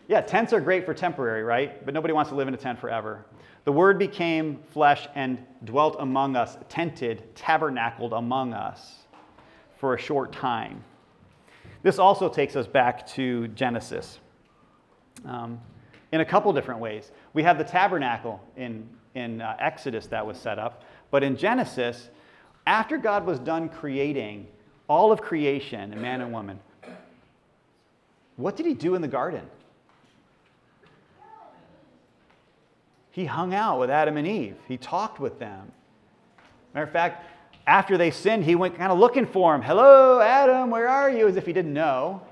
Yeah, 0.08 0.20
tents 0.20 0.52
are 0.52 0.60
great 0.60 0.84
for 0.84 0.94
temporary, 0.94 1.42
right? 1.42 1.84
But 1.84 1.94
nobody 1.94 2.12
wants 2.12 2.30
to 2.30 2.36
live 2.36 2.48
in 2.48 2.54
a 2.54 2.58
tent 2.58 2.78
forever. 2.78 3.24
The 3.64 3.72
Word 3.72 3.98
became 3.98 4.58
flesh 4.72 5.06
and 5.14 5.38
dwelt 5.64 5.96
among 6.00 6.34
us, 6.34 6.56
tented, 6.68 7.34
tabernacled 7.36 8.12
among 8.12 8.52
us 8.52 9.04
for 9.78 9.94
a 9.94 9.98
short 9.98 10.32
time. 10.32 10.82
This 11.82 11.98
also 11.98 12.28
takes 12.28 12.54
us 12.54 12.66
back 12.66 13.06
to 13.08 13.48
Genesis 13.48 14.20
um, 15.26 15.60
in 16.12 16.20
a 16.20 16.24
couple 16.24 16.52
different 16.52 16.80
ways. 16.80 17.10
We 17.32 17.42
have 17.42 17.58
the 17.58 17.64
tabernacle 17.64 18.40
in, 18.56 18.88
in 19.14 19.40
uh, 19.40 19.56
Exodus 19.58 20.06
that 20.08 20.24
was 20.24 20.38
set 20.38 20.58
up, 20.58 20.84
but 21.10 21.22
in 21.22 21.36
Genesis, 21.36 22.08
after 22.66 22.96
God 22.96 23.26
was 23.26 23.38
done 23.38 23.68
creating 23.68 24.46
all 24.88 25.10
of 25.10 25.20
creation, 25.20 26.00
man 26.00 26.20
and 26.20 26.32
woman, 26.32 26.60
what 28.36 28.56
did 28.56 28.66
he 28.66 28.74
do 28.74 28.94
in 28.94 29.02
the 29.02 29.08
garden? 29.08 29.44
He 33.10 33.26
hung 33.26 33.52
out 33.52 33.78
with 33.78 33.90
Adam 33.90 34.16
and 34.16 34.26
Eve. 34.26 34.56
He 34.66 34.78
talked 34.78 35.20
with 35.20 35.38
them. 35.38 35.70
Matter 36.72 36.86
of 36.86 36.92
fact, 36.92 37.26
after 37.66 37.96
they 37.96 38.10
sinned, 38.10 38.44
he 38.44 38.54
went 38.54 38.76
kind 38.76 38.90
of 38.90 38.98
looking 38.98 39.26
for 39.26 39.54
him. 39.54 39.62
Hello, 39.62 40.20
Adam, 40.20 40.70
where 40.70 40.88
are 40.88 41.10
you? 41.10 41.28
As 41.28 41.36
if 41.36 41.46
he 41.46 41.52
didn't 41.52 41.72
know. 41.72 42.22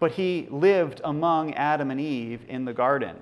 But 0.00 0.12
he 0.12 0.48
lived 0.50 1.00
among 1.04 1.54
Adam 1.54 1.90
and 1.90 2.00
Eve 2.00 2.42
in 2.48 2.64
the 2.64 2.72
garden. 2.72 3.16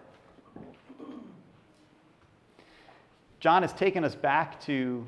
John 3.40 3.62
has 3.62 3.72
taken 3.72 4.04
us 4.04 4.14
back 4.14 4.60
to 4.66 5.04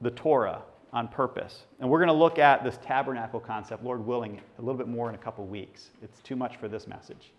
the 0.00 0.10
Torah 0.10 0.62
on 0.92 1.08
purpose. 1.08 1.64
And 1.80 1.88
we're 1.88 1.98
going 1.98 2.08
to 2.08 2.12
look 2.12 2.38
at 2.38 2.62
this 2.62 2.78
tabernacle 2.84 3.40
concept, 3.40 3.82
Lord 3.82 4.04
willing, 4.04 4.40
a 4.58 4.62
little 4.62 4.76
bit 4.76 4.88
more 4.88 5.08
in 5.08 5.14
a 5.14 5.18
couple 5.18 5.46
weeks. 5.46 5.90
It's 6.02 6.20
too 6.20 6.36
much 6.36 6.56
for 6.56 6.68
this 6.68 6.86
message. 6.86 7.32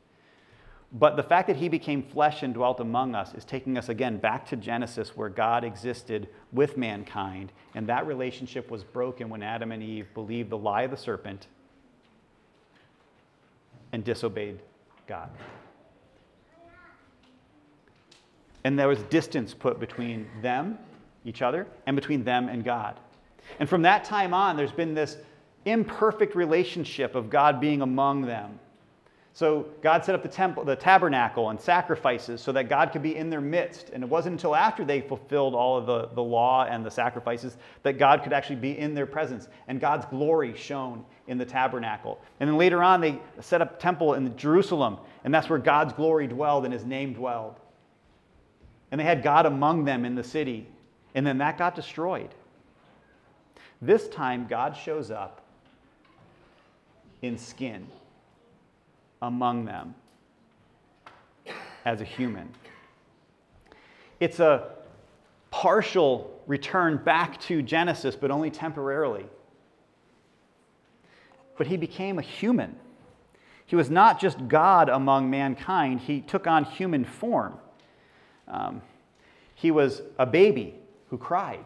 But 0.94 1.16
the 1.16 1.24
fact 1.24 1.48
that 1.48 1.56
he 1.56 1.70
became 1.70 2.04
flesh 2.04 2.44
and 2.44 2.54
dwelt 2.54 2.80
among 2.80 3.16
us 3.16 3.34
is 3.34 3.44
taking 3.44 3.78
us 3.80 3.90
again 3.90 4.18
back 4.18 4.46
to 4.50 4.56
Genesis, 4.56 5.18
where 5.18 5.30
God 5.30 5.64
existed 5.64 6.30
with 6.52 6.78
mankind, 6.78 7.52
and 7.74 7.88
that 7.88 8.06
relationship 8.06 8.70
was 8.70 8.84
broken 8.84 9.28
when 9.28 9.42
Adam 9.42 9.72
and 9.72 9.82
Eve 9.82 10.08
believed 10.14 10.52
the 10.52 10.58
lie 10.58 10.84
of 10.84 10.92
the 10.92 10.98
serpent 10.98 11.48
and 13.92 14.04
disobeyed 14.04 14.60
God. 15.08 15.30
And 18.64 18.78
there 18.78 18.88
was 18.88 19.02
distance 19.04 19.54
put 19.54 19.80
between 19.80 20.28
them, 20.42 20.78
each 21.26 21.42
other, 21.42 21.66
and 21.88 21.96
between 21.96 22.24
them 22.24 22.50
and 22.50 22.64
God. 22.64 23.00
And 23.60 23.68
from 23.68 23.82
that 23.82 24.04
time 24.04 24.34
on, 24.34 24.56
there's 24.56 24.72
been 24.72 24.94
this 24.94 25.18
imperfect 25.66 26.36
relationship 26.36 27.16
of 27.16 27.32
God 27.32 27.60
being 27.60 27.82
among 27.82 28.22
them 28.22 28.60
so 29.36 29.66
God 29.82 30.06
set 30.06 30.14
up 30.14 30.22
the 30.22 30.30
temple, 30.30 30.64
the 30.64 30.76
tabernacle 30.76 31.50
and 31.50 31.60
sacrifices 31.60 32.40
so 32.40 32.52
that 32.52 32.70
God 32.70 32.92
could 32.92 33.02
be 33.02 33.16
in 33.16 33.32
their 33.32 33.42
midst. 33.42 33.90
And 33.90 34.04
it 34.04 34.10
wasn't 34.10 34.34
until 34.34 34.56
after 34.56 34.86
they 34.86 35.02
fulfilled 35.02 35.56
all 35.56 35.76
of 35.76 35.88
the, 35.88 36.08
the 36.14 36.22
law 36.22 36.66
and 36.66 36.86
the 36.86 36.92
sacrifices 36.92 37.58
that 37.82 37.98
God 37.98 38.22
could 38.22 38.32
actually 38.32 38.58
be 38.58 38.78
in 38.78 38.94
their 38.94 39.08
presence. 39.08 39.48
And 39.68 39.82
God's 39.82 40.06
glory 40.06 40.56
shone 40.56 41.04
in 41.26 41.40
the 41.40 41.46
tabernacle. 41.46 42.22
And 42.40 42.48
then 42.48 42.58
later 42.58 42.84
on, 42.84 43.02
they 43.02 43.20
set 43.42 43.60
up 43.60 43.80
temple 43.80 44.14
in 44.14 44.38
Jerusalem, 44.38 44.98
and 45.24 45.34
that's 45.34 45.50
where 45.50 45.60
God's 45.60 45.94
glory 45.94 46.28
dwelled 46.28 46.66
and 46.66 46.74
his 46.74 46.86
name 46.86 47.14
dwelled. 47.14 47.56
And 48.92 49.00
they 49.00 49.06
had 49.06 49.24
God 49.24 49.48
among 49.48 49.84
them 49.86 50.06
in 50.06 50.14
the 50.14 50.24
city. 50.24 50.68
And 51.16 51.26
then 51.26 51.40
that 51.40 51.58
got 51.58 51.74
destroyed. 51.74 52.30
This 53.82 54.08
time, 54.10 54.46
God 54.48 54.78
shows 54.78 55.10
up 55.10 55.42
in 57.24 57.36
skin 57.40 57.88
among 59.24 59.66
them 59.66 59.96
as 61.86 62.02
a 62.02 62.04
human. 62.04 62.50
It's 64.20 64.40
a 64.40 64.70
partial 65.50 66.42
return 66.46 66.98
back 66.98 67.40
to 67.42 67.62
Genesis, 67.62 68.16
but 68.16 68.32
only 68.32 68.52
temporarily. 68.52 69.26
But 71.58 71.68
he 71.68 71.78
became 71.78 72.20
a 72.20 72.22
human. 72.22 72.76
He 73.66 73.76
was 73.76 73.90
not 73.90 74.20
just 74.20 74.48
God 74.48 74.90
among 74.90 75.30
mankind, 75.30 76.02
he 76.02 76.22
took 76.22 76.46
on 76.46 76.66
human 76.66 77.06
form. 77.06 77.58
Um, 78.48 78.82
he 79.56 79.72
was 79.72 80.02
a 80.20 80.26
baby 80.26 80.76
who 81.10 81.18
cried 81.18 81.66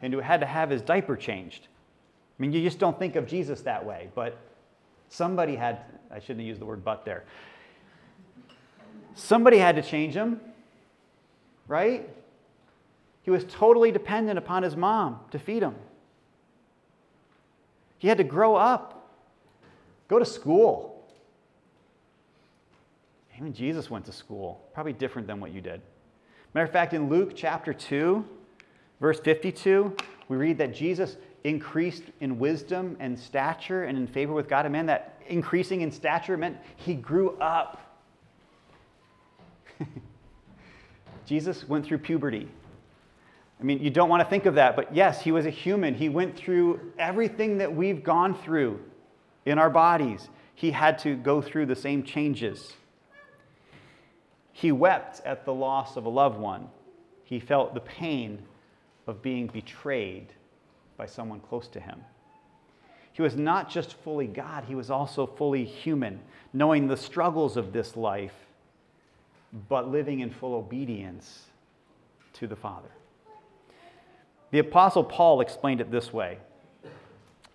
and 0.00 0.12
who 0.12 0.20
had 0.20 0.40
to 0.40 0.46
have 0.46 0.70
his 0.70 0.80
diaper 0.80 1.16
changed. 1.16 1.68
I 2.38 2.42
mean, 2.42 2.52
you 2.52 2.62
just 2.62 2.78
don't 2.78 2.98
think 2.98 3.14
of 3.16 3.26
Jesus 3.26 3.60
that 3.62 3.84
way, 3.84 4.08
but 4.14 4.38
somebody 5.12 5.54
had 5.56 5.80
I 6.10 6.18
shouldn't 6.18 6.40
have 6.40 6.46
used 6.46 6.60
the 6.60 6.66
word 6.66 6.84
but 6.84 7.04
there. 7.04 7.24
Somebody 9.14 9.58
had 9.58 9.76
to 9.76 9.82
change 9.82 10.14
him, 10.14 10.40
right? 11.66 12.08
He 13.22 13.30
was 13.30 13.44
totally 13.44 13.90
dependent 13.90 14.38
upon 14.38 14.62
his 14.62 14.76
mom 14.76 15.20
to 15.30 15.38
feed 15.38 15.62
him. 15.62 15.74
He 17.98 18.08
had 18.08 18.18
to 18.18 18.24
grow 18.24 18.56
up, 18.56 19.10
go 20.08 20.18
to 20.18 20.24
school. 20.24 21.04
Even 23.38 23.54
Jesus 23.54 23.90
went 23.90 24.04
to 24.06 24.12
school, 24.12 24.60
probably 24.74 24.92
different 24.92 25.26
than 25.26 25.40
what 25.40 25.52
you 25.52 25.60
did. 25.60 25.80
Matter 26.52 26.66
of 26.66 26.72
fact, 26.72 26.92
in 26.92 27.08
Luke 27.08 27.32
chapter 27.34 27.72
2, 27.72 28.24
verse 29.00 29.18
52, 29.20 29.96
we 30.28 30.36
read 30.36 30.58
that 30.58 30.74
Jesus 30.74 31.16
increased 31.44 32.04
in 32.20 32.38
wisdom 32.38 32.96
and 33.00 33.18
stature 33.18 33.84
and 33.84 33.98
in 33.98 34.06
favor 34.06 34.32
with 34.32 34.48
God. 34.48 34.64
And 34.64 34.72
man, 34.72 34.86
that 34.86 35.20
increasing 35.28 35.80
in 35.80 35.90
stature 35.90 36.36
meant 36.36 36.56
he 36.76 36.94
grew 36.94 37.30
up. 37.38 38.00
Jesus 41.26 41.68
went 41.68 41.84
through 41.84 41.98
puberty. 41.98 42.48
I 43.60 43.64
mean, 43.64 43.80
you 43.80 43.90
don't 43.90 44.08
want 44.08 44.22
to 44.22 44.28
think 44.28 44.46
of 44.46 44.56
that, 44.56 44.74
but 44.74 44.94
yes, 44.94 45.22
he 45.22 45.30
was 45.30 45.46
a 45.46 45.50
human. 45.50 45.94
He 45.94 46.08
went 46.08 46.36
through 46.36 46.80
everything 46.98 47.58
that 47.58 47.72
we've 47.72 48.02
gone 48.02 48.34
through 48.34 48.80
in 49.46 49.58
our 49.58 49.70
bodies. 49.70 50.28
He 50.54 50.70
had 50.70 50.98
to 51.00 51.16
go 51.16 51.40
through 51.40 51.66
the 51.66 51.76
same 51.76 52.02
changes. 52.02 52.74
He 54.52 54.72
wept 54.72 55.20
at 55.24 55.44
the 55.44 55.54
loss 55.54 55.96
of 55.96 56.06
a 56.06 56.08
loved 56.08 56.38
one. 56.38 56.68
He 57.24 57.40
felt 57.40 57.74
the 57.74 57.80
pain 57.80 58.42
of 59.06 59.22
being 59.22 59.46
betrayed 59.46 60.32
by 61.02 61.06
someone 61.06 61.40
close 61.40 61.66
to 61.66 61.80
him. 61.80 62.00
He 63.12 63.22
was 63.22 63.34
not 63.34 63.68
just 63.68 63.94
fully 64.04 64.28
God, 64.28 64.66
he 64.68 64.76
was 64.76 64.88
also 64.88 65.26
fully 65.26 65.64
human, 65.64 66.20
knowing 66.52 66.86
the 66.86 66.96
struggles 66.96 67.56
of 67.56 67.72
this 67.72 67.96
life, 67.96 68.36
but 69.68 69.90
living 69.90 70.20
in 70.20 70.30
full 70.30 70.54
obedience 70.54 71.46
to 72.34 72.46
the 72.46 72.54
Father. 72.54 72.90
The 74.52 74.60
Apostle 74.60 75.02
Paul 75.02 75.40
explained 75.40 75.80
it 75.80 75.90
this 75.90 76.12
way 76.12 76.38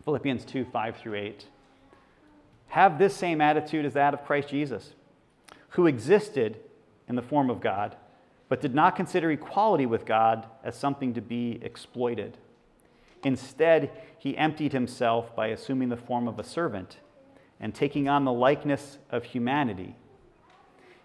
Philippians 0.03 0.43
2 0.43 0.65
5 0.65 0.97
through 0.97 1.15
8. 1.15 1.45
Have 2.67 2.99
this 2.99 3.15
same 3.15 3.39
attitude 3.39 3.85
as 3.85 3.93
that 3.93 4.13
of 4.13 4.25
Christ 4.25 4.49
Jesus, 4.49 4.91
who 5.69 5.87
existed 5.87 6.59
in 7.07 7.15
the 7.15 7.21
form 7.21 7.49
of 7.49 7.61
God, 7.61 7.95
but 8.49 8.59
did 8.59 8.75
not 8.75 8.97
consider 8.97 9.31
equality 9.31 9.85
with 9.85 10.05
God 10.05 10.45
as 10.65 10.75
something 10.75 11.13
to 11.13 11.21
be 11.21 11.59
exploited. 11.61 12.37
Instead, 13.23 13.91
he 14.17 14.37
emptied 14.37 14.73
himself 14.73 15.35
by 15.35 15.47
assuming 15.47 15.89
the 15.89 15.97
form 15.97 16.27
of 16.27 16.39
a 16.39 16.43
servant 16.43 16.97
and 17.59 17.73
taking 17.73 18.07
on 18.07 18.25
the 18.25 18.31
likeness 18.31 18.97
of 19.09 19.23
humanity. 19.23 19.95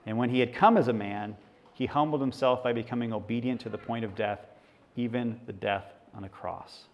And 0.04 0.18
when 0.18 0.30
he 0.30 0.40
had 0.40 0.54
come 0.54 0.76
as 0.76 0.88
a 0.88 0.92
man, 0.92 1.36
he 1.72 1.86
humbled 1.86 2.20
himself 2.20 2.62
by 2.62 2.72
becoming 2.72 3.12
obedient 3.12 3.60
to 3.62 3.68
the 3.68 3.78
point 3.78 4.04
of 4.04 4.14
death, 4.14 4.40
even 4.96 5.40
the 5.46 5.52
death 5.52 5.86
on 6.14 6.24
a 6.24 6.28
cross. 6.28 6.84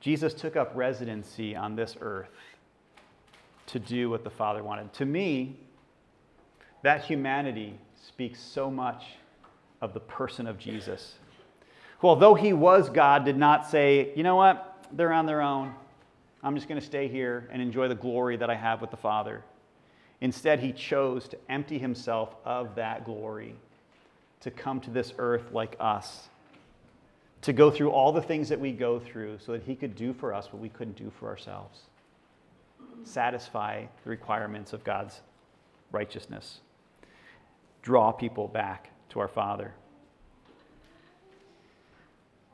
Jesus 0.00 0.34
took 0.34 0.56
up 0.56 0.70
residency 0.74 1.56
on 1.56 1.76
this 1.76 1.96
earth 2.00 2.28
to 3.66 3.78
do 3.78 4.10
what 4.10 4.22
the 4.22 4.30
Father 4.30 4.62
wanted. 4.62 4.92
To 4.94 5.06
me, 5.06 5.56
that 6.82 7.04
humanity 7.04 7.78
speaks 8.06 8.38
so 8.38 8.70
much 8.70 9.04
of 9.80 9.94
the 9.94 10.00
person 10.00 10.46
of 10.46 10.58
Jesus, 10.58 11.14
who, 12.04 12.08
although 12.08 12.34
he 12.34 12.52
was 12.52 12.90
God, 12.90 13.24
did 13.24 13.38
not 13.38 13.70
say, 13.70 14.12
you 14.14 14.22
know 14.22 14.36
what, 14.36 14.86
they're 14.92 15.10
on 15.10 15.24
their 15.24 15.40
own. 15.40 15.72
I'm 16.42 16.54
just 16.54 16.68
going 16.68 16.78
to 16.78 16.86
stay 16.86 17.08
here 17.08 17.48
and 17.50 17.62
enjoy 17.62 17.88
the 17.88 17.94
glory 17.94 18.36
that 18.36 18.50
I 18.50 18.54
have 18.54 18.82
with 18.82 18.90
the 18.90 18.98
Father. 18.98 19.42
Instead, 20.20 20.60
he 20.60 20.70
chose 20.70 21.26
to 21.28 21.38
empty 21.48 21.78
himself 21.78 22.36
of 22.44 22.74
that 22.74 23.06
glory, 23.06 23.54
to 24.42 24.50
come 24.50 24.80
to 24.80 24.90
this 24.90 25.14
earth 25.16 25.50
like 25.52 25.76
us, 25.80 26.28
to 27.40 27.54
go 27.54 27.70
through 27.70 27.90
all 27.90 28.12
the 28.12 28.20
things 28.20 28.50
that 28.50 28.60
we 28.60 28.70
go 28.70 29.00
through 29.00 29.38
so 29.38 29.52
that 29.52 29.62
he 29.62 29.74
could 29.74 29.96
do 29.96 30.12
for 30.12 30.34
us 30.34 30.52
what 30.52 30.60
we 30.60 30.68
couldn't 30.68 30.98
do 30.98 31.10
for 31.18 31.28
ourselves 31.28 31.84
satisfy 33.04 33.84
the 34.02 34.10
requirements 34.10 34.74
of 34.74 34.84
God's 34.84 35.22
righteousness, 35.90 36.60
draw 37.80 38.12
people 38.12 38.46
back 38.46 38.90
to 39.08 39.20
our 39.20 39.28
Father. 39.28 39.72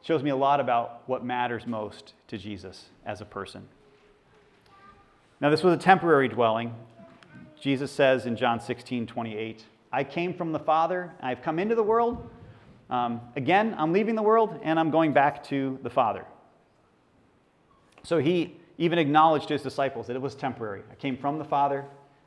Shows 0.02 0.22
me 0.22 0.30
a 0.30 0.36
lot 0.36 0.60
about 0.60 1.02
what 1.06 1.24
matters 1.24 1.66
most 1.66 2.14
to 2.28 2.38
Jesus 2.38 2.86
as 3.04 3.20
a 3.20 3.24
person. 3.24 3.68
Now, 5.40 5.50
this 5.50 5.62
was 5.62 5.74
a 5.74 5.78
temporary 5.78 6.28
dwelling. 6.28 6.74
Jesus 7.60 7.90
says 7.90 8.26
in 8.26 8.36
John 8.36 8.60
16, 8.60 9.06
28, 9.06 9.64
I 9.92 10.04
came 10.04 10.34
from 10.34 10.52
the 10.52 10.58
Father, 10.58 11.12
I've 11.20 11.42
come 11.42 11.58
into 11.58 11.74
the 11.74 11.82
world. 11.82 12.30
Um, 12.88 13.20
again, 13.36 13.74
I'm 13.78 13.92
leaving 13.92 14.14
the 14.14 14.22
world 14.22 14.58
and 14.62 14.78
I'm 14.78 14.90
going 14.90 15.12
back 15.12 15.44
to 15.44 15.78
the 15.82 15.90
Father. 15.90 16.24
So 18.02 18.18
he 18.18 18.56
even 18.78 18.98
acknowledged 18.98 19.48
to 19.48 19.54
his 19.54 19.62
disciples 19.62 20.06
that 20.06 20.16
it 20.16 20.22
was 20.22 20.34
temporary. 20.34 20.82
I 20.90 20.94
came 20.94 21.16
from 21.16 21.38
the 21.38 21.44
Father, 21.44 21.80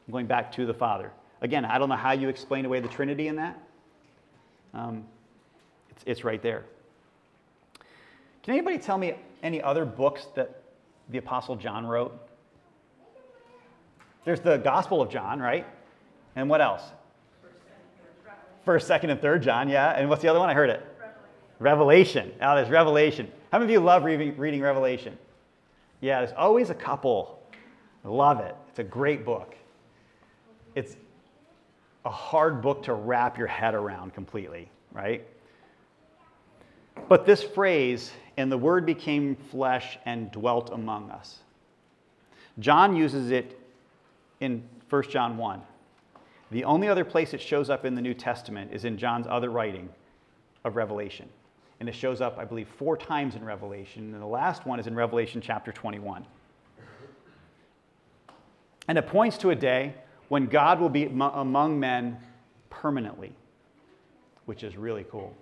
I'm 0.07 0.11
going 0.11 0.28
back 0.28 0.51
to 0.53 0.65
the 0.65 0.74
Father. 0.74 1.11
Again, 1.41 1.65
I 1.65 1.78
don't 1.78 1.89
know 1.89 1.95
how 1.95 2.11
you 2.11 2.30
explain 2.30 2.65
away 2.65 2.80
the 2.80 2.88
Trinity 2.88 3.28
in 3.28 3.36
that. 3.38 3.59
Um, 4.74 5.05
it's, 5.89 6.03
it's 6.05 6.24
right 6.24 6.41
there. 6.41 6.63
Can 8.44 8.54
anybody 8.54 8.78
tell 8.78 8.98
me 8.98 9.16
any 9.41 9.62
other 9.62 9.86
books 9.86 10.28
that 10.36 10.62
the 11.10 11.18
Apostle 11.18 11.56
John 11.56 11.86
wrote? 11.86 12.18
There's 14.26 14.41
the 14.41 14.58
Gospel 14.58 15.02
of 15.02 15.10
John, 15.10 15.39
right? 15.39 15.66
And 16.36 16.50
what 16.50 16.62
else? 16.62 16.84
First, 18.66 18.88
second, 18.88 19.10
and 19.10 19.22
third 19.22 19.44
John, 19.44 19.68
yeah. 19.68 19.91
And 19.91 20.10
what's 20.10 20.22
the 20.22 20.30
other 20.30 20.39
one? 20.39 20.50
I 20.50 20.54
heard 20.54 20.70
it. 20.70 20.86
Revelation. 21.60 22.28
Revelation. 22.28 22.32
Oh, 22.41 22.56
there's 22.56 22.70
Revelation. 22.70 23.32
How 23.52 23.60
many 23.60 23.74
of 23.74 23.80
you 23.80 23.86
love 23.86 24.04
reading, 24.04 24.62
Revelation? 24.62 25.18
Yeah, 26.02 26.20
there's 26.20 26.36
always 26.38 26.70
a 26.70 26.76
couple. 26.76 27.41
I 28.04 28.10
love 28.10 28.39
it. 28.39 28.56
It's 28.70 28.80
a 28.80 28.84
great 28.84 29.26
book. 29.26 29.56
It's 30.76 30.98
a 32.06 32.10
hard 32.10 32.62
book 32.62 32.84
to 32.84 32.94
wrap 32.94 33.38
your 33.38 33.48
head 33.48 33.76
around 33.76 34.14
completely, 34.14 34.70
right? 34.91 35.26
But 37.08 37.26
this 37.26 37.44
phrase, 37.44 38.12
and 38.38 38.52
the 38.52 38.58
word 38.58 38.86
became 38.86 39.36
flesh 39.36 39.98
and 40.06 40.32
dwelt 40.32 40.72
among 40.72 41.12
us. 41.12 41.39
John 42.60 42.96
uses 42.96 43.32
it 43.32 43.60
in 44.39 44.64
1 44.89 45.04
John 45.10 45.38
1. 45.38 45.62
The 46.52 46.64
only 46.66 46.88
other 46.88 47.04
place 47.04 47.34
it 47.34 47.41
shows 47.41 47.70
up 47.70 47.84
in 47.84 47.96
the 47.96 48.02
New 48.02 48.14
Testament 48.14 48.72
is 48.74 48.86
in 48.86 48.98
John's 48.98 49.26
other 49.28 49.50
writing 49.50 49.89
of 50.64 50.76
Revelation. 50.76 51.28
And 51.80 51.89
it 51.89 51.96
shows 51.96 52.22
up, 52.22 52.38
I 52.38 52.46
believe, 52.46 52.68
four 52.78 52.96
times 52.96 53.36
in 53.36 53.44
Revelation. 53.44 54.14
And 54.14 54.22
the 54.22 54.28
last 54.28 54.66
one 54.66 54.80
is 54.80 54.88
in 54.88 54.96
Revelation 54.96 55.41
chapter 55.41 55.72
21. 55.72 56.26
And 58.88 58.98
it 58.98 59.08
points 59.08 59.38
to 59.39 59.50
a 59.50 59.56
day 59.56 59.96
when 60.30 60.46
God 60.46 60.80
will 60.80 60.89
be 60.89 61.06
among 61.06 61.80
men 61.80 62.18
permanently, 62.70 63.34
which 64.46 64.64
is 64.64 64.78
really 64.78 65.06
cool. 65.10 65.36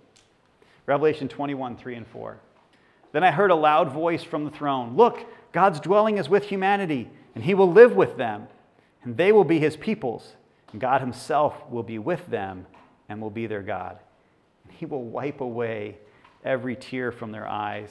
Revelation 0.86 1.28
21, 1.28 1.76
3 1.76 1.94
and 1.94 2.06
4. 2.06 2.38
Then 3.12 3.24
I 3.24 3.30
heard 3.30 3.50
a 3.50 3.54
loud 3.54 3.92
voice 3.92 4.22
from 4.22 4.44
the 4.44 4.50
throne 4.50 4.96
Look, 4.96 5.20
God's 5.52 5.80
dwelling 5.80 6.18
is 6.18 6.28
with 6.28 6.44
humanity, 6.44 7.10
and 7.34 7.44
he 7.44 7.54
will 7.54 7.70
live 7.70 7.94
with 7.94 8.16
them, 8.16 8.48
and 9.02 9.16
they 9.16 9.32
will 9.32 9.44
be 9.44 9.58
his 9.58 9.76
peoples, 9.76 10.34
and 10.72 10.80
God 10.80 11.00
himself 11.00 11.54
will 11.70 11.82
be 11.82 11.98
with 11.98 12.26
them 12.26 12.66
and 13.12 13.20
will 13.20 13.30
be 13.30 13.46
their 13.46 13.62
God. 13.62 13.98
And 14.64 14.72
He 14.72 14.86
will 14.86 15.04
wipe 15.04 15.42
away 15.42 15.98
every 16.44 16.74
tear 16.74 17.12
from 17.12 17.30
their 17.30 17.46
eyes. 17.46 17.90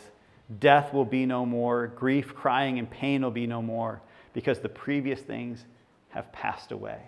Death 0.60 0.94
will 0.94 1.06
be 1.06 1.28
no 1.28 1.46
more, 1.46 1.88
grief, 1.88 2.34
crying, 2.34 2.80
and 2.80 2.90
pain 2.90 3.22
will 3.22 3.32
be 3.32 3.46
no 3.46 3.62
more, 3.62 4.02
because 4.34 4.60
the 4.60 4.70
previous 4.70 5.22
things 5.22 5.64
have 6.10 6.32
passed 6.34 6.72
away. 6.72 7.00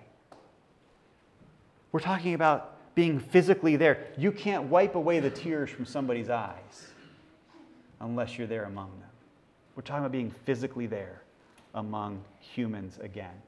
We're 1.91 1.99
talking 1.99 2.35
about 2.35 2.77
being 2.95 3.19
physically 3.19 3.75
there. 3.75 4.07
You 4.17 4.31
can't 4.31 4.65
wipe 4.65 4.95
away 4.95 5.19
the 5.19 5.29
tears 5.29 5.69
from 5.69 5.85
somebody's 5.85 6.29
eyes 6.29 6.87
unless 7.99 8.37
you're 8.37 8.47
there 8.47 8.65
among 8.65 8.89
them. 8.99 9.09
We're 9.75 9.83
talking 9.83 10.03
about 10.03 10.11
being 10.11 10.31
physically 10.45 10.85
there 10.85 11.21
among 11.73 12.23
humans 12.39 12.99
again. 13.01 13.41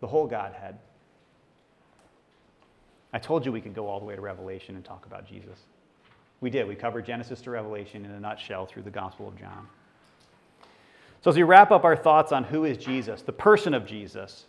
The 0.00 0.06
whole 0.06 0.26
Godhead. 0.26 0.78
I 3.12 3.18
told 3.18 3.44
you 3.44 3.52
we 3.52 3.60
could 3.60 3.74
go 3.74 3.86
all 3.86 4.00
the 4.00 4.06
way 4.06 4.16
to 4.16 4.20
Revelation 4.20 4.74
and 4.74 4.84
talk 4.84 5.06
about 5.06 5.28
Jesus. 5.28 5.58
We 6.40 6.50
did. 6.50 6.66
We 6.66 6.74
covered 6.74 7.06
Genesis 7.06 7.40
to 7.42 7.50
Revelation 7.50 8.04
in 8.04 8.10
a 8.10 8.18
nutshell 8.18 8.66
through 8.66 8.82
the 8.82 8.90
Gospel 8.90 9.28
of 9.28 9.38
John. 9.38 9.68
So, 11.20 11.30
as 11.30 11.36
we 11.36 11.44
wrap 11.44 11.70
up 11.70 11.84
our 11.84 11.94
thoughts 11.94 12.32
on 12.32 12.42
who 12.42 12.64
is 12.64 12.76
Jesus, 12.76 13.22
the 13.22 13.32
person 13.32 13.74
of 13.74 13.86
Jesus, 13.86 14.46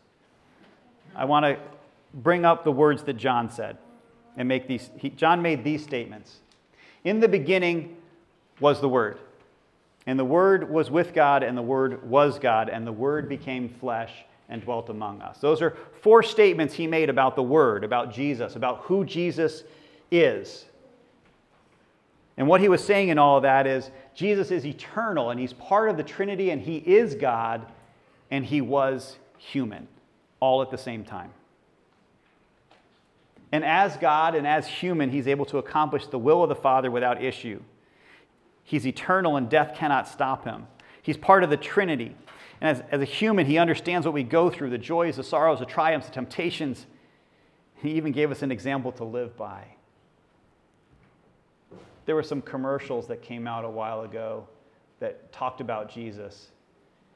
I 1.15 1.25
want 1.25 1.45
to 1.45 1.59
bring 2.13 2.45
up 2.45 2.63
the 2.63 2.71
words 2.71 3.03
that 3.03 3.13
John 3.13 3.49
said 3.49 3.77
and 4.37 4.47
make 4.47 4.67
these. 4.67 4.89
He, 4.97 5.09
John 5.09 5.41
made 5.41 5.63
these 5.63 5.83
statements. 5.83 6.37
In 7.03 7.19
the 7.19 7.27
beginning 7.27 7.97
was 8.59 8.79
the 8.79 8.89
Word, 8.89 9.19
and 10.05 10.17
the 10.17 10.25
Word 10.25 10.69
was 10.69 10.89
with 10.89 11.13
God, 11.13 11.43
and 11.43 11.57
the 11.57 11.61
Word 11.61 12.07
was 12.07 12.39
God, 12.39 12.69
and 12.69 12.87
the 12.87 12.91
Word 12.91 13.27
became 13.27 13.69
flesh 13.69 14.11
and 14.49 14.61
dwelt 14.61 14.89
among 14.89 15.21
us. 15.21 15.39
Those 15.39 15.61
are 15.61 15.75
four 16.01 16.23
statements 16.23 16.73
he 16.73 16.87
made 16.87 17.09
about 17.09 17.35
the 17.35 17.43
Word, 17.43 17.83
about 17.83 18.13
Jesus, 18.13 18.55
about 18.55 18.81
who 18.81 19.03
Jesus 19.05 19.63
is. 20.11 20.65
And 22.37 22.47
what 22.47 22.61
he 22.61 22.69
was 22.69 22.83
saying 22.83 23.09
in 23.09 23.17
all 23.17 23.37
of 23.37 23.43
that 23.43 23.67
is 23.67 23.91
Jesus 24.15 24.51
is 24.51 24.65
eternal 24.65 25.29
and 25.29 25.39
he's 25.39 25.53
part 25.53 25.89
of 25.89 25.97
the 25.97 26.03
Trinity 26.03 26.49
and 26.49 26.61
he 26.61 26.77
is 26.77 27.15
God 27.15 27.65
and 28.31 28.43
he 28.43 28.61
was 28.61 29.17
human 29.37 29.87
all 30.39 30.61
at 30.61 30.71
the 30.71 30.77
same 30.77 31.03
time. 31.03 31.31
And 33.53 33.63
as 33.63 33.95
God 33.97 34.33
and 34.33 34.47
as 34.47 34.65
human, 34.65 35.11
he's 35.11 35.27
able 35.27 35.45
to 35.45 35.59
accomplish 35.59 36.07
the 36.07 36.17
will 36.17 36.41
of 36.41 36.49
the 36.49 36.55
Father 36.55 36.89
without 36.89 37.23
issue. 37.23 37.61
He's 38.63 38.87
eternal 38.87 39.37
and 39.37 39.47
death 39.47 39.75
cannot 39.75 40.07
stop 40.07 40.43
him. 40.43 40.65
He's 41.03 41.17
part 41.17 41.43
of 41.43 41.51
the 41.51 41.57
Trinity. 41.57 42.15
And 42.59 42.77
as, 42.77 42.83
as 42.89 43.01
a 43.01 43.05
human, 43.05 43.45
he 43.45 43.59
understands 43.59 44.07
what 44.07 44.13
we 44.15 44.23
go 44.23 44.49
through 44.49 44.71
the 44.71 44.79
joys, 44.79 45.17
the 45.17 45.23
sorrows, 45.23 45.59
the 45.59 45.67
triumphs, 45.67 46.07
the 46.07 46.13
temptations. 46.13 46.87
He 47.75 47.91
even 47.91 48.11
gave 48.11 48.31
us 48.31 48.41
an 48.41 48.51
example 48.51 48.91
to 48.93 49.03
live 49.03 49.37
by. 49.37 49.65
There 52.07 52.15
were 52.15 52.23
some 52.23 52.41
commercials 52.41 53.05
that 53.07 53.21
came 53.21 53.45
out 53.45 53.65
a 53.65 53.69
while 53.69 54.01
ago 54.01 54.47
that 54.99 55.31
talked 55.31 55.61
about 55.61 55.93
Jesus, 55.93 56.47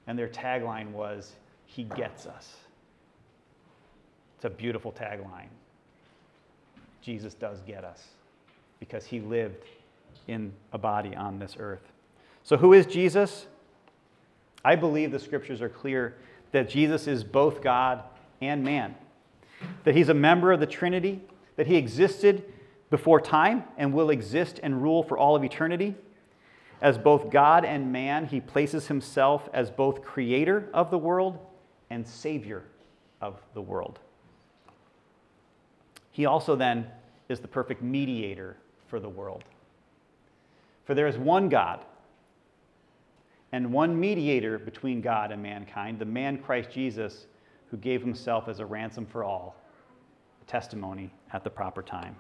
and 0.05 0.19
their 0.19 0.29
tagline 0.29 0.91
was, 0.91 1.35
He 1.65 1.85
gets 1.85 2.27
us. 2.27 2.57
It's 4.35 4.45
a 4.45 4.51
beautiful 4.51 4.91
tagline. 4.91 5.49
Jesus 7.08 7.34
does 7.34 7.62
get 7.62 7.86
us 7.86 8.03
because 8.82 9.05
he 9.05 9.22
lived 9.22 9.64
in 10.28 10.51
a 10.74 10.78
body 10.78 11.16
on 11.16 11.39
this 11.39 11.55
earth. 11.58 11.93
So, 12.43 12.58
who 12.58 12.74
is 12.74 12.86
Jesus? 12.86 13.47
I 14.66 14.76
believe 14.76 15.14
the 15.14 15.20
scriptures 15.20 15.62
are 15.62 15.70
clear 15.70 16.18
that 16.51 16.68
Jesus 16.70 17.08
is 17.08 17.24
both 17.24 17.62
God 17.62 18.03
and 18.41 18.62
man, 18.62 18.93
that 19.86 19.95
he's 19.95 20.10
a 20.10 20.14
member 20.14 20.51
of 20.51 20.60
the 20.60 20.68
Trinity, 20.68 21.22
that 21.55 21.66
he 21.66 21.78
existed 21.78 22.43
before 22.89 23.22
time 23.22 23.64
and 23.78 23.93
will 23.93 24.10
exist 24.10 24.60
and 24.62 24.84
rule 24.84 25.01
for 25.01 25.18
all 25.18 25.34
of 25.34 25.45
eternity. 25.45 25.95
As 26.82 26.97
both 26.97 27.30
God 27.30 27.64
and 27.64 27.89
man, 27.89 28.26
he 28.26 28.41
places 28.41 28.88
himself 28.88 29.47
as 29.53 29.72
both 29.72 30.01
creator 30.01 30.68
of 30.74 30.91
the 30.91 30.97
world 30.97 31.39
and 31.89 32.05
savior 32.05 32.66
of 33.22 33.39
the 33.53 33.62
world. 33.62 33.97
He 36.12 36.26
also 36.26 36.58
then 36.58 36.88
is 37.30 37.39
the 37.39 37.47
perfect 37.47 37.82
mediator 37.82 38.57
for 38.88 38.99
the 38.99 39.09
world. 39.09 39.43
For 40.86 40.93
there 40.93 41.07
is 41.07 41.17
one 41.17 41.49
God 41.49 41.84
and 43.51 43.71
one 43.71 43.99
mediator 43.99 44.57
between 44.57 45.01
God 45.01 45.32
and 45.32 45.41
mankind, 45.41 45.99
the 45.99 46.05
man 46.05 46.38
Christ 46.38 46.69
Jesus, 46.71 47.28
who 47.69 47.78
gave 47.78 48.01
himself 48.01 48.47
as 48.47 48.59
a 48.59 48.65
ransom 48.65 49.05
for 49.05 49.23
all, 49.23 49.55
a 50.41 50.45
testimony 50.49 51.11
at 51.34 51.43
the 51.43 51.49
proper 51.49 51.82
time. 51.82 52.15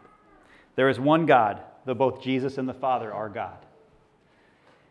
There 0.75 0.89
is 0.89 0.99
one 0.99 1.25
God, 1.25 1.61
though 1.85 1.93
both 1.93 2.21
Jesus 2.21 2.57
and 2.57 2.67
the 2.67 2.73
Father 2.73 3.13
are 3.13 3.29
God. 3.29 3.57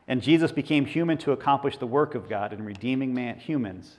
And 0.09 0.23
Jesus 0.23 0.53
became 0.53 0.85
human 0.85 1.19
to 1.19 1.33
accomplish 1.33 1.79
the 1.79 1.87
work 1.87 2.15
of 2.15 2.29
God 2.29 2.53
in 2.53 2.65
redeeming 2.65 3.13
man, 3.13 3.39
humans 3.39 3.97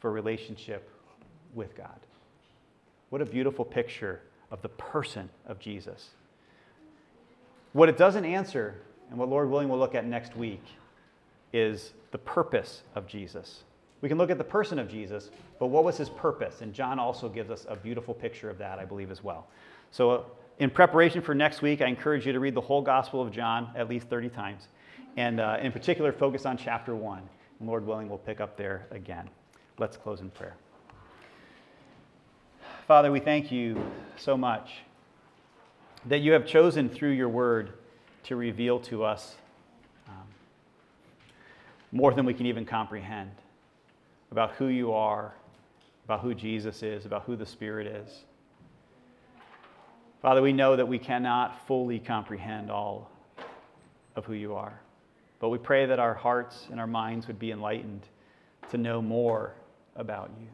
for 0.00 0.10
relationship 0.10 0.88
with 1.54 1.76
God. 1.76 2.00
What 3.10 3.22
a 3.22 3.26
beautiful 3.26 3.64
picture 3.64 4.20
of 4.52 4.62
the 4.62 4.68
person 4.68 5.28
of 5.46 5.58
Jesus. 5.58 6.10
What 7.72 7.88
it 7.88 7.96
doesn't 7.96 8.24
answer, 8.24 8.74
and 9.10 9.18
what 9.18 9.28
Lord 9.28 9.50
willing 9.50 9.68
we'll 9.68 9.78
look 9.78 9.94
at 9.94 10.06
next 10.06 10.36
week, 10.36 10.62
is 11.52 11.94
the 12.12 12.18
purpose 12.18 12.82
of 12.94 13.06
Jesus. 13.06 13.64
We 14.02 14.08
can 14.08 14.18
look 14.18 14.30
at 14.30 14.38
the 14.38 14.44
person 14.44 14.78
of 14.78 14.88
Jesus, 14.88 15.30
but 15.58 15.68
what 15.68 15.84
was 15.84 15.96
his 15.96 16.10
purpose? 16.10 16.60
And 16.60 16.74
John 16.74 16.98
also 16.98 17.28
gives 17.28 17.50
us 17.50 17.66
a 17.68 17.76
beautiful 17.76 18.12
picture 18.12 18.50
of 18.50 18.58
that, 18.58 18.78
I 18.78 18.84
believe, 18.84 19.10
as 19.10 19.24
well. 19.24 19.46
So, 19.90 20.26
in 20.58 20.68
preparation 20.70 21.22
for 21.22 21.34
next 21.34 21.62
week, 21.62 21.80
I 21.80 21.86
encourage 21.86 22.26
you 22.26 22.32
to 22.32 22.40
read 22.40 22.54
the 22.54 22.60
whole 22.60 22.82
Gospel 22.82 23.22
of 23.22 23.32
John 23.32 23.70
at 23.74 23.88
least 23.88 24.08
30 24.08 24.28
times, 24.28 24.68
and 25.16 25.40
uh, 25.40 25.56
in 25.62 25.72
particular, 25.72 26.12
focus 26.12 26.44
on 26.44 26.58
chapter 26.58 26.94
1. 26.94 27.22
And 27.58 27.68
Lord 27.68 27.86
willing, 27.86 28.08
we'll 28.08 28.18
pick 28.18 28.40
up 28.40 28.56
there 28.56 28.86
again. 28.90 29.30
Let's 29.78 29.96
close 29.96 30.20
in 30.20 30.30
prayer. 30.30 30.56
Father, 32.88 33.12
we 33.12 33.20
thank 33.20 33.52
you 33.52 33.80
so 34.16 34.36
much 34.36 34.78
that 36.06 36.18
you 36.18 36.32
have 36.32 36.44
chosen 36.44 36.88
through 36.88 37.12
your 37.12 37.28
word 37.28 37.74
to 38.24 38.34
reveal 38.34 38.80
to 38.80 39.04
us 39.04 39.36
um, 40.08 40.26
more 41.92 42.12
than 42.12 42.26
we 42.26 42.34
can 42.34 42.46
even 42.46 42.64
comprehend 42.64 43.30
about 44.32 44.50
who 44.56 44.66
you 44.66 44.92
are, 44.92 45.32
about 46.06 46.22
who 46.22 46.34
Jesus 46.34 46.82
is, 46.82 47.06
about 47.06 47.22
who 47.22 47.36
the 47.36 47.46
Spirit 47.46 47.86
is. 47.86 48.24
Father, 50.20 50.42
we 50.42 50.52
know 50.52 50.74
that 50.74 50.86
we 50.86 50.98
cannot 50.98 51.64
fully 51.68 52.00
comprehend 52.00 52.68
all 52.68 53.12
of 54.16 54.24
who 54.24 54.34
you 54.34 54.56
are, 54.56 54.80
but 55.38 55.50
we 55.50 55.58
pray 55.58 55.86
that 55.86 56.00
our 56.00 56.14
hearts 56.14 56.66
and 56.68 56.80
our 56.80 56.88
minds 56.88 57.28
would 57.28 57.38
be 57.38 57.52
enlightened 57.52 58.02
to 58.70 58.76
know 58.76 59.00
more 59.00 59.54
about 59.94 60.30
you. 60.40 60.48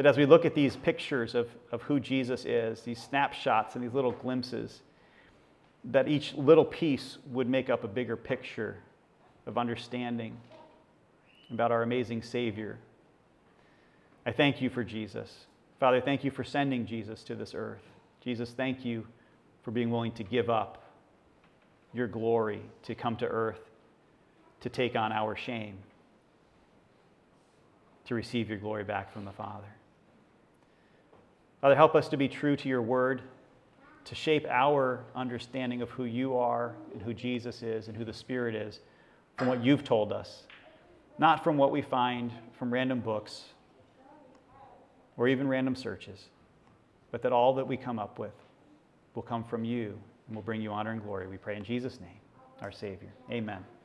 That 0.00 0.06
as 0.06 0.16
we 0.16 0.24
look 0.24 0.46
at 0.46 0.54
these 0.54 0.76
pictures 0.76 1.34
of, 1.34 1.50
of 1.70 1.82
who 1.82 2.00
Jesus 2.00 2.46
is, 2.46 2.80
these 2.80 3.02
snapshots 3.02 3.74
and 3.74 3.84
these 3.84 3.92
little 3.92 4.12
glimpses, 4.12 4.80
that 5.84 6.08
each 6.08 6.32
little 6.32 6.64
piece 6.64 7.18
would 7.30 7.46
make 7.46 7.68
up 7.68 7.84
a 7.84 7.86
bigger 7.86 8.16
picture 8.16 8.78
of 9.46 9.58
understanding 9.58 10.38
about 11.50 11.70
our 11.70 11.82
amazing 11.82 12.22
Savior. 12.22 12.78
I 14.24 14.32
thank 14.32 14.62
you 14.62 14.70
for 14.70 14.82
Jesus. 14.82 15.44
Father, 15.78 16.00
thank 16.00 16.24
you 16.24 16.30
for 16.30 16.44
sending 16.44 16.86
Jesus 16.86 17.22
to 17.24 17.34
this 17.34 17.52
earth. 17.54 17.82
Jesus, 18.24 18.52
thank 18.56 18.86
you 18.86 19.06
for 19.64 19.70
being 19.70 19.90
willing 19.90 20.12
to 20.12 20.24
give 20.24 20.48
up 20.48 20.82
your 21.92 22.08
glory 22.08 22.62
to 22.84 22.94
come 22.94 23.16
to 23.16 23.26
earth 23.26 23.60
to 24.62 24.70
take 24.70 24.96
on 24.96 25.12
our 25.12 25.36
shame, 25.36 25.76
to 28.06 28.14
receive 28.14 28.48
your 28.48 28.56
glory 28.56 28.84
back 28.84 29.12
from 29.12 29.26
the 29.26 29.32
Father. 29.32 29.68
Father, 31.60 31.76
help 31.76 31.94
us 31.94 32.08
to 32.08 32.16
be 32.16 32.28
true 32.28 32.56
to 32.56 32.68
your 32.68 32.82
word, 32.82 33.22
to 34.04 34.14
shape 34.14 34.46
our 34.48 35.04
understanding 35.14 35.82
of 35.82 35.90
who 35.90 36.04
you 36.04 36.36
are 36.36 36.74
and 36.92 37.02
who 37.02 37.12
Jesus 37.12 37.62
is 37.62 37.88
and 37.88 37.96
who 37.96 38.04
the 38.04 38.12
Spirit 38.12 38.54
is 38.54 38.80
from 39.36 39.46
what 39.46 39.62
you've 39.62 39.84
told 39.84 40.12
us, 40.12 40.44
not 41.18 41.44
from 41.44 41.58
what 41.58 41.70
we 41.70 41.82
find 41.82 42.32
from 42.58 42.72
random 42.72 43.00
books 43.00 43.44
or 45.16 45.28
even 45.28 45.46
random 45.46 45.76
searches, 45.76 46.28
but 47.10 47.20
that 47.22 47.32
all 47.32 47.54
that 47.54 47.66
we 47.66 47.76
come 47.76 47.98
up 47.98 48.18
with 48.18 48.32
will 49.14 49.22
come 49.22 49.44
from 49.44 49.64
you 49.64 49.98
and 50.28 50.36
will 50.36 50.42
bring 50.42 50.62
you 50.62 50.70
honor 50.70 50.92
and 50.92 51.02
glory. 51.02 51.26
We 51.26 51.36
pray 51.36 51.56
in 51.56 51.64
Jesus' 51.64 52.00
name, 52.00 52.20
our 52.62 52.72
Savior. 52.72 53.12
Amen. 53.30 53.64